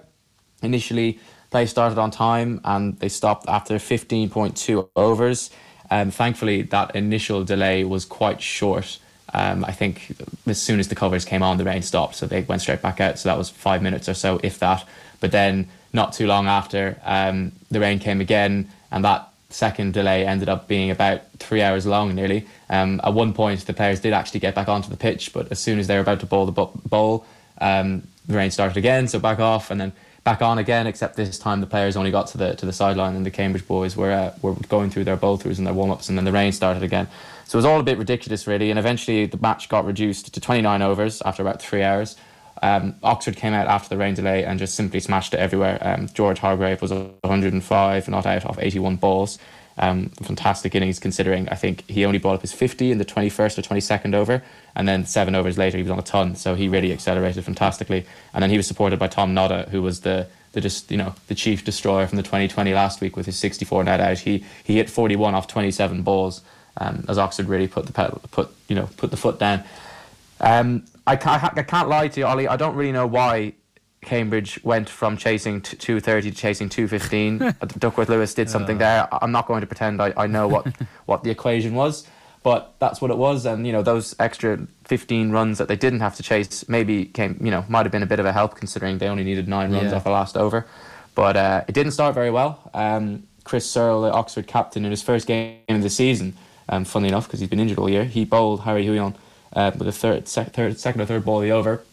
Initially, 0.64 1.20
Play 1.56 1.68
started 1.68 1.98
on 1.98 2.12
time 2.12 2.60
and 2.66 3.00
they 3.00 3.08
stopped 3.08 3.48
after 3.48 3.76
15.2 3.76 4.90
overs. 4.98 5.50
Um, 5.90 6.12
thankfully, 6.12 6.64
that 6.64 6.98
initial 6.98 7.46
delay 7.46 7.86
was 7.86 8.04
quite 8.04 8.42
short. 8.42 9.00
Um, 9.34 9.64
I 9.64 9.72
think 9.72 10.18
as 10.48 10.62
soon 10.62 10.82
as 10.82 10.90
the 10.90 10.96
covers 10.96 11.24
came 11.24 11.42
on, 11.42 11.56
the 11.58 11.64
rain 11.64 11.82
stopped, 11.82 12.16
so 12.16 12.28
they 12.28 12.42
went 12.42 12.62
straight 12.62 12.82
back 12.82 13.00
out. 13.00 13.20
So 13.20 13.30
that 13.30 13.38
was 13.38 13.50
five 13.50 13.82
minutes 13.82 14.10
or 14.10 14.14
so, 14.14 14.38
if 14.44 14.60
that. 14.60 14.86
But 15.22 15.32
then, 15.32 15.70
not 15.94 16.12
too 16.12 16.28
long 16.28 16.48
after, 16.48 17.00
um, 17.06 17.54
the 17.72 17.80
rain 17.80 18.00
came 18.00 18.20
again, 18.20 18.70
and 18.92 19.06
that 19.06 19.30
second 19.50 19.94
delay 19.94 20.26
ended 20.26 20.50
up 20.50 20.68
being 20.68 20.92
about 20.92 21.22
three 21.40 21.62
hours 21.62 21.86
long, 21.86 22.14
nearly. 22.16 22.46
Um, 22.70 23.00
at 23.02 23.14
one 23.14 23.32
point, 23.32 23.66
the 23.66 23.74
players 23.74 24.02
did 24.02 24.12
actually 24.12 24.42
get 24.42 24.56
back 24.56 24.68
onto 24.68 24.90
the 24.90 24.98
pitch, 24.98 25.32
but 25.32 25.50
as 25.54 25.60
soon 25.60 25.80
as 25.80 25.88
they 25.88 25.96
were 25.96 26.02
about 26.02 26.20
to 26.20 26.26
bowl 26.26 26.46
the 26.46 26.66
bowl, 26.90 27.26
um, 27.62 28.06
the 28.28 28.36
rain 28.36 28.52
started 28.52 28.76
again, 28.76 29.08
so 29.08 29.20
back 29.20 29.40
off, 29.40 29.72
and 29.72 29.80
then 29.80 29.94
back 30.26 30.42
on 30.42 30.58
again, 30.58 30.88
except 30.88 31.16
this 31.16 31.40
time 31.40 31.62
the 31.62 31.68
players 31.68 31.96
only 31.96 32.12
got 32.12 32.28
to 32.28 32.38
the 32.38 32.56
to 32.56 32.66
the 32.66 32.74
sideline 32.74 33.16
and 33.16 33.26
the 33.26 33.32
Cambridge 33.32 33.66
boys 33.66 33.96
were 33.96 34.12
uh, 34.12 34.34
were 34.42 34.56
going 34.68 34.90
through 34.90 35.06
their 35.06 35.16
bowl 35.16 35.38
throughs 35.38 35.58
and 35.58 35.66
their 35.66 35.74
warm 35.74 35.92
ups, 35.92 36.10
and 36.10 36.18
then 36.18 36.26
the 36.26 36.34
rain 36.34 36.52
started 36.52 36.84
again. 36.84 37.08
So 37.46 37.56
it 37.56 37.60
was 37.60 37.66
all 37.66 37.80
a 37.80 37.84
bit 37.84 37.98
ridiculous, 37.98 38.48
really. 38.48 38.72
And 38.72 38.80
eventually 38.80 39.28
the 39.28 39.38
match 39.38 39.70
got 39.70 39.86
reduced 39.86 40.34
to 40.34 40.42
29 40.42 40.82
overs 40.82 41.22
after 41.22 41.44
about 41.44 41.62
three 41.62 41.84
hours. 41.84 42.18
Um, 42.64 42.96
Oxford 43.04 43.36
came 43.36 43.54
out 43.54 43.68
after 43.68 43.90
the 43.90 43.98
rain 43.98 44.16
delay 44.16 44.44
and 44.44 44.58
just 44.58 44.74
simply 44.74 45.00
smashed 45.00 45.34
it 45.36 45.40
everywhere. 45.40 45.78
Um, 45.82 46.08
George 46.14 46.40
Hargrave 46.40 46.82
was 46.82 46.92
105 46.92 48.08
not 48.08 48.26
out 48.26 48.46
off 48.46 48.58
81 48.60 48.96
balls. 48.96 49.38
Um, 49.78 50.10
fantastic 50.24 50.74
innings 50.74 51.00
considering 51.00 51.50
I 51.50 51.56
think 51.56 51.88
he 51.90 52.06
only 52.06 52.18
brought 52.18 52.36
up 52.36 52.42
his 52.42 52.54
50 52.54 52.92
in 52.92 52.98
the 52.98 53.04
21st 53.04 53.58
or 53.58 53.62
22nd 53.62 54.16
over, 54.16 54.42
and 54.76 54.88
then 54.88 55.06
seven 55.06 55.36
overs 55.36 55.58
later 55.58 55.78
he 55.78 55.84
was 55.84 55.92
on 55.92 56.00
a 56.00 56.04
ton. 56.04 56.36
So 56.36 56.56
he 56.56 56.70
really 56.70 56.94
accelerated 56.94 57.44
fantastically. 57.44 58.06
And 58.34 58.42
then 58.42 58.50
he 58.50 58.58
was 58.58 58.68
supported 58.68 59.00
by 59.00 59.08
Tom 59.08 59.34
Nodda, 59.34 59.70
who 59.70 59.82
was 59.82 60.02
the 60.02 60.28
the 60.54 60.62
just 60.62 60.90
you 60.90 60.98
know 60.98 61.14
the 61.28 61.36
chief 61.36 61.66
destroyer 61.66 62.08
from 62.08 62.16
the 62.16 62.24
2020 62.24 62.74
last 62.74 63.02
week 63.02 63.18
with 63.18 63.26
his 63.26 63.38
64 63.38 63.84
net 63.84 64.00
out. 64.00 64.20
He 64.20 64.44
he 64.64 64.78
hit 64.78 64.90
41 64.90 65.36
off 65.36 65.48
27 65.48 66.02
balls. 66.02 66.42
Um, 66.78 67.06
as 67.08 67.18
Oxford 67.18 67.48
really 67.48 67.70
put 67.70 67.86
the 67.86 67.94
pedal, 67.94 68.22
put 68.32 68.50
you 68.68 68.76
know 68.76 68.90
put 68.98 69.12
the 69.12 69.18
foot 69.18 69.40
down. 69.40 69.64
Um, 70.40 70.86
I 71.08 71.16
can't 71.16 71.58
I 71.58 71.64
can't 71.64 71.90
lie 71.90 72.08
to 72.08 72.20
you, 72.20 72.26
Ollie. 72.26 72.48
I 72.48 72.56
don't 72.56 72.76
really 72.76 72.92
know 72.92 73.08
why 73.08 73.54
Cambridge 74.06 74.60
went 74.64 74.88
from 74.88 75.18
chasing 75.18 75.62
230 75.62 76.32
to 76.32 76.38
chasing 76.38 76.70
215. 76.70 77.56
Duckworth 77.80 78.08
Lewis 78.10 78.34
did 78.34 78.50
something 78.50 78.78
there. 78.78 79.08
I'm 79.12 79.32
not 79.32 79.48
going 79.48 79.62
to 79.62 79.68
pretend 79.68 80.02
I, 80.02 80.14
I 80.16 80.28
know 80.28 80.48
what, 80.48 80.68
what 81.06 81.24
the 81.24 81.32
equation 81.32 81.74
was, 81.74 82.08
but 82.44 82.76
that's 82.80 83.02
what 83.02 83.12
it 83.12 83.18
was. 83.18 83.46
And, 83.46 83.66
you 83.66 83.74
know, 83.74 83.82
those 83.82 84.16
extra 84.20 84.60
15 84.86 85.32
runs 85.32 85.58
that 85.58 85.68
they 85.68 85.76
didn't 85.76 86.00
have 86.00 86.16
to 86.16 86.24
chase 86.24 86.68
maybe 86.70 87.06
came, 87.06 87.38
you 87.42 87.52
know, 87.52 87.66
might 87.68 87.84
have 87.86 87.92
been 87.92 88.04
a 88.04 88.08
bit 88.08 88.20
of 88.20 88.26
a 88.26 88.32
help 88.32 88.56
considering 88.56 89.00
they 89.00 89.08
only 89.08 89.24
needed 89.24 89.48
nine 89.48 89.72
runs 89.74 89.92
Yeah. 89.92 89.98
off 89.98 90.04
the 90.04 90.12
last 90.12 90.38
over. 90.38 90.66
But 91.16 91.36
uh, 91.36 91.64
it 91.68 91.74
didn't 91.74 91.94
start 91.94 92.14
very 92.14 92.30
well. 92.32 92.70
Um, 92.74 93.24
Chris 93.44 93.70
Searle, 93.70 94.02
the 94.04 94.12
Oxford 94.12 94.48
captain, 94.48 94.86
in 94.86 94.92
his 94.92 95.02
first 95.02 95.28
game 95.28 95.58
of 95.70 95.82
the 95.82 95.90
season, 95.90 96.36
um, 96.70 96.84
funnily 96.86 97.10
enough, 97.10 97.26
because 97.28 97.40
he's 97.40 97.50
been 97.50 97.60
injured 97.60 97.78
all 97.80 97.90
year, 97.90 98.04
he 98.06 98.26
bowled 98.26 98.62
Harry 98.62 98.86
Huyon 98.86 99.16
uh, 99.54 99.72
with 99.78 99.88
a 99.88 99.92
third, 99.92 100.28
sec- 100.28 100.52
third, 100.54 100.78
second 100.80 101.02
or 101.02 101.06
third 101.06 101.24
ball 101.26 101.38
of 101.38 101.44
the 101.44 101.52
over. 101.52 101.84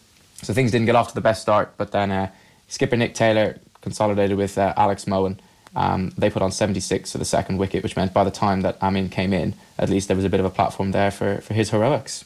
So 0.42 0.52
things 0.52 0.72
didn't 0.72 0.86
get 0.86 0.96
off 0.96 1.08
to 1.08 1.14
the 1.14 1.20
best 1.20 1.42
start, 1.42 1.74
but 1.76 1.92
then 1.92 2.10
uh, 2.10 2.30
skipper 2.68 2.96
Nick 2.96 3.14
Taylor 3.14 3.58
consolidated 3.80 4.36
with 4.36 4.58
uh, 4.58 4.74
Alex 4.76 5.06
Moen. 5.06 5.40
Um, 5.74 6.12
they 6.18 6.28
put 6.30 6.42
on 6.42 6.52
76 6.52 7.12
for 7.12 7.18
the 7.18 7.24
second 7.24 7.58
wicket, 7.58 7.82
which 7.82 7.96
meant 7.96 8.12
by 8.12 8.24
the 8.24 8.30
time 8.30 8.60
that 8.62 8.82
Amin 8.82 9.08
came 9.08 9.32
in, 9.32 9.54
at 9.78 9.88
least 9.88 10.08
there 10.08 10.16
was 10.16 10.24
a 10.24 10.28
bit 10.28 10.40
of 10.40 10.46
a 10.46 10.50
platform 10.50 10.92
there 10.92 11.10
for, 11.10 11.40
for 11.40 11.54
his 11.54 11.70
heroics. 11.70 12.24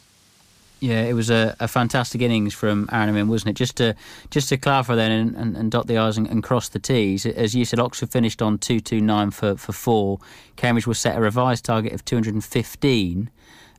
Yeah, 0.81 1.03
it 1.03 1.15
was 1.15 1.31
a, 1.31 1.57
a 1.59 1.69
fantastic 1.69 2.21
innings 2.21 2.53
from 2.53 2.89
Aaron 2.93 3.09
Amin, 3.09 3.29
wasn't 3.29 3.51
it? 3.51 3.55
Just 3.55 3.77
to 3.77 3.95
just 4.29 4.51
to 4.51 4.59
clarify 4.59 4.95
then 4.95 5.11
and, 5.11 5.37
and, 5.37 5.57
and 5.57 5.71
dot 5.71 5.87
the 5.87 5.97
i's 5.97 6.19
and, 6.19 6.27
and 6.27 6.43
cross 6.43 6.69
the 6.69 6.79
t's. 6.79 7.25
As 7.25 7.55
you 7.55 7.65
said, 7.65 7.79
Oxford 7.79 8.11
finished 8.11 8.43
on 8.43 8.59
two 8.59 8.81
two 8.81 9.01
nine 9.01 9.31
for 9.31 9.57
for 9.57 9.73
four. 9.73 10.19
Cambridge 10.57 10.87
was 10.87 10.99
set 10.99 11.17
a 11.17 11.21
revised 11.21 11.65
target 11.65 11.95
of 11.95 12.05
two 12.05 12.17
hundred 12.17 12.35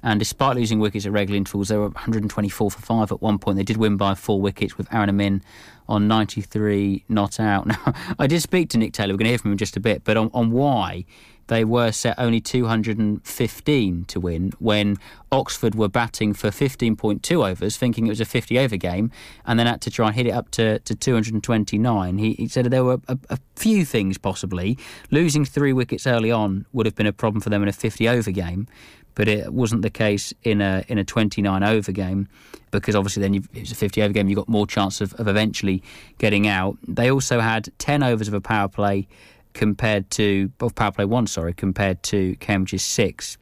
and 0.04 0.20
despite 0.20 0.56
losing 0.56 0.80
wickets 0.80 1.06
at 1.06 1.12
regular 1.12 1.38
intervals, 1.38 1.70
they 1.70 1.78
were 1.78 1.90
124 1.90 2.72
for 2.72 2.82
five 2.82 3.12
at 3.12 3.22
one 3.22 3.40
point. 3.40 3.58
They 3.58 3.64
did 3.64 3.78
win 3.78 3.98
by 3.98 4.16
four 4.16 4.42
wickets 4.42 4.78
with 4.78 4.92
Aaron 4.94 5.10
Amin 5.10 5.42
on 5.88 6.08
93 6.08 7.06
not 7.10 7.40
out. 7.40 7.68
Now, 7.68 7.94
I 8.20 8.28
did 8.28 8.42
speak 8.42 8.70
to 8.70 8.78
Nick 8.78 8.94
Taylor. 8.94 9.14
We're 9.14 9.18
going 9.18 9.26
to 9.26 9.32
hear 9.32 9.38
from 9.38 9.50
him 9.50 9.54
in 9.54 9.58
just 9.58 9.78
a 9.78 9.80
bit, 9.80 10.04
but 10.04 10.18
on, 10.18 10.30
on 10.34 10.52
why 10.52 11.06
they 11.48 11.64
were 11.64 11.92
set 11.92 12.16
only 12.18 12.40
215 12.40 14.06
to 14.06 14.20
win 14.20 14.54
when 14.60 14.98
Oxford 15.32 15.76
were 15.76 15.88
batting 15.88 16.34
for 16.34 16.50
15.2 16.50 17.50
overs, 17.50 17.78
thinking 17.78 18.06
it 18.06 18.10
was 18.10 18.22
a 18.22 18.26
50 18.26 18.60
over 18.60 18.78
game, 18.78 19.12
and 19.46 19.60
then 19.60 19.68
had 19.68 19.82
to 19.82 19.92
try 19.92 20.08
and 20.08 20.16
hit 20.16 20.28
it 20.28 20.32
up 20.32 20.52
to, 20.52 20.80
to 20.80 20.96
229. 20.96 22.18
He, 22.18 22.34
he 22.34 22.48
said 22.48 22.66
there 22.66 22.84
were 22.84 23.00
a, 23.08 23.18
a 23.30 23.40
few 23.56 23.86
things 23.86 24.18
possibly. 24.18 24.78
Losing 25.10 25.46
three 25.46 25.74
wickets 25.74 26.06
early 26.06 26.32
on 26.32 26.66
would 26.74 26.86
have 26.86 26.96
been 26.96 27.08
a 27.08 27.14
problem 27.14 27.42
for 27.42 27.50
them 27.50 27.64
in 27.64 27.70
a 27.70 27.74
50 27.74 28.08
over 28.08 28.32
game. 28.32 28.68
But 29.18 29.28
it 29.28 29.52
wasn't 29.52 29.82
the 29.82 29.90
case 29.90 30.32
in 30.44 30.62
a 30.62 30.86
in 30.88 31.00
a 31.00 31.04
29 31.04 31.64
over 31.64 31.92
game, 31.92 32.28
because 32.70 32.94
obviously 32.94 33.24
then 33.24 33.34
you've, 33.34 33.50
it 33.52 33.62
was 33.62 33.72
a 33.72 33.76
50 33.76 34.04
over 34.04 34.14
game. 34.14 34.30
You've 34.30 34.38
got 34.38 34.48
more 34.48 34.68
chance 34.68 35.02
of, 35.02 35.16
of 35.16 35.28
eventually 35.28 35.82
getting 36.20 36.48
out. 36.48 36.78
They 36.88 37.10
also 37.10 37.40
had 37.40 37.70
10 37.80 38.04
overs 38.04 38.28
of 38.28 38.36
a 38.36 38.42
power 38.42 38.68
play 38.68 39.08
compared 39.54 40.12
to 40.12 40.52
of 40.60 40.76
power 40.76 40.92
play 40.92 41.06
one, 41.06 41.26
sorry, 41.26 41.54
compared 41.54 42.04
to 42.04 42.36
Cambridge's 42.36 42.84
six. 42.84 43.40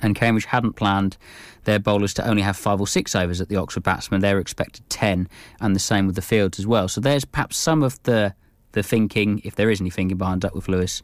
And 0.00 0.16
Cambridge 0.16 0.46
hadn't 0.46 0.72
planned 0.72 1.18
their 1.64 1.78
bowlers 1.78 2.14
to 2.14 2.26
only 2.26 2.40
have 2.40 2.56
five 2.56 2.80
or 2.80 2.86
six 2.88 3.14
overs 3.14 3.42
at 3.42 3.50
the 3.50 3.56
Oxford 3.56 3.82
batsmen. 3.82 4.22
They 4.22 4.32
were 4.32 4.40
expected 4.40 4.88
ten, 4.88 5.28
and 5.60 5.76
the 5.76 5.80
same 5.80 6.06
with 6.06 6.16
the 6.16 6.22
fields 6.22 6.58
as 6.58 6.66
well. 6.66 6.88
So 6.88 7.02
there's 7.02 7.26
perhaps 7.26 7.58
some 7.58 7.82
of 7.82 8.02
the 8.04 8.34
the 8.72 8.82
thinking, 8.82 9.42
if 9.44 9.54
there 9.54 9.70
is 9.70 9.80
any 9.80 9.90
thinking 9.90 10.16
behind 10.16 10.40
Duckworth 10.40 10.66
Lewis, 10.66 11.02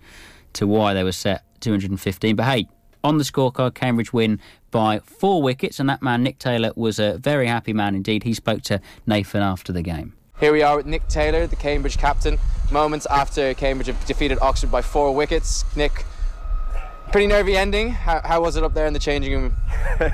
to 0.55 0.67
why 0.67 0.95
they 0.95 1.05
were 1.05 1.13
set 1.13 1.45
215. 1.61 2.35
But 2.35 2.47
hey, 2.47 2.67
on 3.03 3.19
the 3.19 3.25
scorecard, 3.25 3.75
Cambridge 3.75 4.13
win 4.13 4.41
by 4.71 5.01
four 5.01 5.43
wickets, 5.43 5.81
and 5.81 5.89
that 5.89 6.03
man 6.03 6.23
Nick 6.23 6.39
Taylor 6.39 6.73
was 6.77 6.99
a 6.99 7.19
very 7.19 7.47
happy 7.47 7.73
man 7.73 7.95
indeed. 7.95 8.25
He 8.25 8.35
spoke 8.35 8.63
to 8.63 8.81
Nathan 9.07 9.43
after 9.43 9.73
the 9.73 9.83
game. 9.83 10.15
Here 10.39 10.53
we 10.53 10.63
are 10.63 10.77
with 10.77 10.87
Nick 10.87 11.07
Taylor, 11.09 11.47
the 11.47 11.57
Cambridge 11.57 11.99
captain, 11.99 12.39
moments 12.73 13.07
after 13.07 13.53
Cambridge 13.55 13.89
have 13.89 14.05
defeated 14.07 14.39
Oxford 14.41 14.71
by 14.71 14.81
four 14.81 15.15
wickets. 15.15 15.65
Nick, 15.77 16.05
pretty 17.13 17.27
nervy 17.27 17.57
ending. 17.57 17.91
How, 17.91 18.21
how 18.25 18.41
was 18.41 18.57
it 18.57 18.65
up 18.65 18.73
there 18.73 18.87
in 18.87 18.93
the 18.93 18.99
changing 18.99 19.33
room? 19.33 19.57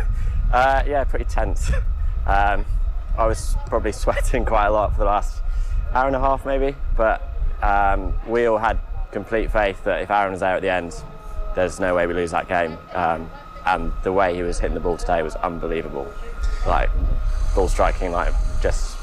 Uh, 0.52 0.82
yeah, 0.86 1.02
pretty 1.04 1.24
tense. 1.24 1.70
Um, 2.24 2.64
I 3.18 3.26
was 3.26 3.56
probably 3.66 3.92
sweating 4.04 4.44
quite 4.44 4.66
a 4.66 4.70
lot 4.70 4.92
for 4.92 4.98
the 4.98 5.04
last 5.04 5.42
hour 5.92 6.06
and 6.06 6.16
a 6.16 6.20
half, 6.20 6.46
maybe. 6.46 6.76
But 6.96 7.20
um, 7.62 8.14
we 8.26 8.46
all 8.46 8.58
had 8.58 8.78
complete 9.12 9.50
faith 9.50 9.82
that 9.84 10.02
if 10.02 10.10
Aaron 10.10 10.32
was 10.32 10.40
there 10.40 10.54
at 10.54 10.62
the 10.62 10.70
end, 10.70 10.94
there's 11.56 11.80
no 11.80 11.96
way 11.96 12.06
we 12.06 12.14
lose 12.14 12.30
that 12.30 12.46
game. 12.46 12.78
Um, 12.92 13.28
and 13.64 13.92
the 14.04 14.12
way 14.12 14.34
he 14.36 14.42
was 14.42 14.60
hitting 14.60 14.74
the 14.74 14.80
ball 14.80 14.96
today 14.96 15.22
was 15.22 15.34
unbelievable. 15.36 16.06
Like 16.66 16.90
ball 17.56 17.68
striking, 17.68 18.12
like 18.12 18.32
just 18.62 18.96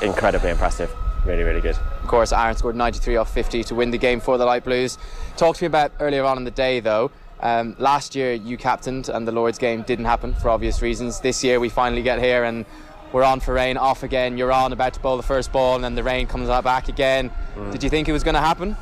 incredibly 0.00 0.50
impressive. 0.50 0.94
Really, 1.26 1.42
really 1.42 1.62
good. 1.62 1.76
Of 2.02 2.08
course, 2.08 2.32
Aaron 2.32 2.54
scored 2.54 2.76
93 2.76 3.16
off 3.16 3.32
50 3.32 3.64
to 3.64 3.74
win 3.74 3.90
the 3.90 3.98
game 3.98 4.20
for 4.20 4.38
the 4.38 4.44
Light 4.44 4.62
Blues. 4.62 4.98
Talk 5.36 5.56
to 5.56 5.64
me 5.64 5.66
about 5.66 5.90
earlier 5.98 6.22
on 6.24 6.36
in 6.36 6.44
the 6.44 6.50
day, 6.50 6.80
though. 6.80 7.10
Um, 7.40 7.74
last 7.78 8.14
year 8.14 8.32
you 8.32 8.56
captained 8.56 9.08
and 9.08 9.26
the 9.26 9.32
Lord's 9.32 9.58
game 9.58 9.82
didn't 9.82 10.04
happen 10.04 10.34
for 10.34 10.50
obvious 10.50 10.80
reasons. 10.82 11.20
This 11.20 11.42
year 11.42 11.58
we 11.58 11.68
finally 11.68 12.02
get 12.02 12.18
here 12.20 12.44
and 12.44 12.64
we're 13.12 13.24
on 13.24 13.40
for 13.40 13.54
rain, 13.54 13.76
off 13.76 14.02
again. 14.02 14.36
You're 14.38 14.52
on, 14.52 14.72
about 14.72 14.94
to 14.94 15.00
bowl 15.00 15.16
the 15.16 15.22
first 15.22 15.52
ball, 15.52 15.76
and 15.76 15.84
then 15.84 15.94
the 15.94 16.02
rain 16.02 16.26
comes 16.26 16.48
out 16.48 16.64
back 16.64 16.88
again. 16.88 17.30
Did 17.70 17.84
you 17.84 17.90
think 17.90 18.08
it 18.08 18.12
was 18.12 18.24
going 18.24 18.34
to 18.34 18.40
happen? 18.40 18.76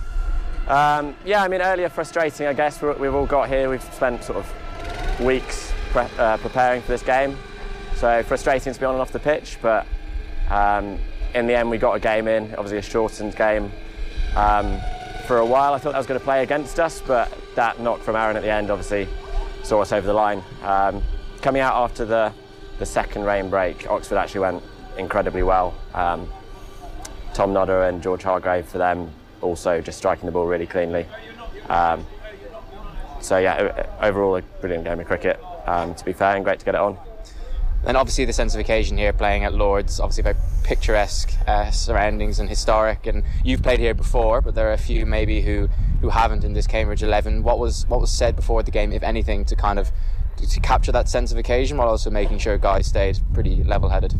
Um, 0.69 1.17
yeah, 1.25 1.43
I 1.43 1.49
mean, 1.49 1.61
earlier 1.61 1.89
frustrating, 1.89 2.47
I 2.47 2.53
guess. 2.53 2.81
We've 2.81 3.15
all 3.15 3.27
got 3.27 3.49
here, 3.49 3.69
we've 3.69 3.83
spent 3.83 4.23
sort 4.23 4.39
of 4.39 5.21
weeks 5.21 5.73
pre- 5.91 6.07
uh, 6.19 6.37
preparing 6.39 6.83
for 6.83 6.89
this 6.89 7.03
game. 7.03 7.37
So 7.97 8.23
frustrating 8.23 8.73
to 8.73 8.79
be 8.79 8.87
on 8.87 8.95
and 8.95 9.01
off 9.01 9.13
the 9.13 9.19
pitch, 9.19 9.59
but 9.61 9.87
um, 10.51 10.99
in 11.35 11.47
the 11.47 11.55
end, 11.55 11.71
we 11.71 11.79
got 11.79 11.95
a 11.95 12.01
game 12.01 12.29
in, 12.29 12.55
obviously 12.55 12.79
a 12.79 12.83
shortened 12.83 13.37
game. 13.37 13.71
Um, 14.37 14.81
for 15.27 15.39
a 15.39 15.47
while, 15.47 15.75
I 15.75 15.79
thought 15.79 15.93
that 15.93 15.99
was 15.99 16.07
going 16.07 16.19
to 16.19 16.25
play 16.25 16.43
against 16.43 16.81
us, 16.81 17.03
but 17.07 17.33
that 17.55 17.81
knock 17.81 18.01
from 18.01 18.17
Aaron 18.17 18.37
at 18.37 18.43
the 18.43 18.51
end 18.51 18.71
obviously 18.71 19.09
saw 19.63 19.83
us 19.83 19.93
over 19.93 20.07
the 20.07 20.13
line. 20.13 20.43
Um, 20.63 21.03
coming 21.43 21.61
out 21.61 21.75
after 21.75 22.05
the, 22.05 22.33
the 22.79 22.87
second 22.87 23.25
rain 23.25 23.51
break, 23.51 23.89
Oxford 23.89 24.17
actually 24.17 24.41
went 24.41 24.63
incredibly 24.97 25.43
well. 25.43 25.75
Um, 25.95 26.29
Tom 27.35 27.53
Nodder 27.53 27.85
and 27.85 28.03
George 28.03 28.23
Hargrave 28.23 28.67
for 28.67 28.79
them 28.79 29.13
also 29.43 29.81
just 29.81 29.99
striking 29.99 30.27
the 30.27 30.33
ball 30.33 30.47
really 30.47 30.67
cleanly. 30.67 31.07
Um, 31.69 32.07
so 33.21 33.39
yeah, 33.39 33.87
overall 34.01 34.37
a 34.37 34.43
brilliant 34.61 34.85
game 34.85 35.01
of 35.01 35.07
cricket. 35.07 35.41
Um, 35.67 35.95
to 35.95 36.05
be 36.05 36.13
fair, 36.13 36.35
and 36.35 36.45
great 36.45 36.59
to 36.59 36.65
get 36.65 36.75
it 36.75 36.81
on. 36.81 36.99
And 37.85 37.97
obviously 37.97 38.25
the 38.25 38.33
sense 38.33 38.55
of 38.55 38.61
occasion 38.61 38.97
here, 38.97 39.13
playing 39.13 39.45
at 39.45 39.55
Lords, 39.55 40.01
obviously 40.01 40.23
very 40.23 40.37
picturesque 40.63 41.33
uh, 41.49 41.71
surroundings 41.71 42.39
and 42.39 42.49
historic. 42.49 43.07
And 43.07 43.25
you've 43.45 43.63
played 43.63 43.81
here 43.81 43.95
before, 43.95 44.41
but 44.41 44.55
there 44.55 44.69
are 44.69 44.73
a 44.73 44.79
few 44.79 45.05
maybe 45.05 45.43
who, 45.43 45.69
who 46.01 46.09
haven't 46.09 46.45
in 46.45 46.53
this 46.53 46.67
Cambridge 46.67 47.03
Eleven. 47.03 47.43
What 47.43 47.59
was 47.59 47.87
what 47.89 48.01
was 48.01 48.11
said 48.11 48.37
before 48.37 48.63
the 48.63 48.71
game, 48.71 48.93
if 48.93 49.03
anything, 49.03 49.45
to 49.47 49.57
kind 49.57 49.79
of 49.79 49.91
to 50.37 50.61
capture 50.61 50.93
that 50.93 51.09
sense 51.09 51.31
of 51.31 51.39
occasion, 51.39 51.77
while 51.77 51.89
also 51.89 52.11
making 52.11 52.39
sure 52.39 52.59
guys 52.59 52.87
stayed 52.87 53.19
pretty 53.35 53.63
level-headed? 53.63 54.15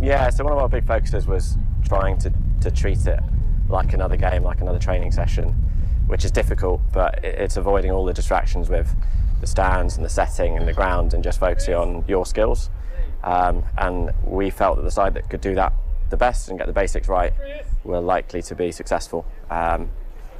Yeah, 0.00 0.30
so 0.30 0.44
one 0.44 0.52
of 0.52 0.58
our 0.58 0.68
big 0.68 0.86
focuses 0.86 1.26
was 1.26 1.56
trying 1.84 2.18
to, 2.18 2.32
to 2.62 2.70
treat 2.70 3.06
it 3.06 3.20
like 3.68 3.92
another 3.92 4.16
game, 4.16 4.42
like 4.42 4.60
another 4.60 4.78
training 4.78 5.12
session, 5.12 5.50
which 6.06 6.24
is 6.24 6.30
difficult, 6.30 6.80
but 6.92 7.22
it's 7.24 7.56
avoiding 7.56 7.90
all 7.90 8.04
the 8.04 8.12
distractions 8.12 8.68
with 8.68 8.94
the 9.40 9.46
stands 9.46 9.96
and 9.96 10.04
the 10.04 10.10
setting 10.10 10.56
and 10.56 10.66
the 10.66 10.72
ground 10.72 11.14
and 11.14 11.22
just 11.22 11.38
focusing 11.38 11.74
on 11.74 12.04
your 12.08 12.26
skills. 12.26 12.70
Um, 13.22 13.64
and 13.76 14.12
we 14.24 14.50
felt 14.50 14.76
that 14.76 14.82
the 14.82 14.90
side 14.90 15.14
that 15.14 15.28
could 15.28 15.40
do 15.40 15.54
that 15.56 15.72
the 16.10 16.16
best 16.16 16.48
and 16.48 16.58
get 16.58 16.66
the 16.66 16.72
basics 16.72 17.08
right 17.08 17.32
were 17.84 18.00
likely 18.00 18.40
to 18.42 18.54
be 18.54 18.72
successful. 18.72 19.26
Um, 19.50 19.90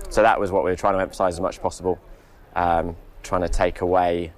so 0.08 0.22
that 0.22 0.40
was 0.40 0.50
what 0.50 0.64
we 0.64 0.70
were 0.70 0.76
trying 0.76 0.94
to 0.94 1.00
emphasise 1.00 1.34
as 1.34 1.40
much 1.40 1.56
as 1.56 1.58
possible, 1.60 1.98
um, 2.56 2.96
trying 3.22 3.42
to 3.42 3.48
take 3.48 3.82
away 3.82 4.32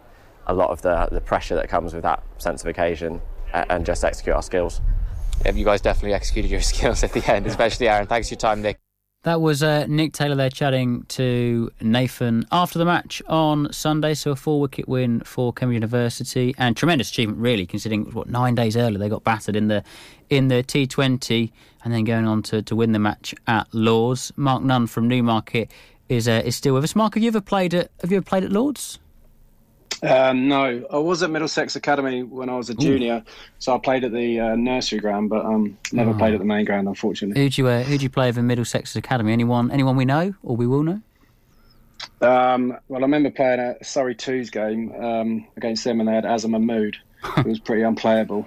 a 0.47 0.55
lot 0.55 0.71
of 0.71 0.83
the, 0.83 1.09
the 1.13 1.21
pressure 1.21 1.55
that 1.55 1.69
comes 1.69 1.95
with 1.95 2.03
that 2.03 2.23
sense 2.39 2.63
of 2.63 2.67
occasion 2.67 3.21
a- 3.53 3.71
and 3.71 3.87
just 3.87 4.05
execute 4.05 4.35
our 4.35 4.43
skills. 4.43 4.81
Yeah, 5.45 5.53
you 5.53 5.65
guys 5.65 5.81
definitely 5.81 6.15
executed 6.15 6.51
your 6.51 6.61
skills 6.73 7.03
at 7.03 7.13
the 7.13 7.25
end, 7.31 7.47
especially 7.47 7.89
Aaron. 7.89 8.07
Thanks 8.07 8.29
for 8.29 8.35
your 8.35 8.41
time, 8.41 8.63
Nick. 8.63 8.79
That 9.23 9.43
was 9.43 9.63
uh, 9.63 9.85
Nick 9.87 10.15
Taylor 10.15 10.35
there 10.35 10.49
chatting 10.49 11.03
to 11.09 11.71
Nathan 11.83 12.47
after 12.51 12.79
the 12.79 12.87
match 12.87 13.21
on 13.29 13.71
Sunday. 13.71 14.15
So 14.15 14.31
a 14.31 14.37
four 14.37 14.63
wicket 14.63 14.89
win 14.89 15.21
for 15.21 15.53
Cambridge 15.53 15.75
University 15.75 16.55
and 16.57 16.75
tremendous 16.75 17.11
achievement, 17.11 17.39
really, 17.39 17.67
considering 17.67 18.11
what 18.13 18.31
nine 18.31 18.55
days 18.55 18.79
earlier 18.79 18.99
they 18.99 19.11
got 19.11 19.23
battered 19.23 19.57
in 19.57 19.69
the 19.69 19.85
in 20.31 20.49
the 20.49 20.63
T20 20.63 21.53
and 21.85 21.93
then 21.93 22.05
going 22.05 22.27
on 22.27 22.43
to, 22.45 22.63
to 22.63 22.75
win 22.75 22.93
the 22.93 22.99
match 22.99 23.35
at 23.47 23.67
Lords. 23.75 24.33
Mark 24.37 24.63
Nunn 24.63 24.87
from 24.87 25.07
Newmarket 25.07 25.71
is 26.09 26.27
uh, 26.27 26.41
is 26.43 26.57
still 26.57 26.73
with 26.73 26.85
us. 26.85 26.97
Mark, 26.97 27.13
have 27.13 27.23
you 27.23 27.29
ever 27.29 27.43
played 27.43 27.75
at 27.75 27.91
Have 28.01 28.11
you 28.11 28.17
ever 28.17 28.25
played 28.25 28.45
at 28.45 28.53
Lords? 28.53 28.99
Um, 30.03 30.49
no, 30.49 30.85
I 30.91 30.97
was 30.97 31.23
at 31.23 31.31
Middlesex 31.31 31.77
Academy 31.77 32.23
when 32.23 32.49
I 32.49 32.57
was 32.57 32.71
a 32.71 32.75
junior, 32.75 33.23
so 33.59 33.75
I 33.75 33.79
played 33.79 34.03
at 34.05 34.13
the 34.13 34.41
uh, 34.41 34.57
nursery 34.57 34.99
ground, 34.99 35.29
but 35.29 35.45
um, 35.45 35.77
never 35.93 36.11
Oh. 36.13 36.15
played 36.15 36.33
at 36.33 36.39
the 36.39 36.47
main 36.47 36.65
ground, 36.65 36.89
unfortunately. 36.89 37.41
Who'd 37.43 37.59
you 37.59 37.67
uh, 37.69 37.83
who'd 37.83 38.01
you 38.03 38.09
play 38.09 38.29
over 38.29 38.43
Middlesex 38.43 38.97
Academy? 38.97 39.33
Anyone 39.33 39.71
anyone 39.71 39.97
we 39.97 40.07
know 40.07 40.35
or 40.43 40.57
we 40.57 40.67
will 40.67 40.83
know? 40.83 41.01
Um, 42.23 42.77
well, 42.89 43.01
I 43.01 43.05
remember 43.05 43.31
playing 43.31 43.61
a 43.61 43.85
Surrey 43.85 44.15
Twos 44.15 44.49
game 44.49 44.91
um, 45.03 45.47
against 45.59 45.85
them, 45.85 46.01
and 46.01 46.09
they 46.09 46.15
had 46.15 46.25
Azhar 46.25 46.51
Mahmood. 46.51 46.97
It 47.37 47.45
was 47.47 47.61
pretty 47.61 47.83
unplayable. 47.83 48.47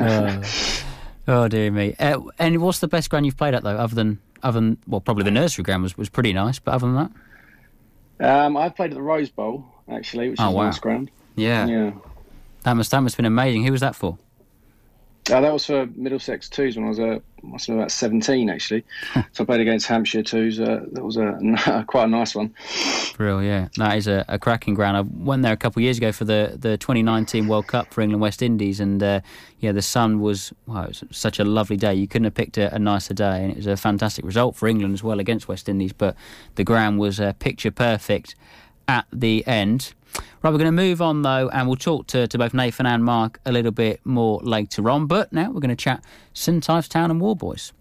oh. 0.00 0.42
oh, 1.28 1.48
dear 1.48 1.70
me. 1.70 1.94
Uh, 1.98 2.20
and 2.38 2.60
what's 2.60 2.80
the 2.80 2.88
best 2.88 3.08
ground 3.08 3.24
you've 3.24 3.36
played 3.38 3.54
at 3.54 3.62
though, 3.62 3.76
other 3.76 3.94
than 3.94 4.18
other 4.42 4.56
than 4.60 4.78
well, 4.86 5.00
probably 5.00 5.24
the 5.24 5.30
nursery 5.30 5.64
ground 5.64 5.82
was, 5.82 5.96
was 5.96 6.10
pretty 6.10 6.34
nice, 6.34 6.58
but 6.58 6.74
other 6.74 6.86
than 6.86 7.10
that, 8.18 8.28
um, 8.44 8.56
I 8.58 8.68
played 8.68 8.90
at 8.90 8.94
the 8.96 9.02
Rose 9.02 9.30
Bowl 9.30 9.64
actually, 9.90 10.30
which 10.30 10.40
Oh, 10.40 10.48
is 10.48 10.52
a 10.54 10.56
wow. 10.56 10.64
nice 10.66 10.78
ground. 10.78 11.10
yeah, 11.36 11.66
Yeah. 11.66 11.90
that 12.64 12.74
must 12.74 12.90
that 12.90 13.00
must 13.00 13.14
have 13.14 13.18
been 13.18 13.26
amazing. 13.26 13.64
Who 13.64 13.72
was 13.72 13.80
that 13.80 13.94
for? 13.96 14.18
Uh, 15.28 15.40
that 15.40 15.52
was 15.52 15.66
for 15.66 15.86
Middlesex 15.96 16.48
Twos 16.48 16.76
when 16.76 16.84
I 16.84 16.88
was 16.88 17.00
uh, 17.00 17.18
must 17.42 17.66
have 17.66 17.74
been 17.74 17.80
about 17.80 17.90
seventeen 17.90 18.48
actually. 18.48 18.84
so 19.32 19.42
I 19.42 19.44
played 19.44 19.60
against 19.60 19.88
Hampshire 19.88 20.22
Twos. 20.22 20.60
Uh, 20.60 20.84
that 20.92 21.02
was 21.04 21.16
a 21.16 21.84
quite 21.88 22.04
a 22.04 22.06
nice 22.06 22.36
one. 22.36 22.54
Real, 23.18 23.42
yeah. 23.42 23.66
That 23.76 23.96
is 23.96 24.06
a, 24.06 24.24
a 24.28 24.38
cracking 24.38 24.74
ground. 24.74 24.96
I 24.96 25.00
went 25.00 25.42
there 25.42 25.52
a 25.52 25.56
couple 25.56 25.80
of 25.80 25.82
years 25.82 25.98
ago 25.98 26.12
for 26.12 26.24
the, 26.24 26.56
the 26.56 26.76
2019 26.78 27.48
World 27.48 27.66
Cup 27.66 27.92
for 27.92 28.02
England 28.02 28.22
West 28.22 28.40
Indies, 28.40 28.78
and 28.78 29.02
uh, 29.02 29.20
yeah, 29.58 29.72
the 29.72 29.82
sun 29.82 30.20
was 30.20 30.52
wow, 30.66 30.84
it 30.84 30.88
was 30.90 31.02
such 31.10 31.40
a 31.40 31.44
lovely 31.44 31.76
day. 31.76 31.92
You 31.92 32.06
couldn't 32.06 32.26
have 32.26 32.34
picked 32.34 32.56
a, 32.56 32.72
a 32.72 32.78
nicer 32.78 33.12
day, 33.14 33.42
and 33.42 33.50
it 33.50 33.56
was 33.56 33.66
a 33.66 33.76
fantastic 33.76 34.24
result 34.24 34.54
for 34.54 34.68
England 34.68 34.94
as 34.94 35.02
well 35.02 35.18
against 35.18 35.48
West 35.48 35.68
Indies. 35.68 35.92
But 35.92 36.14
the 36.54 36.62
ground 36.62 37.00
was 37.00 37.18
uh, 37.18 37.32
picture 37.40 37.72
perfect 37.72 38.36
at 38.88 39.06
the 39.12 39.46
end. 39.46 39.94
Right, 40.42 40.50
we're 40.50 40.58
going 40.58 40.66
to 40.66 40.72
move 40.72 41.02
on 41.02 41.22
though, 41.22 41.48
and 41.48 41.66
we'll 41.66 41.76
talk 41.76 42.06
to, 42.08 42.26
to 42.28 42.38
both 42.38 42.54
Nathan 42.54 42.86
and 42.86 43.04
Mark 43.04 43.40
a 43.44 43.52
little 43.52 43.72
bit 43.72 44.00
more 44.04 44.40
later 44.42 44.88
on. 44.90 45.06
But 45.06 45.32
now 45.32 45.50
we're 45.50 45.60
going 45.60 45.70
to 45.70 45.76
chat 45.76 46.04
St 46.34 46.68
Ives 46.68 46.88
Town 46.88 47.10
and 47.10 47.20
Warboys. 47.20 47.72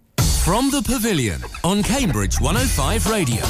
From 0.44 0.70
the 0.70 0.82
Pavilion 0.82 1.42
on 1.64 1.84
Cambridge 1.84 2.40
105 2.40 3.10
Radio. 3.10 3.44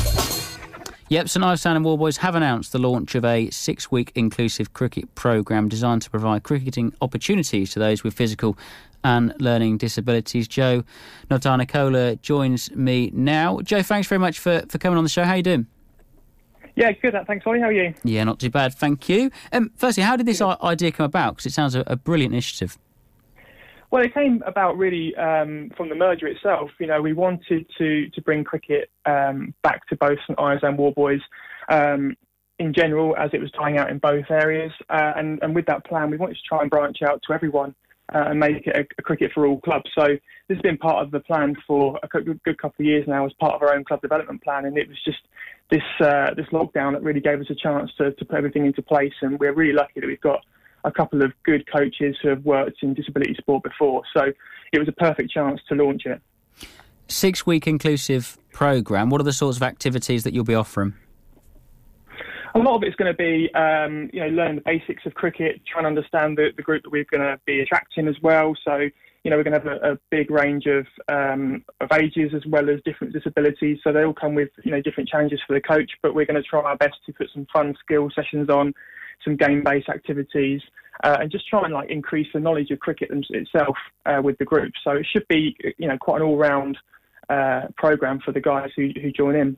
Yep, 1.09 1.29
St 1.29 1.45
Ives 1.45 1.61
Town 1.61 1.75
and 1.75 1.85
Warboys 1.85 2.17
have 2.17 2.35
announced 2.35 2.71
the 2.71 2.79
launch 2.79 3.13
of 3.13 3.23
a 3.23 3.49
six 3.51 3.91
week 3.91 4.11
inclusive 4.15 4.73
cricket 4.73 5.13
programme 5.13 5.69
designed 5.69 6.01
to 6.01 6.09
provide 6.09 6.43
cricketing 6.43 6.93
opportunities 7.01 7.71
to 7.71 7.79
those 7.79 8.03
with 8.03 8.15
physical 8.15 8.57
and 9.03 9.33
learning 9.39 9.77
disabilities. 9.77 10.47
Joe 10.47 10.83
Notarnicola 11.29 12.19
joins 12.21 12.71
me 12.71 13.11
now. 13.13 13.59
Joe, 13.61 13.83
thanks 13.83 14.07
very 14.07 14.19
much 14.19 14.39
for, 14.39 14.63
for 14.67 14.79
coming 14.79 14.97
on 14.97 15.03
the 15.03 15.09
show. 15.09 15.23
How 15.23 15.33
are 15.33 15.37
you 15.37 15.43
doing? 15.43 15.67
Yeah, 16.75 16.91
good. 16.91 17.15
Thanks, 17.25 17.45
Ollie. 17.47 17.59
How 17.61 17.67
are 17.67 17.71
you? 17.71 17.93
Yeah, 18.03 18.23
not 18.25 18.39
too 18.39 18.49
bad, 18.49 18.73
thank 18.73 19.07
you. 19.07 19.31
Um, 19.53 19.71
firstly, 19.75 20.03
how 20.03 20.17
did 20.17 20.25
this 20.25 20.41
i- 20.41 20.57
idea 20.61 20.91
come 20.91 21.05
about? 21.05 21.35
Because 21.35 21.45
it 21.45 21.53
sounds 21.53 21.73
a, 21.75 21.83
a 21.87 21.95
brilliant 21.95 22.33
initiative. 22.33 22.77
Well, 23.91 24.03
it 24.03 24.13
came 24.13 24.43
about 24.45 24.77
really 24.77 25.15
um, 25.15 25.71
from 25.77 25.87
the 25.87 25.95
merger 25.95 26.27
itself. 26.27 26.71
You 26.79 26.87
know, 26.87 27.01
we 27.01 27.13
wanted 27.13 27.65
to 27.77 28.09
to 28.09 28.21
bring 28.21 28.43
cricket 28.43 28.89
um, 29.05 29.53
back 29.61 29.87
to 29.87 29.95
both 29.95 30.17
St 30.27 30.37
Ives 30.37 30.63
and 30.63 30.77
Warboys 30.77 31.21
um, 31.69 32.17
in 32.59 32.73
general, 32.73 33.15
as 33.15 33.29
it 33.31 33.39
was 33.39 33.51
dying 33.51 33.77
out 33.77 33.89
in 33.89 33.99
both 33.99 34.29
areas. 34.29 34.73
Uh, 34.89 35.13
and 35.15 35.39
and 35.41 35.55
with 35.55 35.67
that 35.67 35.85
plan, 35.85 36.09
we 36.09 36.17
wanted 36.17 36.35
to 36.35 36.41
try 36.45 36.61
and 36.61 36.69
branch 36.69 36.97
out 37.07 37.21
to 37.27 37.33
everyone 37.33 37.73
uh, 38.13 38.25
and 38.29 38.39
make 38.39 38.67
it 38.67 38.75
a, 38.75 38.85
a 38.97 39.01
cricket 39.01 39.31
for 39.33 39.47
all 39.47 39.59
club. 39.61 39.81
So 39.97 40.05
this 40.47 40.57
has 40.57 40.61
been 40.61 40.77
part 40.77 41.03
of 41.03 41.11
the 41.11 41.19
plan 41.19 41.55
for 41.65 41.99
a 42.03 42.07
good, 42.07 42.39
couple 42.57 42.75
of 42.79 42.85
years 42.85 43.05
now, 43.07 43.25
as 43.25 43.33
part 43.33 43.53
of 43.55 43.61
our 43.61 43.75
own 43.75 43.83
club 43.83 44.01
development 44.01 44.43
plan. 44.43 44.65
And 44.65 44.77
it 44.77 44.87
was 44.87 44.97
just 45.03 45.19
this 45.71 45.81
uh, 45.99 46.33
this 46.35 46.45
lockdown 46.51 46.93
that 46.93 47.03
really 47.03 47.21
gave 47.21 47.39
us 47.39 47.47
a 47.49 47.55
chance 47.55 47.91
to, 47.97 48.11
to 48.11 48.25
put 48.25 48.37
everything 48.37 48.65
into 48.65 48.81
place. 48.81 49.13
And 49.21 49.39
we're 49.39 49.53
really 49.53 49.73
lucky 49.73 49.99
that 49.99 50.07
we've 50.07 50.21
got 50.21 50.41
a 50.83 50.91
couple 50.91 51.23
of 51.23 51.31
good 51.43 51.65
coaches 51.71 52.15
who 52.21 52.29
have 52.29 52.45
worked 52.45 52.83
in 52.83 52.93
disability 52.93 53.33
sport 53.35 53.63
before. 53.63 54.03
So 54.15 54.31
it 54.71 54.79
was 54.79 54.87
a 54.87 54.91
perfect 54.91 55.31
chance 55.31 55.59
to 55.69 55.75
launch 55.75 56.05
it. 56.05 56.21
Six 57.07 57.45
week 57.45 57.65
inclusive 57.67 58.37
programme. 58.51 59.09
What 59.09 59.19
are 59.21 59.25
the 59.25 59.33
sorts 59.33 59.57
of 59.57 59.63
activities 59.63 60.23
that 60.23 60.33
you'll 60.33 60.43
be 60.43 60.55
offering? 60.55 60.93
A 62.55 62.59
lot 62.59 62.77
of 62.77 62.83
it's 62.83 62.95
going 62.95 63.11
to 63.11 63.17
be, 63.17 63.53
um, 63.53 64.09
you 64.13 64.21
know, 64.21 64.27
learning 64.27 64.55
the 64.55 64.61
basics 64.61 65.05
of 65.05 65.13
cricket, 65.13 65.61
trying 65.67 65.83
to 65.83 65.89
understand 65.89 66.37
the, 66.37 66.51
the 66.55 66.63
group 66.63 66.83
that 66.83 66.89
we're 66.89 67.05
going 67.11 67.21
to 67.21 67.37
be 67.45 67.59
attracting 67.59 68.07
as 68.07 68.15
well. 68.23 68.55
So, 68.63 68.77
you 69.23 69.29
know, 69.29 69.35
we're 69.35 69.43
going 69.43 69.59
to 69.59 69.59
have 69.59 69.81
a, 69.83 69.91
a 69.91 69.97
big 70.09 70.31
range 70.31 70.65
of 70.65 70.85
um, 71.09 71.65
of 71.81 71.89
ages 71.91 72.31
as 72.33 72.43
well 72.47 72.69
as 72.69 72.79
different 72.85 73.11
disabilities. 73.11 73.79
So 73.83 73.91
they 73.91 74.05
all 74.05 74.13
come 74.13 74.35
with, 74.35 74.51
you 74.63 74.71
know, 74.71 74.81
different 74.81 75.09
challenges 75.09 75.41
for 75.45 75.53
the 75.53 75.59
coach. 75.59 75.91
But 76.01 76.15
we're 76.15 76.25
going 76.25 76.41
to 76.41 76.47
try 76.47 76.61
our 76.61 76.77
best 76.77 76.95
to 77.07 77.13
put 77.13 77.27
some 77.33 77.45
fun 77.51 77.75
skill 77.83 78.09
sessions 78.15 78.49
on, 78.49 78.73
some 79.25 79.35
game-based 79.35 79.89
activities, 79.89 80.61
uh, 81.03 81.17
and 81.19 81.29
just 81.29 81.49
try 81.49 81.61
and 81.65 81.73
like 81.73 81.89
increase 81.89 82.27
the 82.33 82.39
knowledge 82.39 82.71
of 82.71 82.79
cricket 82.79 83.09
itself 83.11 83.75
uh, 84.05 84.21
with 84.23 84.37
the 84.37 84.45
group. 84.45 84.71
So 84.81 84.91
it 84.91 85.05
should 85.11 85.27
be, 85.27 85.57
you 85.77 85.89
know, 85.89 85.97
quite 85.97 86.21
an 86.21 86.27
all-round 86.27 86.77
uh, 87.27 87.63
program 87.75 88.21
for 88.23 88.31
the 88.31 88.39
guys 88.39 88.69
who, 88.77 88.91
who 89.01 89.11
join 89.11 89.35
in. 89.35 89.57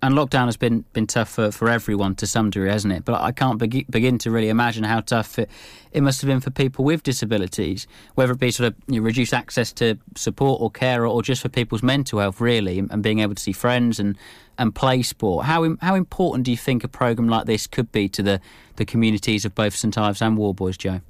And 0.00 0.14
lockdown 0.14 0.44
has 0.44 0.56
been 0.56 0.84
been 0.92 1.08
tough 1.08 1.28
for, 1.28 1.50
for 1.50 1.68
everyone 1.68 2.14
to 2.16 2.26
some 2.26 2.50
degree, 2.50 2.70
hasn't 2.70 2.94
it? 2.94 3.04
But 3.04 3.20
I 3.20 3.32
can't 3.32 3.58
begi- 3.58 3.90
begin 3.90 4.16
to 4.18 4.30
really 4.30 4.48
imagine 4.48 4.84
how 4.84 5.00
tough 5.00 5.40
it, 5.40 5.50
it 5.90 6.02
must 6.02 6.20
have 6.20 6.28
been 6.28 6.40
for 6.40 6.50
people 6.50 6.84
with 6.84 7.02
disabilities, 7.02 7.88
whether 8.14 8.32
it 8.32 8.38
be 8.38 8.52
sort 8.52 8.68
of 8.68 8.76
you 8.86 9.00
know, 9.00 9.04
reduced 9.04 9.34
access 9.34 9.72
to 9.72 9.98
support 10.16 10.60
or 10.60 10.70
care, 10.70 11.04
or, 11.04 11.20
just 11.20 11.42
for 11.42 11.48
people's 11.48 11.82
mental 11.82 12.20
health, 12.20 12.40
really, 12.40 12.78
and, 12.78 12.88
and 12.92 13.02
being 13.02 13.18
able 13.18 13.34
to 13.34 13.42
see 13.42 13.50
friends 13.52 13.98
and, 13.98 14.16
and 14.56 14.72
play 14.72 15.02
sport. 15.02 15.46
How 15.46 15.76
how 15.80 15.96
important 15.96 16.44
do 16.44 16.52
you 16.52 16.56
think 16.56 16.84
a 16.84 16.88
program 16.88 17.28
like 17.28 17.46
this 17.46 17.66
could 17.66 17.90
be 17.90 18.08
to 18.10 18.22
the, 18.22 18.40
the 18.76 18.84
communities 18.84 19.44
of 19.44 19.54
both 19.56 19.74
St 19.74 19.98
Ives 19.98 20.22
and 20.22 20.36
Warboys, 20.36 20.76
Joe? 20.76 21.00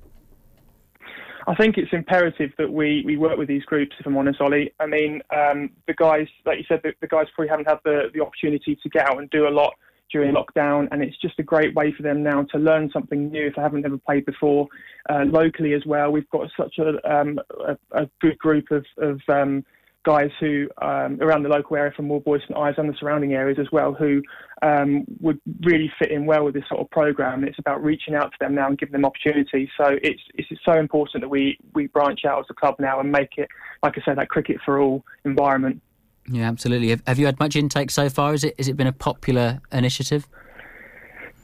I 1.49 1.55
think 1.55 1.79
it's 1.79 1.93
imperative 1.95 2.51
that 2.59 2.71
we, 2.71 3.03
we 3.07 3.17
work 3.17 3.39
with 3.39 3.49
these 3.49 3.65
groups, 3.65 3.97
if 3.99 4.07
I'm 4.07 4.19
honest, 4.19 4.39
Ollie. 4.39 4.71
I 4.79 4.87
mean, 4.87 5.23
um, 5.35 5.71
the 5.87 5.95
guys, 5.95 6.27
like 6.45 6.59
you 6.59 6.65
said, 6.69 6.81
the, 6.85 6.93
the 7.01 7.07
guys 7.07 7.27
probably 7.35 7.49
haven't 7.49 7.67
had 7.67 7.79
the, 7.87 8.11
the 8.13 8.21
opportunity 8.21 8.79
to 8.83 8.89
get 8.91 9.09
out 9.09 9.17
and 9.17 9.31
do 9.31 9.49
a 9.49 9.51
lot 9.51 9.73
during 10.13 10.35
lockdown, 10.35 10.89
and 10.91 11.03
it's 11.03 11.17
just 11.17 11.39
a 11.39 11.43
great 11.43 11.75
way 11.75 11.91
for 11.97 12.03
them 12.03 12.23
now 12.23 12.43
to 12.43 12.59
learn 12.59 12.91
something 12.93 13.31
new 13.31 13.47
if 13.47 13.57
they 13.57 13.63
haven't 13.63 13.87
ever 13.87 13.97
played 13.97 14.27
before. 14.27 14.69
Uh, 15.09 15.25
locally 15.25 15.73
as 15.73 15.87
well, 15.87 16.11
we've 16.11 16.29
got 16.29 16.51
such 16.55 16.79
a, 16.79 17.11
um, 17.11 17.41
a, 17.67 17.79
a 17.93 18.11
good 18.21 18.39
group 18.39 18.71
of, 18.71 18.85
of 18.99 19.19
um, 19.29 19.65
guys 20.09 20.31
who 20.41 20.67
um, 20.81 21.19
around 21.21 21.43
the 21.43 21.51
local 21.51 21.77
area 21.77 21.93
from 21.95 22.09
Warboys 22.09 22.41
and 22.49 22.57
Eyes 22.57 22.77
and 22.79 22.89
the 22.89 22.97
surrounding 22.99 23.35
areas 23.35 23.59
as 23.61 23.67
well, 23.71 23.93
who 23.93 24.23
um, 24.63 25.05
would 25.21 25.39
really 25.61 25.93
fit 25.99 26.11
in 26.11 26.25
well 26.25 26.47
with 26.47 26.55
this 26.55 26.65
sort 26.67 26.81
of 26.81 26.89
program. 26.91 27.45
It's 27.45 27.59
about 27.59 27.85
reaching 27.85 28.15
out 28.15 28.33
to 28.33 28.37
them 28.41 28.55
now 28.55 28.69
and 28.69 28.79
giving 28.79 28.95
them 28.95 29.05
opportunities. 29.05 29.69
So 29.77 29.99
it's 30.03 30.23
it's 30.35 30.49
so 30.65 30.73
important 30.73 31.23
that 31.23 31.29
we 31.29 31.59
we 31.75 31.89
branch 31.89 32.21
out 32.25 32.39
as 32.39 32.47
a 32.49 32.55
club 32.55 32.77
now 32.79 33.01
and 33.01 33.13
make 33.13 33.37
it, 33.37 33.49
like 33.83 33.99
I 33.99 34.03
said, 34.03 34.17
that 34.17 34.31
cricket 34.31 34.57
for 34.65 34.81
all 34.81 35.05
environment. 35.27 35.83
Yeah, 36.31 36.49
absolutely. 36.49 36.89
Have, 36.89 37.03
have 37.07 37.19
you 37.19 37.27
had 37.27 37.39
much 37.39 37.55
intake 37.55 37.91
so 37.91 38.09
far? 38.09 38.33
Is 38.33 38.45
it 38.45 38.55
has 38.57 38.67
it 38.67 38.79
been 38.79 38.87
a 38.87 38.93
popular 38.93 39.61
initiative? 39.73 40.27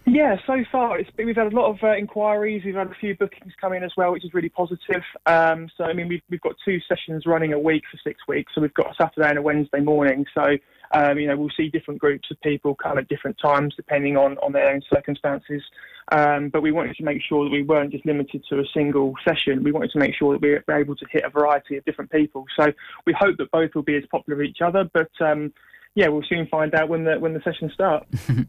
Yeah, 0.07 0.37
so 0.47 0.63
far 0.71 0.99
it's 0.99 1.11
been, 1.13 1.27
we've 1.27 1.37
had 1.37 1.53
a 1.53 1.57
lot 1.57 1.71
of 1.71 1.83
uh, 1.83 1.97
inquiries. 1.97 2.63
We've 2.63 2.75
had 2.75 2.89
a 2.89 2.95
few 3.01 3.17
bookings 3.17 3.55
come 3.59 3.73
in 3.73 3.83
as 3.83 3.93
well, 3.97 4.13
which 4.13 4.25
is 4.25 4.35
really 4.35 4.51
positive. 4.51 5.03
Um, 5.25 5.71
so 5.79 5.85
I 5.85 5.95
mean, 5.95 6.09
we've 6.09 6.21
we've 6.29 6.43
got 6.43 6.57
two 6.63 6.79
sessions 6.87 7.25
running 7.25 7.55
a 7.55 7.59
week 7.59 7.85
for 7.91 7.99
six 8.05 8.21
weeks. 8.29 8.53
So 8.55 8.61
we've 8.61 8.75
got 8.75 8.91
a 8.91 8.95
Saturday 9.01 9.31
and 9.31 9.39
a 9.39 9.43
Wednesday 9.43 9.81
morning. 9.81 10.27
So 10.35 10.59
um, 10.93 11.19
you 11.19 11.27
know, 11.27 11.37
we'll 11.39 11.51
see 11.57 11.71
different 11.71 12.01
groups 12.01 12.31
of 12.31 12.39
people 12.43 12.75
come 12.75 12.99
at 12.99 13.09
different 13.09 13.39
times 13.43 13.75
depending 13.77 14.19
on 14.19 14.37
on 14.39 14.53
their 14.53 14.69
own 14.69 14.83
circumstances. 14.93 15.63
Um, 16.13 16.51
but 16.51 16.61
we 16.61 16.71
wanted 16.71 16.97
to 16.97 17.03
make 17.03 17.23
sure 17.27 17.45
that 17.45 17.51
we 17.51 17.63
weren't 17.63 17.91
just 17.91 18.05
limited 18.05 18.45
to 18.51 18.59
a 18.59 18.65
single 18.75 19.15
session. 19.27 19.65
We 19.65 19.73
wanted 19.73 19.91
to 19.93 19.99
make 19.99 20.15
sure 20.15 20.35
that 20.35 20.43
we 20.43 20.51
were 20.51 20.79
able 20.79 20.97
to 20.97 21.07
hit 21.11 21.25
a 21.25 21.31
variety 21.31 21.79
of 21.79 21.85
different 21.87 22.11
people. 22.11 22.45
So 22.61 22.71
we 23.07 23.15
hope 23.19 23.39
that 23.39 23.51
both 23.51 23.75
will 23.75 23.83
be 23.83 23.97
as 23.97 24.05
popular 24.11 24.43
as 24.43 24.51
each 24.51 24.61
other, 24.61 24.89
but. 24.93 25.11
Yeah, 25.95 26.09
we'll 26.09 26.25
soon 26.29 26.47
find 26.49 26.75
out 26.75 26.89
when 26.89 27.05
the 27.05 27.19
when 27.21 27.35
the 27.35 27.41
sessions 27.43 27.73
start. 27.73 28.07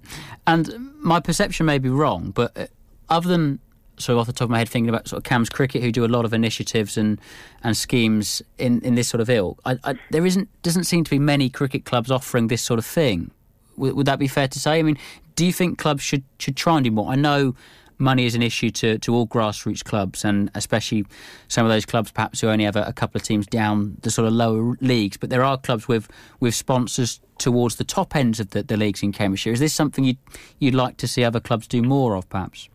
And 0.47 0.93
my 0.99 1.19
perception 1.19 1.65
may 1.65 1.79
be 1.79 1.89
wrong, 1.89 2.29
but 2.29 2.55
uh, 2.55 2.67
other 3.09 3.27
than 3.27 3.59
sort 3.97 4.13
of 4.15 4.19
off 4.19 4.27
the 4.27 4.33
top 4.33 4.45
of 4.45 4.49
my 4.51 4.59
head 4.59 4.69
thinking 4.69 4.89
about 4.89 5.07
sort 5.07 5.17
of 5.17 5.23
Cambs 5.23 5.49
cricket, 5.49 5.81
who 5.81 5.91
do 5.91 6.05
a 6.05 6.07
lot 6.07 6.25
of 6.25 6.33
initiatives 6.33 6.97
and, 6.97 7.19
and 7.63 7.75
schemes 7.75 8.41
in, 8.57 8.81
in 8.81 8.93
this 8.93 9.07
sort 9.07 9.21
of 9.21 9.29
ilk, 9.29 9.59
I, 9.65 9.77
I, 9.83 9.95
there 10.11 10.25
isn't 10.25 10.49
doesn't 10.61 10.83
seem 10.83 11.03
to 11.03 11.09
be 11.09 11.17
many 11.17 11.49
cricket 11.49 11.85
clubs 11.85 12.11
offering 12.11 12.47
this 12.47 12.61
sort 12.61 12.77
of 12.77 12.85
thing. 12.85 13.31
Would, 13.77 13.95
would 13.95 14.05
that 14.05 14.19
be 14.19 14.27
fair 14.27 14.47
to 14.47 14.59
say? 14.59 14.79
I 14.79 14.83
mean, 14.83 14.97
do 15.35 15.45
you 15.45 15.53
think 15.53 15.79
clubs 15.79 16.03
should 16.03 16.23
should 16.39 16.55
try 16.55 16.75
and 16.75 16.83
do 16.83 16.91
more? 16.91 17.11
I 17.11 17.15
know 17.15 17.55
money 17.97 18.25
is 18.25 18.35
an 18.35 18.41
issue 18.41 18.69
to, 18.71 18.97
to 18.99 19.13
all 19.13 19.27
grassroots 19.27 19.83
clubs, 19.83 20.25
and 20.25 20.51
especially 20.55 21.05
some 21.47 21.65
of 21.65 21.71
those 21.71 21.85
clubs 21.85 22.11
perhaps 22.11 22.41
who 22.41 22.47
only 22.47 22.65
have 22.65 22.75
a, 22.75 22.83
a 22.83 22.93
couple 22.93 23.17
of 23.19 23.23
teams 23.23 23.47
down 23.47 23.97
the 24.01 24.11
sort 24.11 24.27
of 24.27 24.33
lower 24.33 24.77
leagues. 24.81 25.17
But 25.17 25.29
there 25.29 25.43
are 25.43 25.57
clubs 25.57 25.87
with, 25.87 26.09
with 26.39 26.55
sponsors 26.55 27.21
towards 27.37 27.75
the 27.75 27.83
top 27.83 28.15
ends 28.15 28.39
of 28.39 28.51
the, 28.51 28.63
the 28.63 28.77
leagues 28.77 29.03
in 29.03 29.11
Cambridgeshire. 29.11 29.53
Is 29.53 29.59
this 29.59 29.73
something 29.73 30.03
you'd, 30.03 30.17
you'd 30.59 30.75
like 30.75 30.97
to 30.97 31.07
see 31.07 31.23
other 31.23 31.39
clubs 31.39 31.67
do 31.67 31.81
more 31.81 32.15
of, 32.15 32.27
perhaps? 32.29 32.69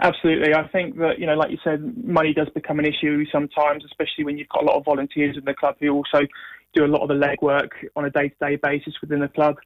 Absolutely. 0.00 0.54
I 0.54 0.66
think 0.68 0.98
that, 0.98 1.18
you 1.18 1.26
know, 1.26 1.34
like 1.34 1.50
you 1.50 1.58
said, 1.62 2.04
money 2.04 2.34
does 2.34 2.48
become 2.50 2.78
an 2.78 2.84
issue 2.84 3.24
sometimes, 3.30 3.84
especially 3.84 4.24
when 4.24 4.36
you've 4.36 4.48
got 4.48 4.62
a 4.62 4.66
lot 4.66 4.76
of 4.76 4.84
volunteers 4.84 5.36
in 5.36 5.44
the 5.44 5.54
club 5.54 5.76
who 5.80 5.90
also 5.90 6.26
do 6.74 6.84
a 6.84 6.88
lot 6.88 7.02
of 7.02 7.08
the 7.08 7.14
legwork 7.14 7.68
on 7.94 8.04
a 8.04 8.10
day 8.10 8.28
to 8.28 8.34
day 8.40 8.56
basis 8.56 8.94
within 9.00 9.20
the 9.20 9.28
club. 9.28 9.56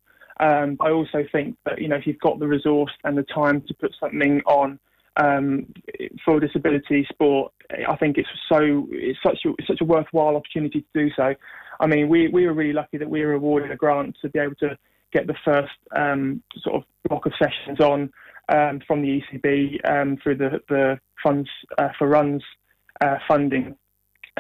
Um, 0.41 0.77
I 0.81 0.91
also 0.91 1.25
think 1.33 1.57
that 1.65 1.81
you 1.81 1.89
know 1.89 1.97
if 1.97 2.07
you've 2.07 2.21
got 2.21 2.39
the 2.39 2.47
resource 2.47 2.93
and 3.05 3.17
the 3.17 3.25
time 3.25 3.63
to 3.63 3.75
put 3.75 3.95
something 4.01 4.41
on 4.47 4.79
um, 5.17 5.67
for 6.25 6.39
disability 6.39 7.07
sport, 7.11 7.53
I 7.89 7.97
think 7.97 8.19
it's 8.19 8.29
so 8.49 8.87
it's 8.91 9.19
such 9.23 9.39
a, 9.45 9.51
it's 9.59 9.69
such 9.69 9.81
a 9.81 9.85
worthwhile 9.85 10.37
opportunity 10.37 10.81
to 10.83 10.87
do 10.95 11.11
so. 11.17 11.35
I 11.81 11.87
mean, 11.87 12.09
we 12.09 12.29
we 12.29 12.47
were 12.47 12.55
really 12.55 12.73
lucky 12.73 12.99
that 12.99 13.11
we 13.11 13.25
were 13.25 13.33
awarded 13.33 13.71
a 13.71 13.77
grant 13.77 14.17
to 14.23 14.29
be 14.29 14.39
able 14.39 14.55
to 14.57 14.79
get 15.13 15.27
the 15.27 15.37
first 15.45 15.73
um, 15.97 16.43
sort 16.59 16.77
of 16.77 16.83
block 17.09 17.27
of 17.27 17.33
sessions 17.39 17.81
on 17.81 18.11
um, 18.49 18.81
from 18.87 19.03
the 19.03 19.23
ECB 19.23 19.91
um, 19.91 20.17
through 20.23 20.37
the 20.37 20.61
the 20.69 21.01
funds 21.23 21.49
uh, 21.79 21.89
for 21.99 22.09
runs 22.09 22.43
uh, 23.01 23.17
funding. 23.27 23.77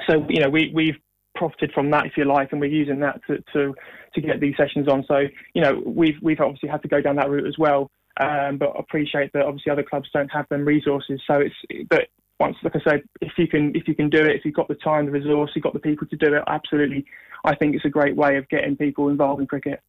So 0.08 0.24
you 0.28 0.40
know 0.40 0.48
we 0.48 0.70
we've 0.74 0.96
profited 1.38 1.72
from 1.72 1.90
that, 1.90 2.06
if 2.06 2.16
you 2.16 2.24
like, 2.24 2.52
and 2.52 2.60
we're 2.60 2.78
using 2.82 3.00
that 3.00 3.20
to, 3.26 3.38
to, 3.52 3.74
to 4.14 4.20
get 4.20 4.40
these 4.40 4.56
sessions 4.56 4.88
on. 4.88 5.04
So, 5.06 5.18
you 5.54 5.62
know, 5.62 5.82
we've, 5.86 6.18
we've 6.20 6.40
obviously 6.40 6.68
had 6.68 6.82
to 6.82 6.88
go 6.88 7.00
down 7.00 7.16
that 7.16 7.30
route 7.30 7.46
as 7.46 7.56
well, 7.58 7.90
um, 8.20 8.58
but 8.58 8.70
appreciate 8.78 9.32
that 9.32 9.46
obviously 9.46 9.72
other 9.72 9.82
clubs 9.82 10.08
don't 10.12 10.32
have 10.38 10.46
them 10.48 10.64
resources. 10.64 11.20
So 11.26 11.34
it's, 11.34 11.88
but 11.88 12.08
once, 12.40 12.56
like 12.62 12.76
I 12.76 12.80
said, 12.88 13.02
if 13.20 13.32
you 13.38 13.46
can, 13.46 13.74
if 13.74 13.88
you 13.88 13.94
can 13.94 14.10
do 14.10 14.20
it, 14.20 14.36
if 14.36 14.44
you've 14.44 14.54
got 14.54 14.68
the 14.68 14.74
time, 14.74 15.06
the 15.06 15.12
resource, 15.12 15.50
you've 15.54 15.64
got 15.64 15.72
the 15.72 15.78
people 15.88 16.06
to 16.08 16.16
do 16.16 16.34
it, 16.34 16.42
absolutely. 16.46 17.06
I 17.44 17.54
think 17.54 17.74
it's 17.74 17.84
a 17.84 17.90
great 17.98 18.16
way 18.16 18.36
of 18.36 18.48
getting 18.48 18.76
people 18.76 19.08
involved 19.08 19.40
in 19.40 19.46
cricket. 19.46 19.80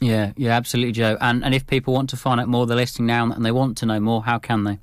Yeah, 0.00 0.32
yeah, 0.36 0.56
absolutely, 0.56 0.92
Joe. 0.92 1.16
And 1.20 1.44
and 1.44 1.54
if 1.54 1.66
people 1.66 1.94
want 1.94 2.10
to 2.10 2.16
find 2.16 2.40
out 2.40 2.48
more, 2.48 2.66
they're 2.66 2.76
listening 2.76 3.06
now 3.06 3.32
and 3.32 3.44
they 3.44 3.50
want 3.50 3.76
to 3.78 3.86
know 3.86 3.98
more, 3.98 4.22
how 4.22 4.38
can 4.38 4.64
they? 4.64 4.78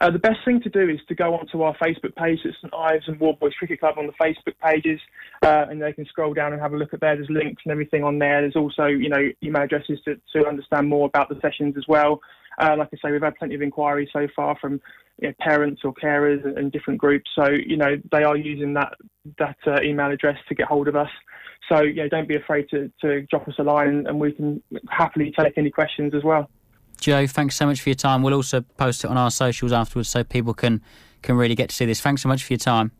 Uh, 0.00 0.10
the 0.10 0.18
best 0.18 0.38
thing 0.44 0.60
to 0.62 0.68
do 0.68 0.88
is 0.88 1.00
to 1.08 1.14
go 1.14 1.34
onto 1.34 1.62
our 1.62 1.76
Facebook 1.76 2.14
page 2.14 2.38
at 2.44 2.52
St 2.60 2.72
Ives 2.72 3.08
and 3.08 3.18
Warboys 3.18 3.52
Cricket 3.58 3.80
Club 3.80 3.96
on 3.98 4.06
the 4.06 4.12
Facebook 4.12 4.54
pages, 4.62 5.00
uh, 5.42 5.66
and 5.68 5.82
they 5.82 5.92
can 5.92 6.06
scroll 6.06 6.34
down 6.34 6.52
and 6.52 6.62
have 6.62 6.72
a 6.72 6.76
look 6.76 6.94
at 6.94 7.00
there. 7.00 7.16
There's 7.16 7.28
links 7.30 7.62
and 7.64 7.72
everything 7.72 8.04
on 8.04 8.18
there. 8.18 8.40
There's 8.42 8.56
also, 8.56 8.86
you 8.86 9.08
know, 9.08 9.28
email 9.42 9.62
addresses 9.62 9.98
to, 10.04 10.20
to 10.34 10.46
understand 10.46 10.88
more 10.88 11.06
about 11.08 11.28
the 11.28 11.38
sessions 11.40 11.74
as 11.76 11.84
well. 11.88 12.20
Uh, 12.60 12.76
like 12.76 12.88
I 12.92 12.96
say, 13.02 13.12
we've 13.12 13.22
had 13.22 13.36
plenty 13.36 13.54
of 13.54 13.62
inquiries 13.62 14.08
so 14.12 14.26
far 14.34 14.56
from 14.60 14.80
you 15.20 15.28
know, 15.28 15.34
parents 15.40 15.82
or 15.84 15.92
carers 15.94 16.44
and, 16.44 16.58
and, 16.58 16.72
different 16.72 17.00
groups. 17.00 17.30
So, 17.36 17.48
you 17.50 17.76
know, 17.76 17.96
they 18.10 18.24
are 18.24 18.36
using 18.36 18.74
that 18.74 18.94
that 19.38 19.56
uh, 19.66 19.80
email 19.82 20.10
address 20.10 20.38
to 20.48 20.54
get 20.54 20.66
hold 20.66 20.88
of 20.88 20.96
us. 20.96 21.10
So, 21.68 21.82
you 21.82 21.96
know, 21.96 22.08
don't 22.08 22.28
be 22.28 22.36
afraid 22.36 22.68
to, 22.70 22.90
to 23.02 23.22
drop 23.22 23.46
us 23.46 23.54
a 23.58 23.62
line 23.62 24.06
and 24.06 24.18
we 24.18 24.32
can 24.32 24.62
happily 24.88 25.32
take 25.38 25.58
any 25.58 25.70
questions 25.70 26.14
as 26.14 26.24
well. 26.24 26.48
Joe, 27.00 27.26
thanks 27.26 27.56
so 27.56 27.66
much 27.66 27.80
for 27.80 27.88
your 27.88 27.96
time. 27.96 28.22
We'll 28.22 28.34
also 28.34 28.60
post 28.60 29.04
it 29.04 29.10
on 29.10 29.16
our 29.16 29.30
socials 29.30 29.72
afterwards 29.72 30.08
so 30.08 30.24
people 30.24 30.54
can, 30.54 30.82
can 31.22 31.36
really 31.36 31.54
get 31.54 31.70
to 31.70 31.74
see 31.74 31.86
this. 31.86 32.00
Thanks 32.00 32.22
so 32.22 32.28
much 32.28 32.44
for 32.44 32.52
your 32.52 32.58
time. 32.58 32.92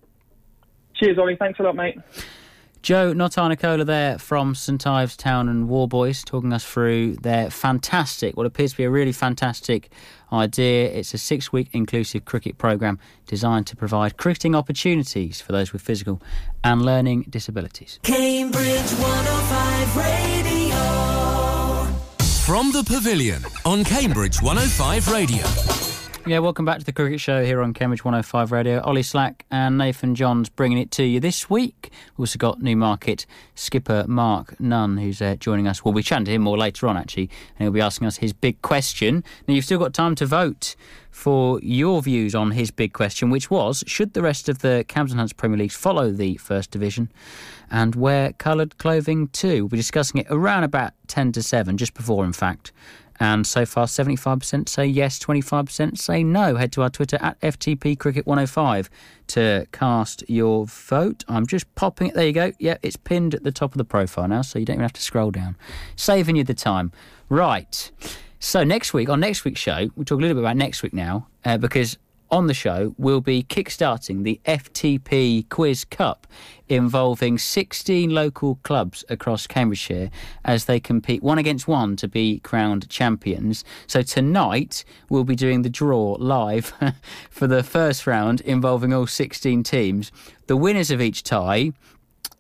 Cheers, 0.95 1.19
Ollie. 1.19 1.37
Thanks 1.37 1.59
a 1.61 1.63
lot, 1.63 1.77
mate. 1.77 1.99
Joe 2.83 3.13
Notarnicola 3.13 3.85
there 3.85 4.19
from 4.19 4.55
St 4.55 4.87
Ives 4.87 5.17
Town 5.17 5.49
and 5.49 5.69
Warboys 5.69 6.23
talking 6.23 6.53
us 6.53 6.65
through 6.65 7.17
their 7.17 7.51
fantastic, 7.51 8.37
what 8.37 8.47
appears 8.47 8.71
to 8.73 8.77
be 8.77 8.85
a 8.85 8.91
really 8.91 9.13
fantastic 9.13 9.91
idea. 10.33 10.89
It's 10.91 11.13
a 11.13 11.19
six 11.19 11.53
week 11.53 11.71
inclusive 11.73 12.25
cricket 12.25 12.57
programme 12.57 12.99
designed 13.27 13.67
to 13.69 13.77
provide 13.77 14.17
cricketing 14.17 14.55
opportunities 14.55 15.41
for 15.41 15.53
those 15.53 15.73
with 15.73 15.83
physical 15.83 16.23
and 16.63 16.83
learning 16.83 17.27
disabilities. 17.29 17.99
Cambridge 18.05 18.93
105 18.93 19.97
Radio. 19.97 20.38
From 22.49 22.73
the 22.73 22.83
Pavilion 22.83 23.45
on 23.67 23.85
Cambridge 23.85 24.41
105 24.41 25.13
Radio. 25.13 25.98
Yeah, 26.29 26.41
welcome 26.41 26.67
back 26.67 26.79
to 26.79 26.85
the 26.85 26.93
Cricket 26.93 27.23
Show 27.23 27.43
here 27.43 27.63
on 27.63 27.73
Cambridge 27.73 28.05
105 28.05 28.53
Radio. 28.53 28.83
Ollie 28.83 29.03
Slack 29.03 29.47
and 29.51 29.79
Nathan 29.79 30.15
Johns 30.15 30.51
bringing 30.51 30.77
it 30.77 30.91
to 30.91 31.03
you 31.03 31.21
this 31.21 31.49
week. 31.49 31.91
We've 31.91 32.25
also 32.25 32.37
got 32.37 32.61
Newmarket 32.61 33.25
skipper 33.55 34.05
Mark 34.07 34.61
Nunn, 34.61 34.99
who's 34.99 35.23
uh, 35.23 35.37
joining 35.37 35.67
us. 35.67 35.87
We'll 35.87 35.95
be 35.95 36.03
chatting 36.03 36.27
to 36.27 36.33
him 36.33 36.43
more 36.43 36.59
later 36.59 36.87
on, 36.87 36.99
actually, 36.99 37.31
and 37.59 37.65
he'll 37.65 37.71
be 37.71 37.81
asking 37.81 38.09
us 38.09 38.19
his 38.19 38.35
big 38.35 38.61
question. 38.61 39.25
Now, 39.47 39.55
you've 39.55 39.65
still 39.65 39.79
got 39.79 39.95
time 39.95 40.15
to 40.17 40.27
vote 40.27 40.77
for 41.11 41.61
your 41.63 42.03
views 42.03 42.35
on 42.35 42.51
his 42.51 42.71
big 42.71 42.93
question, 42.93 43.31
which 43.31 43.51
was 43.51 43.83
should 43.87 44.13
the 44.13 44.21
rest 44.21 44.51
of 44.51 44.59
the 44.59 44.85
Cambs 44.87 45.13
and 45.13 45.19
Hunts 45.19 45.33
Premier 45.33 45.57
Leagues 45.57 45.77
follow 45.77 46.11
the 46.11 46.37
First 46.37 46.71
Division 46.71 47.11
and 47.71 47.95
wear 47.95 48.35
coloured 48.35 48.77
clothing 48.77 49.29
too? 49.29 49.65
We'll 49.65 49.69
be 49.71 49.77
discussing 49.79 50.21
it 50.21 50.27
around 50.29 50.65
about 50.65 50.93
10 51.07 51.33
to 51.33 51.43
7, 51.43 51.79
just 51.79 51.95
before, 51.95 52.27
in 52.27 52.35
fact. 52.35 52.71
And 53.21 53.47
so 53.47 53.67
far, 53.67 53.87
75% 53.87 54.69
say 54.69 54.87
yes, 54.87 55.19
25% 55.19 55.99
say 55.99 56.23
no. 56.23 56.57
Head 56.57 56.73
to 56.73 56.83
our 56.83 56.91
Twitter 56.91 57.19
at 57.21 57.41
FTP 57.41 57.99
Cricket 57.99 58.27
105 58.27 58.89
to 59.29 59.67
cast 59.73 60.29
your 60.29 60.67
vote. 60.67 61.25
I'm 61.29 61.47
just 61.47 61.73
popping 61.75 62.09
it. 62.09 62.15
There 62.15 62.27
you 62.27 62.33
go. 62.33 62.53
Yeah, 62.59 62.77
it's 62.83 62.97
pinned 62.97 63.35
at 63.35 63.45
the 63.45 63.53
top 63.53 63.73
of 63.73 63.79
the 63.79 63.85
profile 63.85 64.29
now, 64.29 64.43
so 64.43 64.59
you 64.59 64.65
don't 64.65 64.75
even 64.75 64.83
have 64.83 64.93
to 64.95 65.03
scroll 65.03 65.31
down. 65.31 65.57
Saving 65.97 66.37
you 66.37 66.45
the 66.45 66.55
time. 66.55 66.93
Right. 67.29 67.91
So 68.41 68.63
next 68.63 68.95
week, 68.95 69.09
on 69.09 69.21
next 69.21 69.45
week's 69.45 69.61
show, 69.61 69.91
we'll 69.97 70.05
talk 70.05 70.19
a 70.19 70.23
little 70.23 70.37
bit 70.37 70.45
about 70.45 70.57
next 70.57 70.83
week 70.83 70.95
now, 70.95 71.27
uh, 71.45 71.59
because 71.59 71.99
on 72.31 72.47
the 72.47 72.55
show 72.55 72.95
we'll 72.99 73.21
be 73.21 73.43
kickstarting 73.43 74.23
the 74.23 74.41
FTP 74.45 75.49
Quiz 75.49 75.85
Cup 75.85 76.27
involving 76.69 77.39
16 77.39 78.11
local 78.11 78.57
clubs 78.57 79.05
across 79.09 79.47
Cambridgeshire 79.47 80.11
as 80.45 80.67
they 80.67 80.79
compete 80.79 81.23
one 81.23 81.39
against 81.39 81.67
one 81.67 81.97
to 81.97 82.09
be 82.09 82.41
crowned 82.41 82.89
champions. 82.89 83.65
So 83.87 84.03
tonight 84.03 84.85
we'll 85.09 85.25
be 85.25 85.37
doing 85.37 85.63
the 85.63 85.71
draw 85.71 86.17
live 86.19 86.75
for 87.31 87.47
the 87.47 87.63
first 87.63 88.07
round 88.07 88.41
involving 88.43 88.93
all 88.93 89.07
16 89.07 89.63
teams. 89.63 90.13
The 90.47 90.57
winners 90.57 90.91
of 90.91 91.01
each 91.01 91.23
tie 91.23 91.73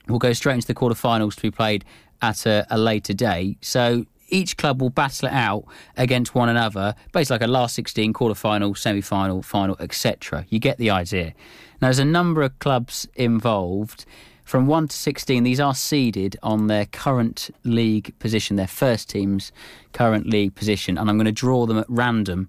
will 0.09 0.19
go 0.19 0.33
straight 0.33 0.55
into 0.55 0.67
the 0.67 0.75
quarterfinals 0.75 1.37
to 1.37 1.43
be 1.43 1.51
played 1.51 1.85
at 2.21 2.47
a, 2.47 2.67
a 2.71 2.79
later 2.79 3.15
date. 3.15 3.65
So 3.65 4.07
each 4.29 4.57
club 4.57 4.81
will 4.81 4.91
battle 4.91 5.29
it 5.29 5.35
out 5.35 5.65
against 5.97 6.35
one 6.35 6.49
another, 6.49 6.95
basically 7.13 7.35
like 7.35 7.49
a 7.49 7.51
last 7.51 7.75
16, 7.75 8.13
quarter 8.13 8.35
final, 8.35 8.75
semi 8.75 9.01
final, 9.01 9.43
final, 9.43 9.77
etc. 9.81 10.45
You 10.49 10.59
get 10.59 10.79
the 10.79 10.91
idea. 10.91 11.35
Now, 11.81 11.89
there's 11.89 11.99
a 11.99 12.05
number 12.05 12.43
of 12.43 12.59
clubs 12.59 13.09
involved. 13.15 14.05
From 14.45 14.67
1 14.67 14.89
to 14.89 14.97
16, 14.97 15.43
these 15.43 15.61
are 15.61 15.75
seeded 15.75 16.37
on 16.43 16.69
their 16.69 16.87
current 16.87 17.51
league 17.65 18.19
position, 18.19 18.57
their 18.57 18.67
first 18.67 19.11
team's 19.11 19.53
current 19.93 20.27
league 20.27 20.55
position, 20.55 20.97
and 20.97 21.11
I'm 21.11 21.19
going 21.19 21.27
to 21.27 21.33
draw 21.33 21.67
them 21.67 21.79
at 21.79 21.87
random 21.89 22.49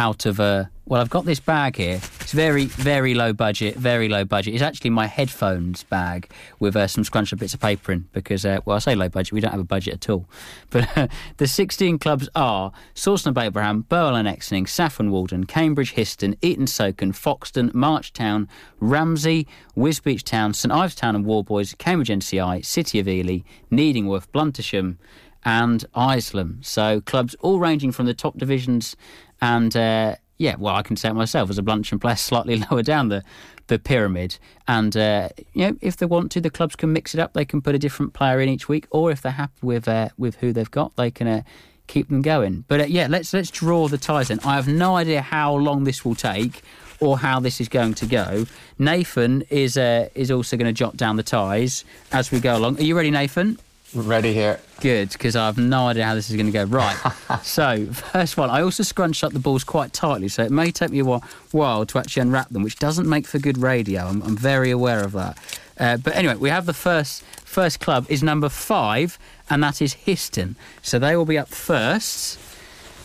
out 0.00 0.24
of 0.24 0.40
a 0.40 0.70
well, 0.86 1.00
I've 1.00 1.10
got 1.10 1.24
this 1.24 1.38
bag 1.38 1.76
here. 1.76 2.00
It's 2.20 2.32
very, 2.32 2.64
very 2.64 3.14
low 3.14 3.32
budget, 3.32 3.76
very 3.76 4.08
low 4.08 4.24
budget. 4.24 4.54
It's 4.54 4.62
actually 4.62 4.90
my 4.90 5.06
headphones 5.06 5.84
bag 5.84 6.28
with 6.58 6.74
uh, 6.74 6.88
some 6.88 7.04
scrunched 7.04 7.32
up 7.32 7.38
bits 7.38 7.54
of 7.54 7.60
paper 7.60 7.92
in 7.92 8.08
because, 8.12 8.44
uh, 8.44 8.58
well, 8.64 8.74
I 8.74 8.80
say 8.80 8.96
low 8.96 9.08
budget, 9.08 9.32
we 9.32 9.40
don't 9.40 9.52
have 9.52 9.60
a 9.60 9.64
budget 9.64 9.94
at 9.94 10.10
all. 10.10 10.26
But 10.70 10.96
uh, 10.96 11.06
the 11.36 11.46
16 11.46 11.98
clubs 12.00 12.28
are 12.34 12.72
Sawston 12.94 13.34
Babraham, 13.34 13.88
Burwell 13.88 14.16
and 14.16 14.26
Exning, 14.26 14.68
Saffron 14.68 15.12
Walden, 15.12 15.44
Cambridge 15.44 15.94
Histon, 15.94 16.36
Eaton 16.42 16.66
Socon, 16.66 17.12
Foxton, 17.12 17.72
March 17.72 18.12
Town, 18.12 18.48
Ramsey, 18.80 19.46
Wisbech 19.76 20.24
Town, 20.24 20.54
St 20.54 20.72
Ives 20.72 20.96
Town 20.96 21.14
and 21.14 21.24
Warboys, 21.24 21.74
Cambridge 21.74 22.08
NCI, 22.08 22.64
City 22.64 22.98
of 22.98 23.06
Ely, 23.06 23.40
Needingworth, 23.70 24.26
Bluntisham, 24.32 24.96
and 25.44 25.84
Isleham. 25.94 26.64
So 26.64 27.00
clubs 27.00 27.34
all 27.40 27.58
ranging 27.58 27.92
from 27.92 28.06
the 28.06 28.14
top 28.14 28.36
divisions 28.36 28.96
and 29.40 29.76
uh, 29.76 30.16
yeah, 30.40 30.56
well, 30.58 30.74
I 30.74 30.82
can 30.82 30.96
say 30.96 31.10
it 31.10 31.14
myself 31.14 31.50
as 31.50 31.58
a 31.58 31.62
Bluntisham 31.62 32.00
player, 32.00 32.16
slightly 32.16 32.56
lower 32.70 32.82
down 32.82 33.08
the 33.08 33.22
the 33.66 33.78
pyramid. 33.78 34.38
And 34.66 34.96
uh, 34.96 35.28
you 35.52 35.68
know, 35.68 35.76
if 35.82 35.98
they 35.98 36.06
want 36.06 36.32
to, 36.32 36.40
the 36.40 36.50
clubs 36.50 36.76
can 36.76 36.92
mix 36.92 37.14
it 37.14 37.20
up. 37.20 37.34
They 37.34 37.44
can 37.44 37.60
put 37.60 37.74
a 37.74 37.78
different 37.78 38.14
player 38.14 38.40
in 38.40 38.48
each 38.48 38.68
week, 38.68 38.86
or 38.90 39.10
if 39.10 39.20
they're 39.20 39.32
happy 39.32 39.60
with 39.62 39.86
uh, 39.86 40.08
with 40.16 40.36
who 40.36 40.52
they've 40.52 40.70
got, 40.70 40.96
they 40.96 41.10
can 41.10 41.26
uh, 41.26 41.42
keep 41.86 42.08
them 42.08 42.22
going. 42.22 42.64
But 42.68 42.80
uh, 42.80 42.84
yeah, 42.84 43.06
let's 43.08 43.34
let's 43.34 43.50
draw 43.50 43.88
the 43.88 43.98
ties. 43.98 44.30
In 44.30 44.40
I 44.40 44.56
have 44.56 44.66
no 44.66 44.96
idea 44.96 45.20
how 45.20 45.54
long 45.54 45.84
this 45.84 46.04
will 46.04 46.16
take. 46.16 46.62
Or 47.02 47.16
how 47.16 47.40
this 47.40 47.62
is 47.62 47.70
going 47.70 47.94
to 47.94 48.04
go. 48.04 48.44
Nathan 48.78 49.40
is 49.48 49.78
uh, 49.78 50.10
is 50.14 50.30
also 50.30 50.58
going 50.58 50.66
to 50.66 50.78
jot 50.78 50.98
down 50.98 51.16
the 51.16 51.22
ties 51.22 51.82
as 52.12 52.30
we 52.30 52.40
go 52.40 52.58
along. 52.58 52.78
Are 52.78 52.82
you 52.82 52.94
ready, 52.94 53.10
Nathan? 53.10 53.58
Ready 53.92 54.32
here. 54.32 54.60
Good, 54.80 55.10
because 55.10 55.34
I 55.34 55.46
have 55.46 55.58
no 55.58 55.88
idea 55.88 56.04
how 56.04 56.14
this 56.14 56.30
is 56.30 56.36
going 56.36 56.46
to 56.46 56.52
go. 56.52 56.64
Right. 56.64 56.96
so, 57.42 57.86
first 57.86 58.36
one, 58.36 58.48
I 58.48 58.62
also 58.62 58.84
scrunched 58.84 59.24
up 59.24 59.32
the 59.32 59.40
balls 59.40 59.64
quite 59.64 59.92
tightly, 59.92 60.28
so 60.28 60.44
it 60.44 60.52
may 60.52 60.70
take 60.70 60.90
me 60.90 61.00
a 61.00 61.04
while 61.04 61.84
to 61.86 61.98
actually 61.98 62.22
unwrap 62.22 62.50
them, 62.50 62.62
which 62.62 62.76
doesn't 62.76 63.08
make 63.08 63.26
for 63.26 63.40
good 63.40 63.58
radio. 63.58 64.02
I'm, 64.02 64.22
I'm 64.22 64.36
very 64.36 64.70
aware 64.70 65.02
of 65.02 65.12
that. 65.12 65.38
Uh, 65.78 65.96
but 65.96 66.14
anyway, 66.14 66.36
we 66.36 66.50
have 66.50 66.66
the 66.66 66.74
first 66.74 67.24
first 67.44 67.80
club 67.80 68.06
is 68.08 68.22
number 68.22 68.48
five, 68.48 69.18
and 69.48 69.62
that 69.62 69.82
is 69.82 69.94
Histon. 70.06 70.54
So 70.82 71.00
they 71.00 71.16
will 71.16 71.24
be 71.24 71.38
up 71.38 71.48
first. 71.48 72.38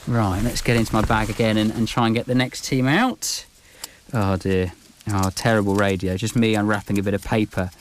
Right, 0.07 0.41
let's 0.43 0.61
get 0.61 0.75
into 0.75 0.93
my 0.93 1.01
bag 1.01 1.31
again 1.31 1.57
and, 1.57 1.71
and 1.71 1.87
try 1.87 2.05
and 2.05 2.13
get 2.13 2.27
the 2.27 2.35
next 2.35 2.65
team 2.65 2.87
out. 2.87 3.45
Oh 4.13 4.35
dear. 4.35 4.73
Oh, 5.07 5.29
terrible 5.33 5.75
radio. 5.75 6.17
Just 6.17 6.35
me 6.35 6.55
unwrapping 6.55 6.99
a 6.99 7.03
bit 7.03 7.13
of 7.13 7.23
paper 7.23 7.71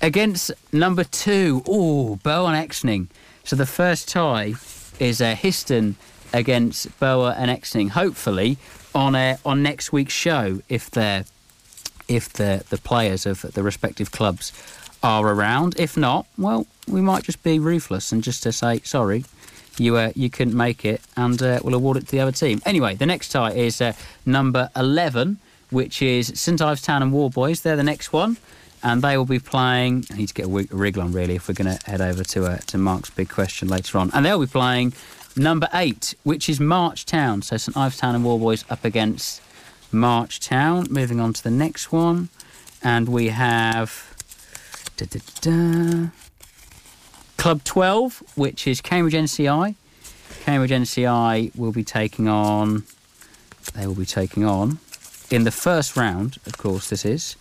against 0.00 0.50
number 0.72 1.04
two, 1.04 1.62
oh, 1.68 2.16
Burwell 2.16 2.48
and 2.48 2.68
Exning. 2.68 3.08
So 3.44 3.56
the 3.56 3.66
first 3.66 4.08
tie 4.08 4.54
is 4.98 5.20
uh, 5.20 5.34
Histon 5.34 5.94
against 6.32 6.98
Burwell 6.98 7.28
and 7.28 7.50
Exning. 7.50 7.90
Hopefully 7.90 8.58
on 8.94 9.14
uh, 9.14 9.36
on 9.44 9.62
next 9.62 9.92
week's 9.92 10.14
show, 10.14 10.60
if 10.68 10.90
they're 10.90 11.24
if 12.08 12.32
the 12.32 12.64
the 12.70 12.78
players 12.78 13.26
of 13.26 13.42
the 13.42 13.62
respective 13.62 14.10
clubs 14.10 14.52
are 15.02 15.26
around. 15.26 15.74
If 15.78 15.96
not, 15.96 16.26
well, 16.36 16.66
we 16.86 17.00
might 17.00 17.24
just 17.24 17.42
be 17.42 17.58
ruthless 17.58 18.12
and 18.12 18.22
just 18.22 18.42
to 18.42 18.52
say 18.52 18.80
sorry. 18.80 19.24
You, 19.78 19.96
uh, 19.96 20.12
you 20.14 20.28
couldn't 20.28 20.56
make 20.56 20.84
it, 20.84 21.00
and 21.16 21.40
uh, 21.40 21.60
we'll 21.64 21.74
award 21.74 21.96
it 21.96 22.00
to 22.00 22.10
the 22.10 22.20
other 22.20 22.32
team. 22.32 22.60
Anyway, 22.66 22.96
the 22.96 23.06
next 23.06 23.30
tie 23.30 23.52
is 23.52 23.80
uh, 23.80 23.94
number 24.26 24.68
11, 24.76 25.38
which 25.70 26.02
is 26.02 26.32
St 26.34 26.60
Ives 26.60 26.82
Town 26.82 27.02
and 27.02 27.12
Warboys. 27.14 27.62
They're 27.62 27.76
the 27.76 27.82
next 27.82 28.12
one, 28.12 28.36
and 28.82 29.02
they 29.02 29.16
will 29.16 29.24
be 29.24 29.38
playing. 29.38 30.04
I 30.10 30.16
need 30.16 30.28
to 30.28 30.34
get 30.34 30.46
a, 30.46 30.48
wriggle 30.48 31.02
on 31.02 31.12
really 31.12 31.36
if 31.36 31.48
we're 31.48 31.54
going 31.54 31.76
to 31.76 31.90
head 31.90 32.00
over 32.00 32.24
to 32.24 32.46
uh, 32.46 32.58
to 32.58 32.78
Mark's 32.78 33.10
big 33.10 33.28
question 33.28 33.68
later 33.68 33.98
on, 33.98 34.10
and 34.12 34.24
they'll 34.24 34.40
be 34.40 34.46
playing 34.46 34.92
number 35.36 35.68
eight, 35.74 36.14
which 36.22 36.48
is 36.48 36.60
March 36.60 37.06
Town. 37.06 37.42
So 37.42 37.56
St 37.56 37.76
Ives 37.76 37.98
Town 37.98 38.14
and 38.14 38.24
Warboys 38.24 38.64
up 38.70 38.84
against 38.84 39.42
March 39.92 40.40
Town. 40.40 40.86
Moving 40.90 41.20
on 41.20 41.32
to 41.32 41.42
the 41.42 41.50
next 41.50 41.92
one, 41.92 42.28
and 42.82 43.08
we 43.08 43.28
have 43.28 44.10
da, 44.96 45.06
da, 45.06 45.20
da, 45.40 46.08
Club 47.36 47.64
12, 47.64 48.22
which 48.34 48.66
is 48.66 48.80
Cambridge 48.80 49.14
NCI. 49.14 49.74
Cambridge 50.44 50.70
NCI 50.70 51.56
will 51.56 51.72
be 51.72 51.84
taking 51.84 52.28
on. 52.28 52.84
They 53.74 53.86
will 53.86 53.94
be 53.94 54.06
taking 54.06 54.44
on 54.44 54.78
in 55.30 55.44
the 55.44 55.50
first 55.50 55.96
round. 55.96 56.38
Of 56.46 56.58
course, 56.58 56.90
this 56.90 57.04
is 57.04 57.36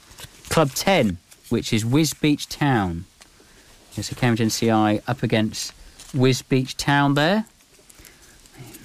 Club 0.50 0.72
10, 0.72 1.18
which 1.50 1.74
is 1.74 1.84
Wisbech 1.84 2.48
Town. 2.50 3.06
It's 3.96 4.12
a 4.12 4.16
Cambridge 4.16 4.48
NCI 4.48 5.02
up 5.08 5.24
against 5.24 5.74
Wisbech 6.14 6.76
Town 6.78 7.16
there. 7.16 7.46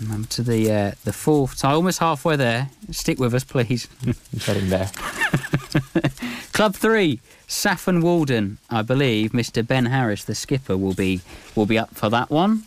Remember 0.00 0.26
to 0.28 0.42
the 0.42 0.70
uh, 0.70 0.92
the 1.04 1.12
fourth. 1.12 1.58
So 1.58 1.68
almost 1.68 2.00
halfway 2.00 2.36
there. 2.36 2.70
Stick 2.90 3.18
with 3.18 3.32
us, 3.34 3.44
please. 3.44 3.86
Getting 4.46 4.68
there. 4.68 4.90
Club 6.52 6.74
three, 6.74 7.20
Saffron 7.46 8.00
Walden. 8.00 8.58
I 8.70 8.82
believe 8.82 9.32
Mr. 9.32 9.66
Ben 9.66 9.86
Harris, 9.86 10.24
the 10.24 10.34
skipper, 10.34 10.76
will 10.76 10.94
be 10.94 11.20
will 11.54 11.66
be 11.66 11.78
up 11.78 11.94
for 11.94 12.08
that 12.10 12.30
one, 12.30 12.64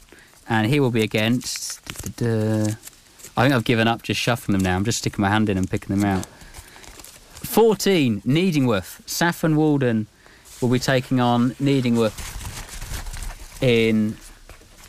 and 0.47 0.67
he 0.67 0.79
will 0.79 0.91
be 0.91 1.01
against. 1.01 1.81
I 2.21 3.43
think 3.43 3.53
I've 3.53 3.65
given 3.65 3.87
up 3.87 4.01
just 4.03 4.19
shuffling 4.19 4.53
them 4.57 4.63
now. 4.63 4.75
I'm 4.75 4.85
just 4.85 4.99
sticking 4.99 5.21
my 5.21 5.29
hand 5.29 5.49
in 5.49 5.57
and 5.57 5.69
picking 5.69 5.95
them 5.95 6.05
out. 6.05 6.25
14, 7.57 8.21
Needingworth. 8.21 9.01
Saffron 9.09 9.55
Walden 9.55 10.05
will 10.61 10.69
be 10.69 10.77
taking 10.77 11.19
on 11.19 11.55
Needingworth 11.55 12.13
in 13.63 14.15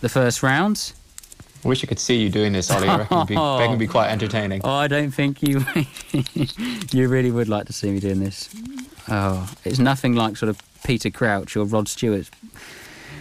the 0.03 0.09
first 0.11 0.43
round. 0.43 0.93
I 1.65 1.69
wish 1.69 1.83
I 1.83 1.87
could 1.87 1.99
see 1.99 2.17
you 2.17 2.29
doing 2.29 2.53
this, 2.53 2.71
Ollie. 2.71 2.87
I 2.87 2.99
reckon 2.99 3.25
be, 3.25 3.37
that 3.37 3.69
can 3.69 3.79
be 3.79 3.87
quite 3.97 4.11
entertaining. 4.11 4.61
Oh, 4.65 4.71
I 4.71 4.87
don't 4.87 5.13
think 5.13 5.43
you 5.43 5.65
you 6.93 7.09
really 7.09 7.31
would 7.31 7.49
like 7.49 7.65
to 7.69 7.73
see 7.73 7.91
me 7.91 8.01
doing 8.01 8.21
this. 8.21 8.55
Oh, 9.09 9.51
it's 9.65 9.79
nothing 9.79 10.15
like 10.15 10.37
sort 10.37 10.51
of 10.51 10.61
Peter 10.85 11.09
Crouch 11.09 11.57
or 11.57 11.65
Rod 11.65 11.89
Stewart's 11.89 12.31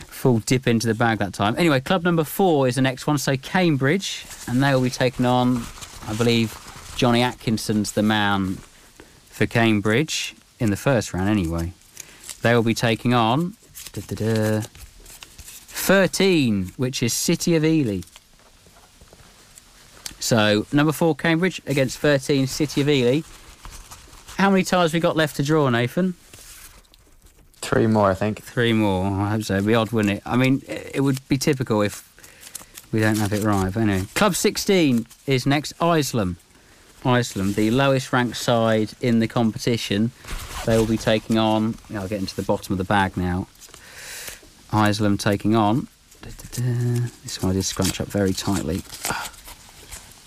full 0.08 0.40
dip 0.40 0.68
into 0.68 0.88
the 0.88 0.94
bag 0.94 1.20
that 1.20 1.34
time. 1.34 1.56
Anyway, 1.58 1.80
club 1.80 2.04
number 2.04 2.26
four 2.26 2.68
is 2.68 2.76
the 2.76 2.82
next 2.82 3.08
one, 3.08 3.18
so 3.18 3.38
Cambridge, 3.38 4.26
and 4.46 4.62
they 4.62 4.76
will 4.76 4.82
be 4.82 4.90
taking 4.90 5.26
on, 5.26 5.64
I 6.06 6.14
believe, 6.16 6.54
Johnny 6.98 7.22
Atkinson's 7.22 7.94
the 7.94 8.04
man 8.04 8.58
for 9.38 9.46
Cambridge 9.46 10.36
in 10.60 10.72
the 10.72 10.76
first 10.76 11.14
round. 11.14 11.30
Anyway, 11.30 11.72
they 12.42 12.56
will 12.56 12.64
be 12.64 12.74
taking 12.74 13.14
on 13.14 13.56
da, 13.94 14.02
da, 14.08 14.16
da, 14.16 14.62
13, 14.62 16.72
which 16.76 17.04
is 17.04 17.14
City 17.14 17.56
of 17.56 17.64
Ely. 17.64 18.02
So 20.20 20.66
number 20.74 20.92
four, 20.92 21.16
Cambridge 21.16 21.62
against 21.68 22.00
13, 22.00 22.48
City 22.48 22.82
of 22.82 22.90
Ely. 22.90 23.22
How 24.38 24.50
many 24.50 24.64
ties 24.64 24.92
we 24.92 25.00
got 25.00 25.16
left 25.16 25.36
to 25.36 25.44
draw, 25.44 25.70
Nathan? 25.70 26.16
Three 27.58 27.86
more, 27.86 28.10
I 28.10 28.16
think. 28.16 28.42
Three 28.42 28.74
more. 28.74 29.06
I 29.06 29.30
hope 29.30 29.44
so. 29.44 29.54
It'd 29.54 29.68
be 29.68 29.76
odd, 29.76 29.92
wouldn't 29.92 30.16
it? 30.16 30.24
I 30.26 30.36
mean, 30.36 30.64
it 30.68 31.02
would 31.02 31.20
be 31.28 31.38
typical 31.38 31.84
if 31.84 32.04
we 32.92 33.02
don't 33.02 33.20
have 33.20 33.34
it 33.34 33.44
right. 33.44 33.72
But 33.72 33.82
anyway, 33.82 34.08
Club 34.16 34.34
16 34.34 35.06
is 35.28 35.46
next. 35.46 35.74
Isleham. 35.80 36.38
Isleham, 37.08 37.56
the 37.56 37.72
lowest 37.72 38.12
ranked 38.12 38.36
side 38.36 38.92
in 39.00 39.20
the 39.20 39.30
competition. 39.30 40.12
They 40.66 40.78
will 40.78 40.86
be 40.86 40.98
taking 40.98 41.38
on. 41.38 41.76
I'll 41.96 42.08
get 42.10 42.20
into 42.20 42.36
the 42.36 42.42
bottom 42.42 42.74
of 42.74 42.78
the 42.78 42.84
bag 42.84 43.16
now. 43.16 43.48
Isleham 44.72 45.18
taking 45.18 45.56
on. 45.56 45.88
da-da-da. 46.22 47.08
This 47.24 47.42
one 47.42 47.52
I 47.52 47.54
did 47.54 47.64
scrunch 47.64 48.02
up 48.02 48.10
very 48.10 48.34
tightly. 48.34 48.78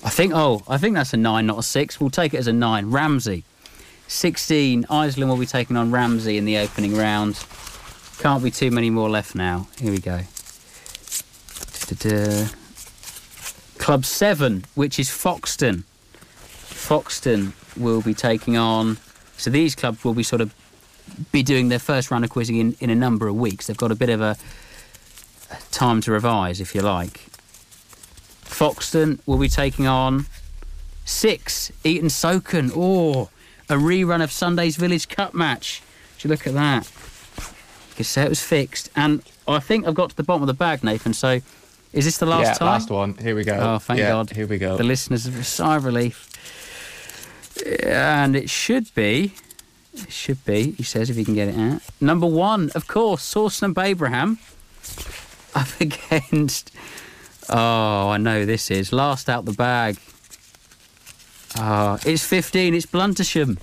I 0.03 0.09
think. 0.09 0.33
Oh, 0.35 0.63
I 0.67 0.79
think 0.79 0.95
that's 0.95 1.13
a 1.13 1.19
nine, 1.19 1.47
not 1.47 1.59
a 1.59 1.63
six. 1.63 2.01
We'll 2.01 2.09
take 2.09 2.33
it 2.33 2.39
as 2.39 2.47
a 2.47 2.53
nine. 2.53 2.91
Ramsey. 2.91 3.45
16. 4.09 4.85
Isleham 4.85 5.29
will 5.29 5.37
be 5.37 5.47
taking 5.47 5.77
on 5.77 5.93
Ramsey 5.93 6.39
in 6.39 6.47
the 6.47 6.57
opening 6.57 6.97
round. 6.97 7.45
Can't 8.19 8.43
be 8.43 8.51
too 8.51 8.71
many 8.71 8.89
more 8.89 9.11
left 9.11 9.35
now. 9.35 9.69
Here 9.79 9.93
we 9.93 9.99
go. 9.99 10.21
Club 13.79 14.05
7, 14.05 14.65
which 14.75 14.99
is 14.99 15.09
Foxton. 15.09 15.85
Foxton 16.91 17.53
will 17.81 18.03
be 18.03 18.15
taking 18.15 18.57
on. 18.57 18.99
So 19.37 19.49
these 19.49 19.77
clubs 19.77 20.03
will 20.03 20.13
be 20.13 20.25
sort 20.25 20.41
of 20.41 20.53
be 21.31 21.41
doing 21.41 21.69
their 21.69 21.79
first 21.79 22.11
round 22.11 22.25
of 22.25 22.31
quizzing 22.31 22.57
in, 22.57 22.77
in 22.81 22.91
a 22.91 22.97
number 22.97 23.29
of 23.29 23.37
weeks. 23.37 23.69
They've 23.69 23.77
got 23.77 23.93
a 23.93 23.95
bit 23.95 24.09
of 24.09 24.21
a, 24.21 24.37
a 25.53 25.57
time 25.71 26.01
to 26.01 26.11
revise, 26.11 26.61
if 26.61 26.75
you 26.75 26.81
like. 26.81 27.27
Foxton 28.43 29.21
will 29.25 29.39
be 29.39 29.49
taking 29.49 29.87
on 29.87 30.27
six 31.05 31.71
Eaton 31.85 32.09
Socon. 32.09 32.73
Oh, 32.75 33.31
a 33.69 33.75
rerun 33.75 34.21
of 34.21 34.33
Sunday's 34.33 34.75
Village 34.75 35.09
Cup 35.09 35.33
match. 35.33 35.83
Would 36.17 36.25
you 36.25 36.31
look 36.31 36.45
at 36.45 36.55
that? 36.55 36.91
You 37.91 37.95
can 37.95 38.05
say 38.05 38.25
it 38.25 38.29
was 38.29 38.43
fixed. 38.43 38.91
And 38.97 39.23
I 39.47 39.61
think 39.61 39.87
I've 39.87 39.95
got 39.95 40.11
to 40.11 40.17
the 40.17 40.25
bottom 40.25 40.43
of 40.43 40.49
the 40.49 40.55
bag, 40.55 40.83
Nathan. 40.83 41.15
So 41.15 41.41
is 41.93 42.05
this 42.05 42.19
the 42.19 42.27
last 42.27 42.47
time? 42.47 42.53
yeah, 42.53 42.55
time? 42.55 42.67
last 42.67 42.91
one. 42.91 43.15
Here 43.15 43.37
we 43.37 43.45
go. 43.45 43.57
Oh, 43.61 43.79
thank 43.79 44.01
Yeah, 44.01 44.09
God. 44.09 44.31
Here 44.31 44.49
we 44.49 44.59
go. 44.59 44.77
The 44.77 44.83
listeners 44.83 45.27
have 45.27 45.39
a 45.39 45.45
sigh 45.45 45.77
of 45.77 45.85
relief. 45.85 46.27
And 47.63 48.37
it 48.37 48.49
should 48.49 48.93
be, 48.95 49.35
it 49.95 50.13
should 50.13 50.45
be, 50.45 50.73
he 50.73 50.83
says, 50.83 51.11
if 51.11 51.17
he 51.17 51.25
can 51.25 51.35
get 51.35 51.49
it 51.49 51.59
out. 51.59 51.83
Number 52.01 52.27
one, 52.27 52.71
of 52.75 52.87
course, 52.87 53.23
Sawston 53.23 53.63
and 53.65 53.75
Babraham 53.77 54.39
up 55.55 55.69
against, 55.81 56.73
oh, 57.49 58.11
I 58.11 58.19
know 58.19 58.45
this 58.45 58.71
is, 58.71 58.93
last 58.93 59.29
out 59.29 59.45
the 59.45 59.53
bag. 59.53 59.97
Oh, 61.59 61.99
it's 62.07 62.25
15, 62.25 62.75
it's 62.75 62.87
Bluntisham. 62.87 63.57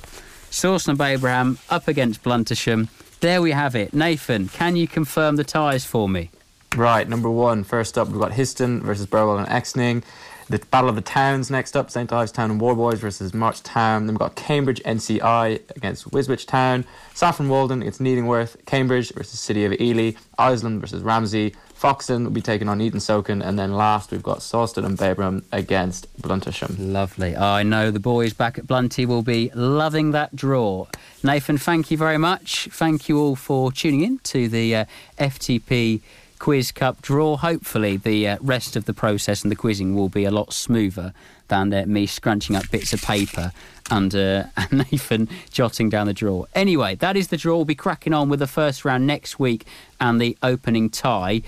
Sawston 0.52 0.98
Babraham 0.98 1.58
up 1.70 1.88
against 1.88 2.24
Bluntisham. 2.24 2.90
There 3.20 3.42
we 3.42 3.52
have 3.52 3.76
it. 3.76 3.94
Nathan, 3.94 4.50
can 4.50 4.76
you 4.76 4.88
confirm 4.88 5.38
the 5.38 5.44
ties 5.44 5.86
for 5.86 6.08
me? 6.08 6.30
Right, 6.76 7.08
number 7.08 7.30
one. 7.30 7.64
First 7.64 7.98
up, 7.98 8.10
we've 8.10 8.20
got 8.20 8.32
Histon 8.32 8.82
versus 8.82 9.08
Burwell 9.08 9.40
and 9.40 9.48
Exning. 9.48 10.04
The 10.50 10.60
Battle 10.72 10.90
of 10.90 10.96
the 10.96 11.02
Towns 11.02 11.52
next 11.52 11.76
up, 11.76 11.92
St. 11.92 12.12
Ives 12.14 12.32
Town 12.32 12.52
and 12.52 12.62
Warboys 12.62 13.00
versus 13.00 13.34
March 13.34 13.62
Town. 13.64 14.06
Then 14.06 14.16
we've 14.16 14.20
got 14.20 14.36
Cambridge 14.36 14.82
NCI 14.84 15.60
against 15.76 16.10
Wisbech 16.12 16.48
Town. 16.48 16.86
Saffron 17.14 17.50
Walden 17.50 17.82
against 17.82 18.00
Needingworth. 18.00 18.66
Cambridge 18.66 19.12
versus 19.14 19.42
City 19.42 19.66
of 19.66 19.74
Ely. 19.74 20.14
Isleham 20.40 20.80
versus 20.80 21.04
Ramsey. 21.04 21.54
Foxton 21.78 22.24
will 22.24 22.32
be 22.32 22.42
taking 22.42 22.70
on 22.70 22.80
Eaton 22.80 23.00
Socon. 23.00 23.46
And 23.46 23.60
then 23.60 23.74
last, 23.74 24.12
we've 24.12 24.24
got 24.24 24.40
Sawston 24.40 24.86
and 24.86 24.98
Babraham 24.98 25.44
against 25.52 26.08
Bluntisham. 26.22 26.76
Lovely. 26.80 27.36
I 27.36 27.64
know 27.64 27.92
the 27.92 28.00
boys 28.00 28.32
back 28.34 28.58
at 28.58 28.66
Blunty 28.66 29.06
will 29.06 29.24
be 29.24 29.52
loving 29.54 30.12
that 30.12 30.34
draw. 30.34 30.88
Nathan, 31.24 31.58
thank 31.58 31.92
you 31.92 31.98
very 31.98 32.18
much. 32.18 32.70
Thank 32.72 33.10
you 33.10 33.20
all 33.20 33.36
for 33.36 33.74
tuning 33.74 34.02
in 34.02 34.20
to 34.20 34.48
the 34.48 34.76
uh, 34.76 34.86
FTP 35.20 36.00
Quiz 36.40 36.72
Cup 36.72 37.02
draw. 37.02 37.38
Hopefully, 37.38 37.98
the 37.98 38.28
uh, 38.28 38.38
rest 38.42 38.76
of 38.76 38.86
the 38.86 38.94
process 38.94 39.44
and 39.44 39.52
the 39.52 39.56
quizzing 39.56 39.96
will 39.96 40.10
be 40.10 40.26
a 40.26 40.32
lot 40.32 40.54
smoother 40.54 41.14
than 41.48 41.74
uh, 41.74 41.86
me 41.86 42.06
scrunching 42.06 42.56
up 42.56 42.70
bits 42.70 42.94
of 42.94 43.02
paper 43.02 43.52
and, 43.90 44.14
uh, 44.16 44.44
and 44.58 44.86
Nathan 44.92 45.30
jotting 45.52 45.90
down 45.90 46.08
the 46.08 46.14
draw. 46.14 46.46
Anyway, 46.54 46.96
that 46.96 47.16
is 47.16 47.30
the 47.30 47.38
draw. 47.38 47.56
We'll 47.58 47.66
be 47.66 47.76
cracking 47.76 48.14
on 48.14 48.30
with 48.30 48.40
the 48.40 48.48
first 48.48 48.86
round 48.86 49.08
next 49.08 49.40
week 49.40 49.66
and 50.00 50.20
the 50.22 50.38
opening 50.44 50.90
tie. 50.90 51.42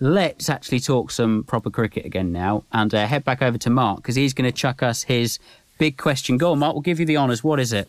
Let's 0.00 0.48
actually 0.48 0.80
talk 0.80 1.10
some 1.10 1.44
proper 1.44 1.70
cricket 1.70 2.04
again 2.04 2.32
now 2.32 2.64
and 2.72 2.92
uh, 2.92 3.06
head 3.06 3.24
back 3.24 3.42
over 3.42 3.58
to 3.58 3.70
Mark 3.70 3.98
because 3.98 4.16
he's 4.16 4.34
going 4.34 4.50
to 4.50 4.56
chuck 4.56 4.82
us 4.82 5.04
his 5.04 5.38
big 5.78 5.96
question. 5.96 6.38
Go 6.38 6.52
on, 6.52 6.58
Mark. 6.58 6.74
We'll 6.74 6.82
give 6.82 6.98
you 6.98 7.06
the 7.06 7.16
honours. 7.16 7.44
What 7.44 7.60
is 7.60 7.72
it? 7.72 7.88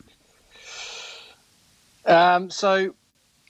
Um, 2.05 2.49
so, 2.49 2.93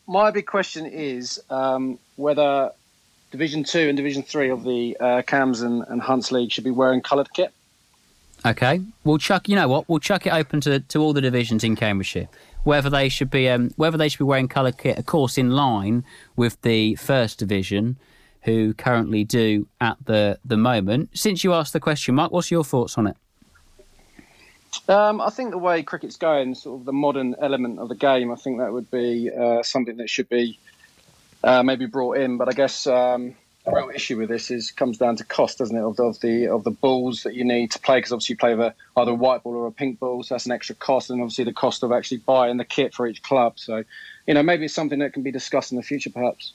my 0.07 0.31
big 0.31 0.45
question 0.45 0.85
is 0.85 1.41
um, 1.49 1.97
whether 2.15 2.71
Division 3.33 3.63
Two 3.63 3.89
and 3.89 3.97
Division 3.97 4.21
Three 4.21 4.51
of 4.51 4.63
the 4.63 4.95
uh, 4.99 5.23
Cambs 5.23 5.61
and, 5.61 5.83
and 5.87 5.99
Hunts 5.99 6.31
League 6.31 6.51
should 6.51 6.63
be 6.63 6.69
wearing 6.69 7.01
coloured 7.01 7.33
kit. 7.33 7.51
Okay, 8.45 8.79
we'll 9.03 9.17
chuck. 9.17 9.49
You 9.49 9.55
know 9.55 9.67
what? 9.67 9.89
We'll 9.89 9.97
chuck 9.99 10.27
it 10.27 10.33
open 10.33 10.61
to, 10.61 10.79
to 10.79 10.99
all 10.99 11.13
the 11.13 11.21
divisions 11.21 11.63
in 11.63 11.75
Cambridgeshire. 11.75 12.29
Whether 12.63 12.91
they 12.91 13.09
should 13.09 13.31
be 13.31 13.49
um, 13.49 13.71
whether 13.75 13.97
they 13.97 14.07
should 14.07 14.19
be 14.19 14.25
wearing 14.25 14.47
coloured 14.47 14.77
kit, 14.77 14.99
of 14.99 15.07
course, 15.07 15.39
in 15.39 15.49
line 15.49 16.05
with 16.35 16.61
the 16.61 16.93
first 16.93 17.39
division, 17.39 17.97
who 18.43 18.75
currently 18.75 19.23
do 19.23 19.67
at 19.81 19.97
the 20.05 20.37
the 20.45 20.55
moment. 20.55 21.09
Since 21.15 21.43
you 21.43 21.53
asked 21.53 21.73
the 21.73 21.79
question, 21.79 22.13
Mark, 22.13 22.31
what's 22.31 22.51
your 22.51 22.63
thoughts 22.63 22.99
on 22.99 23.07
it? 23.07 23.17
Um, 24.87 25.21
I 25.21 25.31
think 25.31 25.49
the 25.49 25.57
way 25.57 25.81
cricket's 25.81 26.17
going, 26.17 26.53
sort 26.53 26.81
of 26.81 26.85
the 26.85 26.93
modern 26.93 27.35
element 27.41 27.79
of 27.79 27.89
the 27.89 27.95
game, 27.95 28.31
I 28.31 28.35
think 28.35 28.59
that 28.59 28.73
would 28.73 28.91
be 28.91 29.31
uh, 29.31 29.63
something 29.63 29.97
that 29.97 30.09
should 30.09 30.29
be 30.29 30.59
uh, 31.43 31.63
maybe 31.63 31.85
brought 31.85 32.17
in. 32.17 32.37
But 32.37 32.49
I 32.49 32.53
guess 32.53 32.87
um, 32.87 33.35
the 33.65 33.71
real 33.71 33.89
issue 33.93 34.17
with 34.17 34.29
this 34.29 34.51
is 34.51 34.71
comes 34.71 34.97
down 34.97 35.15
to 35.17 35.23
cost, 35.23 35.59
doesn't 35.59 35.75
it? 35.75 35.83
Of 35.83 35.95
the 35.95 36.03
of 36.03 36.19
the, 36.21 36.47
of 36.47 36.63
the 36.63 36.71
balls 36.71 37.23
that 37.23 37.33
you 37.33 37.43
need 37.43 37.71
to 37.71 37.79
play, 37.79 37.97
because 37.97 38.11
obviously 38.11 38.33
you 38.33 38.37
play 38.37 38.55
with 38.55 38.73
either 38.97 39.11
a 39.11 39.15
white 39.15 39.43
ball 39.43 39.55
or 39.55 39.67
a 39.67 39.71
pink 39.71 39.99
ball, 39.99 40.23
so 40.23 40.35
that's 40.35 40.45
an 40.45 40.51
extra 40.51 40.75
cost, 40.75 41.09
and 41.09 41.21
obviously 41.21 41.45
the 41.45 41.53
cost 41.53 41.83
of 41.83 41.91
actually 41.91 42.17
buying 42.17 42.57
the 42.57 42.65
kit 42.65 42.93
for 42.93 43.07
each 43.07 43.21
club. 43.23 43.57
So, 43.57 43.83
you 44.27 44.33
know, 44.33 44.43
maybe 44.43 44.65
it's 44.65 44.73
something 44.73 44.99
that 44.99 45.13
can 45.13 45.23
be 45.23 45.31
discussed 45.31 45.71
in 45.71 45.77
the 45.77 45.83
future, 45.83 46.09
perhaps. 46.09 46.53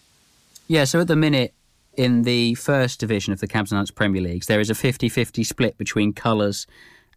Yeah, 0.67 0.85
so 0.85 1.01
at 1.01 1.09
the 1.09 1.17
minute, 1.17 1.55
in 1.97 2.23
the 2.23 2.55
first 2.55 3.01
division 3.01 3.33
of 3.33 3.41
the 3.41 3.49
Cambs 3.49 3.73
and 3.73 3.77
Hunts 3.77 3.91
Premier 3.91 4.21
Leagues, 4.21 4.47
there 4.47 4.61
is 4.61 4.71
a 4.71 4.75
50 4.75 5.09
50 5.09 5.43
split 5.45 5.79
between 5.79 6.13
colours 6.13 6.67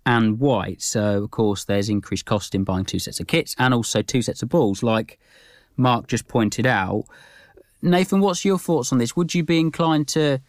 and 0.06 0.40
white. 0.40 0.82
So, 0.82 1.24
of 1.24 1.32
course, 1.32 1.66
there's 1.66 1.90
increased 1.90 2.26
cost 2.26 2.56
in 2.56 2.64
buying 2.64 2.86
two 2.86 2.98
sets 2.98 3.20
of 3.20 3.28
kits 3.28 3.56
and 3.60 3.74
also 3.74 4.02
two 4.02 4.22
sets 4.22 4.42
of 4.42 4.50
balls, 4.50 4.82
like 4.82 5.20
Mark 5.78 6.08
just 6.08 6.28
pointed 6.28 6.66
out. 6.66 7.06
Nathan, 7.82 8.22
what's 8.22 8.46
your 8.46 8.60
thoughts 8.60 8.92
on 8.92 8.98
this? 8.98 9.16
Would 9.16 9.34
you 9.34 9.44
be 9.44 9.60
inclined 9.60 10.08
to 10.10 10.40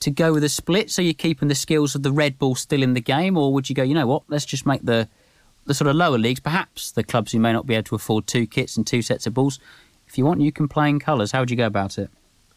to 0.00 0.10
go 0.12 0.32
with 0.32 0.44
a 0.44 0.48
split 0.48 0.92
so 0.92 1.02
you're 1.02 1.12
keeping 1.12 1.48
the 1.48 1.56
skills 1.56 1.96
of 1.96 2.04
the 2.04 2.12
red 2.12 2.38
ball 2.38 2.54
still 2.54 2.84
in 2.84 2.94
the 2.94 3.00
game, 3.00 3.36
or 3.36 3.52
would 3.52 3.68
you 3.68 3.74
go, 3.74 3.82
you 3.82 3.94
know 3.94 4.06
what, 4.06 4.22
let's 4.28 4.44
just 4.44 4.64
make 4.64 4.84
the 4.84 5.08
the 5.66 5.74
sort 5.74 5.88
of 5.88 5.96
lower 5.96 6.16
leagues, 6.16 6.40
perhaps 6.40 6.92
the 6.92 7.02
clubs 7.02 7.32
who 7.32 7.38
may 7.38 7.52
not 7.52 7.66
be 7.66 7.74
able 7.74 7.82
to 7.84 7.94
afford 7.94 8.26
two 8.26 8.46
kits 8.46 8.76
and 8.76 8.86
two 8.86 9.02
sets 9.02 9.26
of 9.26 9.34
balls, 9.34 9.58
if 10.08 10.16
you 10.16 10.24
want, 10.24 10.40
you 10.40 10.50
can 10.50 10.66
play 10.66 10.88
in 10.88 10.98
colours. 10.98 11.32
How 11.32 11.40
would 11.40 11.50
you 11.50 11.56
go 11.56 11.66
about 11.66 11.98
it? 11.98 12.10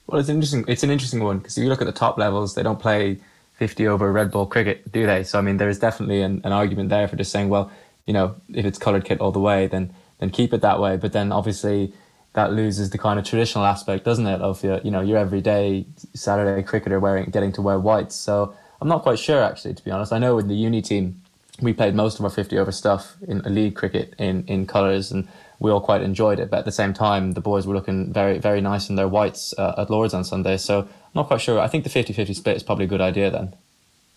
Well, 0.08 0.20
it's 0.20 0.30
interesting. 0.30 0.64
It's 0.68 0.84
an 0.84 0.90
interesting 0.90 1.22
one 1.22 1.40
because 1.40 1.58
if 1.58 1.64
you 1.64 1.70
look 1.70 1.82
at 1.82 1.86
the 1.86 1.92
top 1.92 2.18
levels, 2.18 2.56
they 2.56 2.64
don't 2.64 2.80
play 2.80 3.20
50 3.56 3.88
over 3.88 4.12
red 4.12 4.32
ball 4.32 4.46
cricket, 4.46 4.90
do 4.92 5.06
they? 5.06 5.24
So 5.24 5.38
I 5.38 5.42
mean, 5.42 5.58
there 5.58 5.70
is 5.70 5.78
definitely 5.78 6.22
an, 6.22 6.42
an 6.44 6.54
argument 6.54 6.90
there 6.90 7.08
for 7.08 7.18
just 7.18 7.32
saying, 7.32 7.50
well, 7.50 7.70
you 8.06 8.14
know, 8.14 8.36
if 8.54 8.66
it's 8.66 8.80
coloured 8.80 9.04
kit 9.06 9.20
all 9.20 9.32
the 9.32 9.40
way, 9.40 9.68
then 9.68 9.94
then 10.20 10.30
keep 10.30 10.54
it 10.54 10.62
that 10.62 10.80
way. 10.80 10.98
But 10.98 11.12
then 11.14 11.32
obviously 11.32 11.94
that 12.34 12.54
loses 12.54 12.92
the 12.92 12.98
kind 12.98 13.20
of 13.20 13.26
traditional 13.26 13.66
aspect, 13.66 14.06
doesn't 14.06 14.26
it, 14.26 14.42
of 14.42 14.64
your, 14.64 14.80
you 14.82 14.92
know 14.92 15.02
your 15.02 15.18
everyday 15.18 15.86
Saturday 16.14 16.64
cricketer 16.64 17.00
wearing 17.00 17.30
getting 17.30 17.52
to 17.54 17.62
wear 17.62 17.80
whites. 17.80 18.16
So 18.16 18.56
I'm 18.80 18.88
not 18.88 19.04
quite 19.04 19.20
sure 19.20 19.42
actually, 19.42 19.74
to 19.74 19.84
be 19.84 19.92
honest. 19.92 20.14
I 20.14 20.20
know 20.20 20.40
in 20.40 20.48
the 20.48 20.56
uni 20.56 20.82
team 20.82 21.22
we 21.62 21.74
played 21.74 21.94
most 21.94 22.18
of 22.18 22.26
our 22.26 22.32
50 22.32 22.58
over 22.58 22.72
stuff 22.72 23.18
in 23.28 23.42
league 23.42 23.76
cricket 23.76 24.14
in 24.18 24.46
in 24.48 24.66
colours 24.66 25.12
and 25.12 25.28
we 25.60 25.70
all 25.70 25.82
quite 25.82 26.02
enjoyed 26.02 26.40
it. 26.40 26.50
But 26.50 26.60
at 26.60 26.66
the 26.66 26.72
same 26.72 26.94
time, 26.94 27.34
the 27.34 27.42
boys 27.42 27.68
were 27.68 27.76
looking 27.76 28.12
very 28.12 28.40
very 28.40 28.62
nice 28.62 28.90
in 28.90 28.96
their 28.96 29.08
whites 29.08 29.54
uh, 29.58 29.76
at 29.78 29.90
Lords 29.90 30.14
on 30.14 30.24
Sunday. 30.24 30.58
So 30.58 30.80
I'm 30.80 30.88
not 31.14 31.28
quite 31.28 31.42
sure. 31.42 31.60
I 31.60 31.68
think 31.68 31.84
the 31.84 31.90
50-50 31.90 32.36
split 32.36 32.56
is 32.56 32.64
probably 32.64 32.86
a 32.86 32.88
good 32.88 33.02
idea 33.02 33.30
then. 33.30 33.56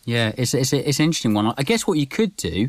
Yeah, 0.04 0.32
it's 0.36 0.54
it's 0.54 0.72
it's 0.72 1.00
an 1.00 1.06
interesting 1.06 1.34
one. 1.34 1.52
I 1.56 1.62
guess 1.62 1.86
what 1.86 1.98
you 1.98 2.06
could 2.06 2.36
do 2.36 2.68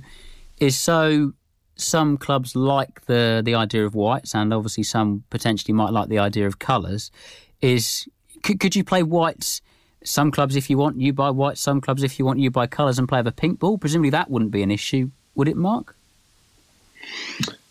is 0.57 0.77
so 0.77 1.33
some 1.75 2.17
clubs 2.17 2.55
like 2.55 3.05
the 3.05 3.41
the 3.43 3.55
idea 3.55 3.85
of 3.85 3.95
whites, 3.95 4.33
and 4.33 4.53
obviously 4.53 4.83
some 4.83 5.23
potentially 5.29 5.73
might 5.73 5.91
like 5.91 6.09
the 6.09 6.19
idea 6.19 6.47
of 6.47 6.59
colours. 6.59 7.11
Is 7.61 8.07
could, 8.43 8.59
could 8.59 8.75
you 8.75 8.83
play 8.83 9.03
whites? 9.03 9.61
Some 10.03 10.29
clubs, 10.29 10.55
if 10.55 10.69
you 10.69 10.77
want, 10.77 11.01
you 11.01 11.13
buy 11.13 11.31
whites. 11.31 11.61
Some 11.61 11.81
clubs, 11.81 12.03
if 12.03 12.19
you 12.19 12.25
want, 12.25 12.39
you 12.39 12.51
buy 12.51 12.67
colours 12.67 12.99
and 12.99 13.09
play 13.09 13.19
with 13.19 13.27
a 13.27 13.31
pink 13.31 13.59
ball. 13.59 13.79
Presumably, 13.79 14.11
that 14.11 14.29
wouldn't 14.29 14.51
be 14.51 14.61
an 14.61 14.69
issue, 14.69 15.09
would 15.33 15.47
it, 15.47 15.57
Mark? 15.57 15.95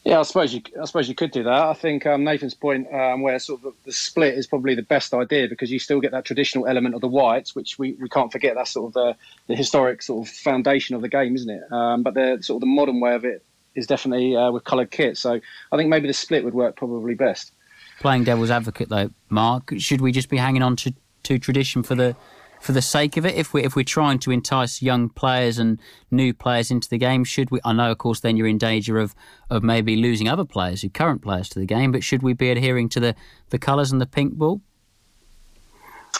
Yeah, 0.05 0.19
I 0.19 0.23
suppose 0.23 0.53
you. 0.53 0.61
I 0.81 0.85
suppose 0.85 1.09
you 1.09 1.15
could 1.15 1.31
do 1.31 1.45
that. 1.45 1.53
I 1.53 1.73
think 1.73 2.05
um, 2.07 2.25
Nathan's 2.25 2.53
point, 2.53 2.93
um, 2.93 3.23
where 3.23 3.39
sort 3.39 3.65
of 3.65 3.73
the 3.85 3.93
split 3.93 4.35
is 4.35 4.47
probably 4.47 4.75
the 4.75 4.83
best 4.83 5.15
idea 5.15 5.49
because 5.49 5.71
you 5.71 5.79
still 5.79 6.01
get 6.01 6.11
that 6.11 6.27
traditional 6.27 6.67
element 6.67 6.95
of 6.95 7.01
the 7.01 7.09
whites, 7.09 7.55
which 7.55 7.79
we, 7.79 7.93
we 7.93 8.09
can't 8.09 8.31
forget. 8.31 8.55
That's 8.55 8.73
sort 8.73 8.89
of 8.89 8.93
the, 8.93 9.17
the 9.47 9.57
historic 9.57 10.03
sort 10.03 10.27
of 10.27 10.35
foundation 10.35 10.95
of 10.95 11.01
the 11.01 11.09
game, 11.09 11.37
isn't 11.37 11.49
it? 11.49 11.73
Um, 11.73 12.03
but 12.03 12.13
the 12.13 12.39
sort 12.43 12.57
of 12.57 12.61
the 12.61 12.67
modern 12.67 13.01
way 13.01 13.15
of 13.15 13.25
it 13.25 13.43
is 13.75 13.87
definitely 13.87 14.37
uh, 14.37 14.51
with 14.51 14.65
coloured 14.65 14.91
kit. 14.91 15.17
So 15.17 15.41
I 15.73 15.77
think 15.77 15.89
maybe 15.89 16.07
the 16.07 16.15
split 16.15 16.45
would 16.45 16.55
work 16.55 16.77
probably 16.77 17.15
best. 17.15 17.53
Playing 18.01 18.25
devil's 18.25 18.51
advocate, 18.51 18.89
though, 18.89 19.11
Mark, 19.29 19.73
should 19.79 20.01
we 20.01 20.13
just 20.13 20.29
be 20.29 20.37
hanging 20.37 20.63
on 20.63 20.77
to, 20.77 20.95
to 21.25 21.39
tradition 21.39 21.83
for 21.83 21.95
the 21.95 22.17
for 22.61 22.73
the 22.73 22.83
sake 22.83 23.17
of 23.17 23.27
it? 23.27 23.35
If 23.35 23.53
we 23.53 23.63
if 23.63 23.77
we're 23.77 23.85
trying 23.85 24.19
to 24.21 24.31
entice 24.31 24.83
young 24.83 25.11
players 25.11 25.59
and 25.59 25.79
new 26.11 26.33
players 26.35 26.71
into 26.71 26.89
the 26.89 26.99
game, 26.99 27.23
should 27.23 27.51
we? 27.51 27.61
I 27.65 27.73
know, 27.73 27.91
of 27.91 27.99
course, 27.99 28.21
then 28.21 28.37
you're 28.37 28.49
in 28.49 28.59
danger 28.59 28.99
of 28.99 29.15
of 29.51 29.63
maybe 29.63 29.97
losing 29.97 30.29
other 30.29 30.45
players, 30.45 30.83
who 30.83 30.89
current 30.89 31.23
players, 31.23 31.49
to 31.51 31.59
the 31.59 31.67
game. 31.67 31.93
But 31.93 32.03
should 32.03 32.23
we 32.23 32.33
be 32.33 32.51
adhering 32.51 32.89
to 32.91 33.01
the 33.01 33.15
the 33.51 33.59
colours 33.59 33.93
and 33.93 34.01
the 34.01 34.07
pink 34.07 34.35
ball? 34.35 34.61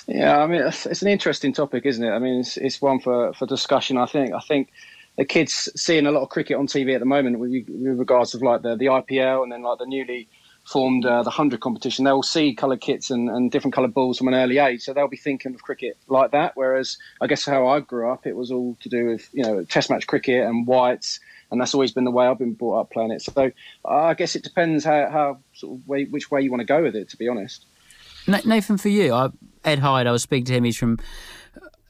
Yeah, 0.07 0.39
I 0.39 0.47
mean, 0.47 0.61
it's, 0.61 0.87
it's 0.87 1.03
an 1.03 1.09
interesting 1.09 1.53
topic, 1.53 1.87
isn't 1.87 2.05
it? 2.05 2.11
I 2.11 2.19
mean, 2.19 2.41
it's, 2.41 2.57
it's 2.59 2.83
one 2.83 3.01
for, 3.01 3.33
for 3.33 3.47
discussion. 3.47 3.97
I 3.97 4.07
think. 4.07 4.35
I 4.35 4.41
think 4.41 4.71
the 5.17 5.25
kids 5.25 5.69
seeing 5.77 6.07
a 6.07 6.11
lot 6.11 6.23
of 6.23 6.29
cricket 6.29 6.57
on 6.57 6.67
TV 6.67 6.95
at 6.95 7.01
the 7.01 7.07
moment 7.07 7.39
with, 7.39 7.51
with 7.51 7.99
regards 7.99 8.35
of 8.35 8.43
like 8.43 8.63
the, 8.63 8.77
the 8.77 8.87
IPL 8.87 9.43
and 9.43 9.53
then 9.53 9.63
like 9.63 9.79
the 9.79 9.87
newly 9.87 10.29
formed 10.65 11.05
uh, 11.05 11.23
the 11.23 11.29
100 11.29 11.61
competition, 11.61 12.05
they'll 12.05 12.23
see 12.23 12.55
coloured 12.55 12.81
kits 12.81 13.11
and, 13.11 13.29
and 13.29 13.51
different 13.51 13.75
coloured 13.75 13.93
balls 13.95 14.19
from 14.19 14.29
an 14.29 14.35
early 14.35 14.59
age. 14.59 14.83
So 14.83 14.93
they'll 14.93 15.09
be 15.09 15.17
thinking 15.17 15.55
of 15.55 15.63
cricket 15.63 15.97
like 16.09 16.31
that. 16.33 16.53
Whereas 16.55 16.97
I 17.21 17.27
guess 17.27 17.45
how 17.45 17.69
I 17.69 17.81
grew 17.81 18.11
up, 18.11 18.27
it 18.27 18.35
was 18.35 18.51
all 18.51 18.77
to 18.81 18.89
do 18.89 19.07
with, 19.07 19.29
you 19.33 19.43
know, 19.43 19.65
test 19.65 19.91
match 19.91 20.07
cricket 20.07 20.45
and 20.45 20.67
whites. 20.67 21.21
And 21.51 21.61
that's 21.61 21.75
always 21.75 21.93
been 21.93 22.05
the 22.05 22.11
way 22.11 22.27
I've 22.27 22.39
been 22.39 22.55
brought 22.55 22.81
up 22.81 22.91
playing 22.91 23.13
it. 23.13 23.23
So 23.23 23.53
uh, 23.85 23.89
I 23.89 24.15
guess 24.15 24.35
it 24.35 24.43
depends 24.43 24.85
how, 24.85 25.09
how 25.11 25.39
sort 25.53 25.79
of 25.79 25.87
way, 25.87 26.05
which 26.05 26.31
way 26.31 26.41
you 26.41 26.51
want 26.51 26.63
to 26.63 26.67
go 26.67 26.83
with 26.83 26.97
it, 26.97 27.11
to 27.11 27.17
be 27.17 27.29
honest. 27.29 27.67
Nathan, 28.27 28.79
for 28.79 28.89
you, 28.89 29.13
I, 29.13 29.29
Ed 29.65 29.81
Hyde, 29.81 30.07
I 30.07 30.13
was 30.13 30.23
speaking 30.23 30.47
to 30.47 30.55
him. 30.55 30.65
He's 30.65 30.79
from 30.79 30.99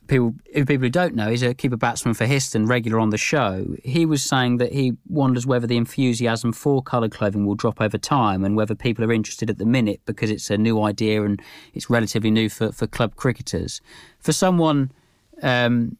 people 0.06 0.34
people 0.54 0.78
who 0.78 0.90
don't 0.90 1.14
know, 1.14 1.30
he's 1.30 1.42
a 1.42 1.54
keeper 1.54 1.76
batsman 1.76 2.14
for 2.14 2.26
Histon, 2.26 2.68
regular 2.68 2.98
on 2.98 3.10
the 3.10 3.18
show. 3.18 3.66
He 3.82 4.06
was 4.06 4.22
saying 4.22 4.58
that 4.58 4.72
he 4.72 4.96
wonders 5.08 5.46
whether 5.46 5.66
the 5.66 5.76
enthusiasm 5.76 6.52
for 6.52 6.82
coloured 6.82 7.12
clothing 7.12 7.46
will 7.46 7.54
drop 7.54 7.80
over 7.80 7.98
time 7.98 8.44
and 8.44 8.56
whether 8.56 8.74
people 8.74 9.04
are 9.04 9.12
interested 9.12 9.50
at 9.50 9.58
the 9.58 9.66
minute 9.66 10.00
because 10.06 10.30
it's 10.30 10.50
a 10.50 10.58
new 10.58 10.82
idea 10.82 11.22
and 11.22 11.40
it's 11.72 11.88
relatively 11.88 12.30
new 12.30 12.48
for, 12.48 12.72
for 12.72 12.86
club 12.86 13.16
cricketers. 13.16 13.80
For 14.18 14.32
someone 14.32 14.92
um, 15.42 15.96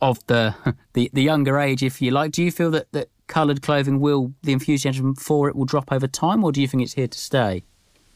of 0.00 0.24
the, 0.26 0.54
the 0.94 1.10
the 1.12 1.22
younger 1.22 1.58
age, 1.58 1.82
if 1.82 2.02
you 2.02 2.10
like, 2.10 2.32
do 2.32 2.42
you 2.42 2.50
feel 2.50 2.70
that, 2.72 2.90
that 2.92 3.08
coloured 3.26 3.62
clothing 3.62 4.00
will 4.00 4.32
the 4.42 4.52
enthusiasm 4.52 5.14
for 5.14 5.48
it 5.48 5.56
will 5.56 5.64
drop 5.64 5.92
over 5.92 6.06
time, 6.06 6.44
or 6.44 6.52
do 6.52 6.60
you 6.60 6.68
think 6.68 6.82
it's 6.82 6.94
here 6.94 7.08
to 7.08 7.18
stay? 7.18 7.64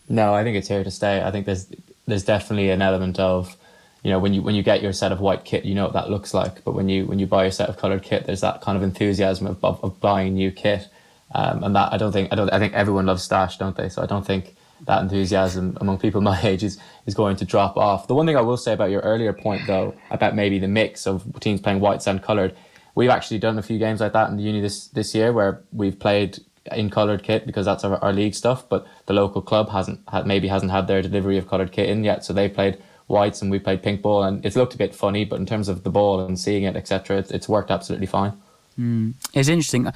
No, 0.09 0.35
I 0.35 0.43
think 0.43 0.57
it's 0.57 0.69
here 0.69 0.83
to 0.83 0.91
stay. 0.91 1.23
I 1.23 1.31
think 1.31 1.47
there's 1.47 1.73
there's 2.07 2.25
definitely 2.25 2.71
an 2.71 2.83
element 2.83 3.19
of 3.19 3.57
you 4.03 4.11
know 4.11 4.19
when 4.19 4.33
you 4.33 4.43
when 4.43 4.55
you 4.55 4.63
get 4.63 4.83
your 4.83 4.93
set 4.93 5.13
of 5.13 5.21
white 5.21 5.45
kit 5.45 5.65
you 5.65 5.75
know 5.75 5.85
what 5.85 5.93
that 5.93 6.11
looks 6.11 6.33
like. 6.35 6.65
But 6.65 6.73
when 6.73 6.89
you 6.89 7.07
when 7.07 7.19
you 7.19 7.27
buy 7.27 7.45
a 7.45 7.53
set 7.53 7.69
of 7.69 7.77
colored 7.77 8.03
kit 8.03 8.27
there's 8.27 8.41
that 8.41 8.61
kind 8.61 8.77
of 8.77 8.83
enthusiasm 8.83 9.47
of, 9.47 9.65
of, 9.65 9.83
of 9.85 10.01
buying 10.01 10.35
new 10.35 10.51
kit. 10.51 10.89
Um, 11.33 11.63
and 11.63 11.77
that 11.77 11.93
I 11.93 11.97
don't 11.97 12.13
think 12.13 12.33
I 12.33 12.37
don't 12.37 12.53
I 12.53 12.59
think 12.59 12.75
everyone 12.75 13.07
loves 13.07 13.23
stash 13.23 13.59
don't 13.59 13.77
they? 13.77 13.89
So 13.89 14.03
I 14.03 14.07
don't 14.07 14.27
think 14.27 14.57
that 14.87 15.03
enthusiasm 15.03 15.77
among 15.81 15.99
people 15.99 16.21
my 16.33 16.41
age 16.43 16.63
is 16.65 16.79
is 17.07 17.15
going 17.15 17.37
to 17.37 17.45
drop 17.45 17.77
off. 17.77 18.07
The 18.07 18.15
one 18.15 18.27
thing 18.27 18.37
I 18.37 18.41
will 18.41 18.57
say 18.57 18.73
about 18.73 18.91
your 18.91 19.03
earlier 19.03 19.33
point 19.33 19.63
though 19.67 19.95
about 20.11 20.35
maybe 20.35 20.59
the 20.59 20.69
mix 20.69 21.07
of 21.07 21.25
teams 21.41 21.61
playing 21.61 21.81
whites 21.81 22.07
and 22.07 22.23
colored 22.23 22.57
we've 22.95 23.11
actually 23.11 23.39
done 23.39 23.59
a 23.59 23.63
few 23.63 23.79
games 23.79 24.01
like 24.01 24.13
that 24.13 24.31
in 24.31 24.37
the 24.37 24.43
uni 24.43 24.61
this 24.61 24.89
this 24.89 25.15
year 25.15 25.33
where 25.33 25.63
we've 25.73 25.99
played 25.99 26.39
in 26.73 26.91
coloured 26.91 27.23
kit 27.23 27.47
because 27.47 27.65
that's 27.65 27.85
our, 27.85 27.97
our 28.05 28.13
league 28.13 28.35
stuff 28.35 28.69
but 28.69 28.87
the 29.07 29.13
local 29.13 29.41
club 29.41 29.71
hasn't 29.71 30.01
had, 30.11 30.27
maybe 30.27 30.49
hasn't 30.49 30.71
had 30.71 30.87
their 30.87 31.03
delivery 31.03 31.39
of 31.39 31.49
coloured 31.49 31.73
kit 31.73 31.89
in 31.89 32.05
yet. 32.05 32.25
So 32.25 32.33
they 32.33 32.49
played 32.49 32.81
whites 33.11 33.43
and 33.43 33.51
we 33.51 33.59
played 33.59 33.83
pink 33.83 34.03
ball 34.03 34.23
and 34.23 34.45
it's 34.45 34.57
looked 34.57 34.75
a 34.75 34.79
bit 34.79 34.95
funny 34.95 35.25
but 35.25 35.39
in 35.39 35.47
terms 35.47 35.69
of 35.69 35.83
the 35.83 35.91
ball 35.91 36.21
and 36.21 36.39
seeing 36.39 36.63
it 36.63 36.77
etc 36.77 37.19
it's, 37.19 37.31
it's 37.31 37.49
worked 37.49 37.71
absolutely 37.71 38.07
fine. 38.07 38.33
Mm. 38.79 39.15
it's 39.35 39.49
interesting. 39.49 39.93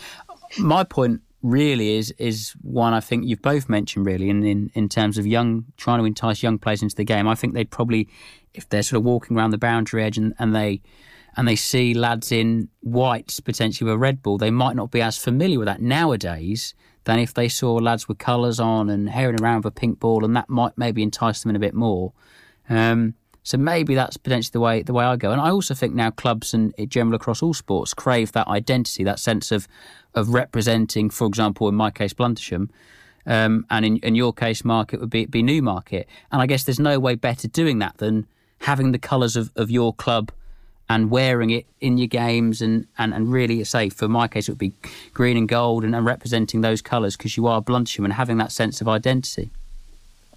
My 0.58 0.84
point 0.84 1.22
really 1.42 1.96
is 1.96 2.10
is 2.18 2.52
one 2.62 2.94
I 2.94 3.00
think 3.00 3.26
you've 3.26 3.42
both 3.42 3.68
mentioned 3.68 4.06
really 4.06 4.30
in, 4.30 4.42
in 4.44 4.70
in 4.74 4.88
terms 4.88 5.18
of 5.18 5.26
young 5.26 5.66
trying 5.76 6.00
to 6.00 6.04
entice 6.04 6.42
young 6.42 6.58
players 6.58 6.82
into 6.82 6.96
the 6.96 7.04
game. 7.04 7.28
I 7.28 7.34
think 7.34 7.54
they'd 7.54 7.70
probably 7.70 8.08
if 8.54 8.68
they're 8.68 8.82
sort 8.82 8.98
of 8.98 9.04
walking 9.04 9.36
around 9.36 9.50
the 9.50 9.58
boundary 9.58 10.02
edge 10.02 10.16
and, 10.16 10.34
and 10.38 10.54
they 10.54 10.80
and 11.36 11.46
they 11.46 11.56
see 11.56 11.94
lads 11.94 12.32
in 12.32 12.68
whites 12.80 13.40
potentially 13.40 13.84
with 13.86 13.94
a 13.94 13.98
red 13.98 14.22
ball 14.22 14.38
they 14.38 14.50
might 14.50 14.76
not 14.76 14.90
be 14.90 15.02
as 15.02 15.18
familiar 15.18 15.58
with 15.58 15.66
that 15.66 15.82
nowadays 15.82 16.74
than 17.04 17.18
if 17.18 17.34
they 17.34 17.48
saw 17.48 17.74
lads 17.74 18.08
with 18.08 18.18
colours 18.18 18.58
on 18.58 18.88
and 18.88 19.10
herring 19.10 19.40
around 19.42 19.58
with 19.58 19.66
a 19.66 19.70
pink 19.70 20.00
ball 20.00 20.24
and 20.24 20.34
that 20.34 20.48
might 20.48 20.76
maybe 20.78 21.02
entice 21.02 21.42
them 21.42 21.50
in 21.50 21.56
a 21.56 21.60
bit 21.60 21.74
more 21.74 22.12
um, 22.68 23.14
so 23.42 23.58
maybe 23.58 23.94
that's 23.94 24.16
potentially 24.16 24.52
the 24.52 24.60
way 24.60 24.82
the 24.82 24.94
way 24.94 25.04
I 25.04 25.16
go. 25.16 25.30
And 25.30 25.40
I 25.40 25.50
also 25.50 25.74
think 25.74 25.94
now 25.94 26.10
clubs 26.10 26.54
and 26.54 26.74
general 26.88 27.14
across 27.14 27.42
all 27.42 27.54
sports 27.54 27.92
crave 27.92 28.32
that 28.32 28.48
identity, 28.48 29.04
that 29.04 29.18
sense 29.18 29.52
of 29.52 29.68
of 30.14 30.30
representing, 30.30 31.10
for 31.10 31.26
example, 31.26 31.68
in 31.68 31.74
my 31.74 31.90
case, 31.90 32.14
Bluntisham. 32.14 32.70
Um, 33.26 33.66
and 33.70 33.84
in, 33.84 33.96
in 33.98 34.14
your 34.14 34.32
case, 34.32 34.64
Mark, 34.64 34.92
it 34.92 35.00
would 35.00 35.10
be, 35.10 35.26
be 35.26 35.42
Newmarket. 35.42 36.08
And 36.30 36.42
I 36.42 36.46
guess 36.46 36.64
there's 36.64 36.78
no 36.78 36.98
way 36.98 37.14
better 37.14 37.48
doing 37.48 37.78
that 37.78 37.96
than 37.98 38.26
having 38.60 38.92
the 38.92 38.98
colours 38.98 39.34
of, 39.34 39.50
of 39.56 39.70
your 39.70 39.94
club 39.94 40.30
and 40.88 41.10
wearing 41.10 41.50
it 41.50 41.66
in 41.80 41.96
your 41.96 42.06
games 42.06 42.60
and, 42.60 42.86
and, 42.98 43.14
and 43.14 43.32
really 43.32 43.64
say 43.64 43.88
for 43.88 44.08
my 44.08 44.28
case 44.28 44.48
it 44.48 44.52
would 44.52 44.58
be 44.58 44.72
green 45.14 45.36
and 45.36 45.48
gold 45.48 45.82
and, 45.82 45.94
and 45.94 46.04
representing 46.04 46.60
those 46.60 46.82
colours 46.82 47.16
because 47.16 47.36
you 47.36 47.46
are 47.46 47.62
Bluntisham 47.62 48.04
and 48.04 48.12
having 48.12 48.36
that 48.36 48.52
sense 48.52 48.80
of 48.80 48.88
identity. 48.88 49.50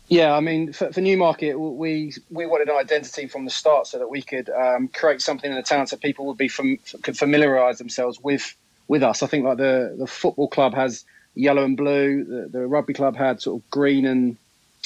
Yeah, 0.09 0.33
I 0.33 0.39
mean, 0.39 0.71
for, 0.71 0.91
for 0.93 1.01
Newmarket, 1.01 1.59
we 1.59 2.13
we 2.29 2.45
wanted 2.45 2.69
an 2.69 2.77
identity 2.77 3.27
from 3.27 3.43
the 3.43 3.51
start 3.51 3.87
so 3.87 3.99
that 3.99 4.09
we 4.09 4.21
could 4.21 4.49
um, 4.49 4.87
create 4.87 5.21
something 5.21 5.49
in 5.49 5.57
the 5.57 5.63
town 5.63 5.85
so 5.87 5.97
people 5.97 6.25
would 6.27 6.37
be 6.37 6.47
from, 6.47 6.77
could 7.01 7.17
familiarise 7.17 7.77
themselves 7.77 8.19
with 8.21 8.55
with 8.87 9.03
us. 9.03 9.21
I 9.21 9.27
think 9.27 9.43
like 9.45 9.57
the 9.57 9.95
the 9.99 10.07
football 10.07 10.47
club 10.47 10.73
has 10.75 11.03
yellow 11.35 11.65
and 11.65 11.75
blue. 11.75 12.23
The, 12.23 12.47
the 12.47 12.67
rugby 12.67 12.93
club 12.93 13.17
had 13.17 13.41
sort 13.41 13.61
of 13.61 13.69
green 13.69 14.05
and 14.05 14.37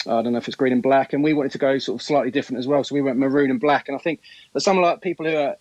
I 0.08 0.24
don't 0.24 0.32
know 0.32 0.40
if 0.40 0.48
it's 0.48 0.58
green 0.58 0.74
and 0.74 0.82
black, 0.82 1.14
and 1.14 1.24
we 1.24 1.34
wanted 1.34 1.52
to 1.52 1.60
go 1.60 1.78
sort 1.78 2.02
of 2.02 2.06
slightly 2.06 2.32
different 2.32 2.58
as 2.60 2.68
well. 2.68 2.84
So 2.84 2.96
we 2.96 3.04
went 3.04 3.20
maroon 3.20 3.52
and 3.52 3.60
black. 3.60 3.88
And 3.88 3.96
I 3.96 4.00
think 4.00 4.22
that 4.54 4.62
some 4.62 4.78
like 4.82 5.02
people 5.02 5.28
who 5.28 5.36
are 5.36 5.56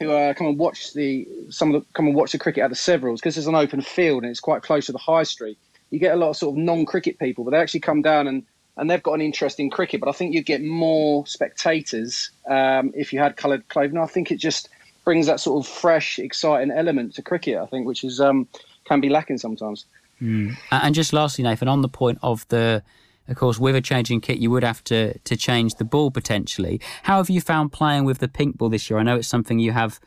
who 0.00 0.10
uh, 0.10 0.34
come 0.34 0.48
and 0.48 0.58
watch 0.58 0.94
the 0.94 1.28
some 1.50 1.72
of 1.72 1.82
the 1.82 1.92
come 1.92 2.06
and 2.06 2.16
watch 2.16 2.32
the 2.32 2.38
cricket 2.38 2.64
at 2.64 2.70
the 2.70 2.76
Severals 2.76 3.20
because 3.20 3.38
it's 3.38 3.46
an 3.46 3.54
open 3.54 3.82
field 3.82 4.24
and 4.24 4.30
it's 4.30 4.40
quite 4.40 4.62
close 4.62 4.86
to 4.86 4.92
the 4.92 4.98
high 4.98 5.22
street. 5.22 5.58
You 5.90 6.00
get 6.00 6.14
a 6.14 6.16
lot 6.16 6.30
of 6.30 6.36
sort 6.36 6.56
of 6.56 6.64
non-cricket 6.64 7.20
people, 7.20 7.44
but 7.44 7.52
they 7.52 7.58
actually 7.58 7.80
come 7.80 8.02
down 8.02 8.26
and 8.26 8.42
and 8.76 8.90
they've 8.90 9.02
got 9.02 9.14
an 9.14 9.20
interest 9.20 9.58
in 9.58 9.70
cricket. 9.70 10.00
But 10.00 10.08
I 10.08 10.12
think 10.12 10.34
you'd 10.34 10.46
get 10.46 10.62
more 10.62 11.26
spectators 11.26 12.30
um, 12.46 12.92
if 12.94 13.12
you 13.12 13.18
had 13.18 13.36
coloured 13.36 13.68
clothing. 13.68 13.98
I 13.98 14.06
think 14.06 14.30
it 14.30 14.36
just 14.36 14.68
brings 15.04 15.26
that 15.26 15.40
sort 15.40 15.64
of 15.64 15.70
fresh, 15.70 16.18
exciting 16.18 16.70
element 16.70 17.14
to 17.14 17.22
cricket. 17.22 17.58
I 17.58 17.66
think, 17.66 17.86
which 17.86 18.04
is 18.04 18.20
um, 18.20 18.48
can 18.84 19.00
be 19.00 19.08
lacking 19.08 19.38
sometimes. 19.38 19.86
Mm. 20.20 20.56
And 20.70 20.94
just 20.94 21.12
lastly, 21.12 21.44
Nathan, 21.44 21.68
on 21.68 21.82
the 21.82 21.88
point 21.88 22.18
of 22.22 22.46
the, 22.48 22.82
of 23.28 23.36
course, 23.36 23.58
with 23.58 23.76
a 23.76 23.80
changing 23.80 24.20
kit, 24.20 24.38
you 24.38 24.50
would 24.50 24.64
have 24.64 24.82
to 24.84 25.18
to 25.18 25.36
change 25.36 25.76
the 25.76 25.84
ball 25.84 26.10
potentially. 26.10 26.80
How 27.02 27.18
have 27.18 27.30
you 27.30 27.40
found 27.40 27.72
playing 27.72 28.04
with 28.04 28.18
the 28.18 28.28
pink 28.28 28.58
ball 28.58 28.68
this 28.68 28.90
year? 28.90 28.98
I 28.98 29.02
know 29.02 29.16
it's 29.16 29.28
something 29.28 29.58
you 29.58 29.72
have 29.72 30.00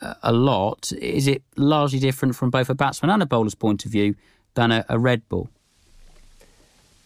uh, 0.00 0.14
a 0.22 0.32
lot. 0.32 0.92
Is 0.92 1.26
it 1.26 1.42
largely 1.56 1.98
different 1.98 2.36
from 2.36 2.50
both 2.50 2.68
a 2.68 2.74
batsman 2.74 3.10
and 3.10 3.22
a 3.22 3.26
bowler's 3.26 3.54
point 3.54 3.84
of 3.84 3.92
view 3.92 4.14
than 4.54 4.72
a, 4.72 4.84
a 4.88 4.98
red 4.98 5.28
ball? 5.28 5.48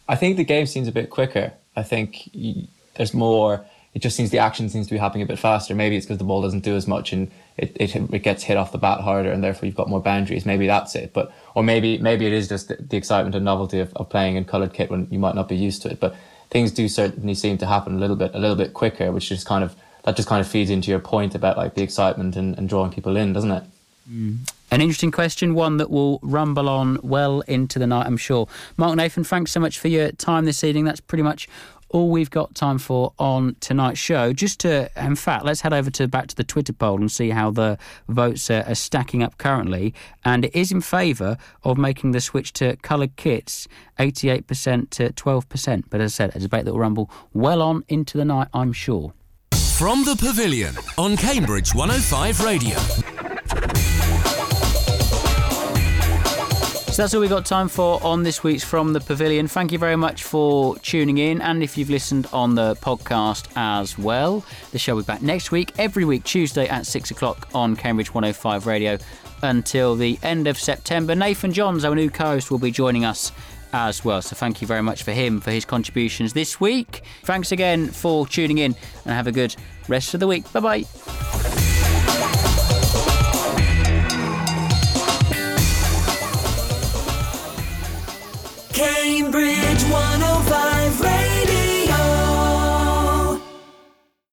I 0.09 0.17
think 0.17 0.37
the 0.37 0.45
game 0.45 0.67
seems 0.67 0.89
a 0.89 0.93
bit 0.93 1.11
quicker. 1.11 1.53
I 1.75 1.83
think 1.83 2.31
there's 2.95 3.13
more 3.15 3.67
it 3.97 4.03
just 4.03 4.15
seems 4.15 4.29
the 4.29 4.39
action 4.39 4.69
seems 4.69 4.87
to 4.89 4.93
be 4.93 4.99
happening 4.99 5.23
a 5.23 5.27
bit 5.27 5.39
faster. 5.39 5.75
Maybe 5.75 5.97
it's 5.97 6.05
because 6.05 6.19
the 6.19 6.25
ball 6.25 6.43
doesn't 6.43 6.65
do 6.65 6.77
as 6.77 6.87
much 6.87 7.15
and 7.15 7.31
it, 7.57 7.75
it, 7.81 7.97
it 7.97 8.19
gets 8.19 8.43
hit 8.43 8.59
off 8.59 8.71
the 8.71 8.77
bat 8.77 9.01
harder 9.01 9.33
and 9.33 9.43
therefore 9.43 9.65
you've 9.65 9.75
got 9.75 9.89
more 9.89 10.03
boundaries. 10.03 10.45
Maybe 10.45 10.67
that's 10.67 10.95
it. 10.95 11.15
But 11.15 11.33
or 11.55 11.65
maybe 11.65 11.97
maybe 11.97 12.27
it 12.27 12.35
is 12.35 12.47
just 12.47 12.69
the, 12.69 12.77
the 12.77 12.99
excitement 12.99 13.35
and 13.35 13.43
novelty 13.47 13.81
of, 13.81 13.95
of 13.97 14.11
playing 14.11 14.37
in 14.37 14.45
coloured 14.45 14.75
kit 14.75 14.91
when 14.91 15.09
you 15.11 15.19
might 15.19 15.35
not 15.35 15.49
be 15.49 15.57
used 15.57 15.81
to 15.81 15.91
it. 15.91 15.99
But 15.99 16.15
things 16.51 16.73
do 16.73 16.89
certainly 16.89 17.35
seem 17.35 17.57
to 17.57 17.67
happen 17.67 17.97
a 17.97 17.99
little 17.99 18.17
bit 18.17 18.33
a 18.35 18.39
little 18.39 18.55
bit 18.55 18.75
quicker, 18.75 19.11
which 19.13 19.31
just 19.31 19.47
kind 19.47 19.65
of 19.65 19.75
that 20.05 20.15
just 20.15 20.29
kind 20.29 20.43
of 20.43 20.47
feeds 20.47 20.69
into 20.69 20.91
your 20.91 21.01
point 21.01 21.35
about 21.35 21.57
like 21.57 21.75
the 21.75 21.83
excitement 21.83 22.37
and, 22.37 22.59
and 22.59 22.69
drawing 22.69 22.93
people 22.93 23.17
in, 23.17 23.33
doesn't 23.33 23.51
it? 23.51 23.65
Mm. 24.11 24.51
An 24.71 24.81
interesting 24.81 25.11
question, 25.11 25.55
one 25.55 25.77
that 25.77 25.91
will 25.91 26.19
rumble 26.23 26.69
on 26.69 26.99
well 27.03 27.41
into 27.43 27.79
the 27.79 27.87
night, 27.87 28.07
I'm 28.07 28.17
sure. 28.17 28.49
Mark 28.77 28.97
Nathan, 28.97 29.25
thanks 29.25 29.53
so 29.53 29.61
much 29.61 29.79
for 29.79 29.89
your 29.89 30.11
time 30.13 30.45
this 30.45 30.65
evening. 30.65 30.85
That's 30.85 31.01
pretty 31.01 31.23
much 31.23 31.49
all 31.89 32.11
we've 32.11 32.31
got 32.31 32.55
time 32.55 32.79
for 32.79 33.13
on 33.19 33.57
tonight's 33.61 33.99
show. 33.99 34.33
Just 34.33 34.61
to, 34.61 34.91
in 34.97 35.17
fact, 35.17 35.45
let's 35.45 35.61
head 35.61 35.73
over 35.73 35.91
to 35.91 36.09
back 36.09 36.27
to 36.29 36.37
the 36.37 36.45
Twitter 36.45 36.73
poll 36.73 36.99
and 36.99 37.11
see 37.11 37.31
how 37.31 37.51
the 37.51 37.79
votes 38.09 38.51
are, 38.51 38.65
are 38.67 38.75
stacking 38.75 39.23
up 39.23 39.39
currently. 39.39 39.95
And 40.25 40.45
it 40.45 40.55
is 40.55 40.73
in 40.73 40.81
favour 40.81 41.39
of 41.63 41.79
making 41.79 42.13
the 42.13 42.21
switch 42.21 42.53
to 42.55 42.77
coloured 42.77 43.17
kits, 43.17 43.69
88% 43.99 44.91
to 44.91 45.13
12%. 45.13 45.85
But 45.89 46.01
as 46.01 46.15
I 46.15 46.17
said, 46.17 46.37
a 46.37 46.41
debate 46.41 46.65
that 46.65 46.73
will 46.73 46.81
rumble 46.81 47.11
well 47.33 47.63
on 47.63 47.85
into 47.89 48.19
the 48.19 48.25
night, 48.25 48.49
I'm 48.53 48.73
sure. 48.73 49.13
From 49.79 50.05
the 50.05 50.17
Pavilion 50.17 50.75
on 50.99 51.17
Cambridge 51.17 51.75
105 51.75 52.43
Radio. 52.43 53.16
So 56.97 57.03
that's 57.03 57.13
all 57.13 57.21
we've 57.21 57.29
got 57.29 57.45
time 57.45 57.69
for 57.69 58.03
on 58.03 58.23
this 58.23 58.43
week's 58.43 58.65
From 58.65 58.95
the 58.95 59.01
Pavilion. 59.01 59.49
Thank 59.49 59.71
you 59.71 59.79
very 59.79 59.97
much 59.97 60.23
for 60.23 60.79
tuning 60.79 61.19
in. 61.19 61.43
And 61.43 61.63
if 61.63 61.77
you've 61.77 61.91
listened 61.91 62.27
on 62.33 62.55
the 62.55 62.75
podcast 62.77 63.49
as 63.55 63.99
well, 63.99 64.43
the 64.73 64.79
show 64.79 64.95
will 64.95 65.03
be 65.03 65.07
back 65.07 65.21
next 65.21 65.51
week, 65.51 65.73
every 65.77 66.07
week, 66.07 66.25
Tuesday 66.25 66.67
at 66.67 66.87
6 66.87 67.11
o'clock 67.11 67.51
on 67.53 67.77
Cambridge 67.77 68.15
105 68.15 68.67
Radio 68.67 68.97
until 69.43 69.95
the 69.95 70.19
end 70.23 70.47
of 70.47 70.59
September. 70.59 71.15
Nathan 71.15 71.53
Johns, 71.53 71.85
our 71.85 71.95
new 71.95 72.09
co 72.09 72.25
host, 72.25 72.51
will 72.51 72.59
be 72.59 72.71
joining 72.71 73.05
us 73.05 73.31
as 73.75 74.03
well. 74.03 74.23
So 74.23 74.35
thank 74.35 74.63
you 74.63 74.67
very 74.67 74.83
much 74.83 75.03
for 75.03 75.13
him 75.13 75.39
for 75.43 75.51
his 75.51 75.67
contributions 75.67 76.33
this 76.33 76.59
week. 76.63 77.03
Thanks 77.25 77.53
again 77.53 77.89
for 77.89 78.27
tuning 78.27 78.57
in 78.57 78.75
and 79.05 79.15
have 79.15 79.27
a 79.27 79.33
good 79.33 79.55
rest 79.87 80.15
of 80.15 80.21
the 80.21 80.27
week. 80.27 80.51
Bye 80.51 80.61
bye. 80.61 82.46
Cambridge 89.07 89.85
105 89.85 91.16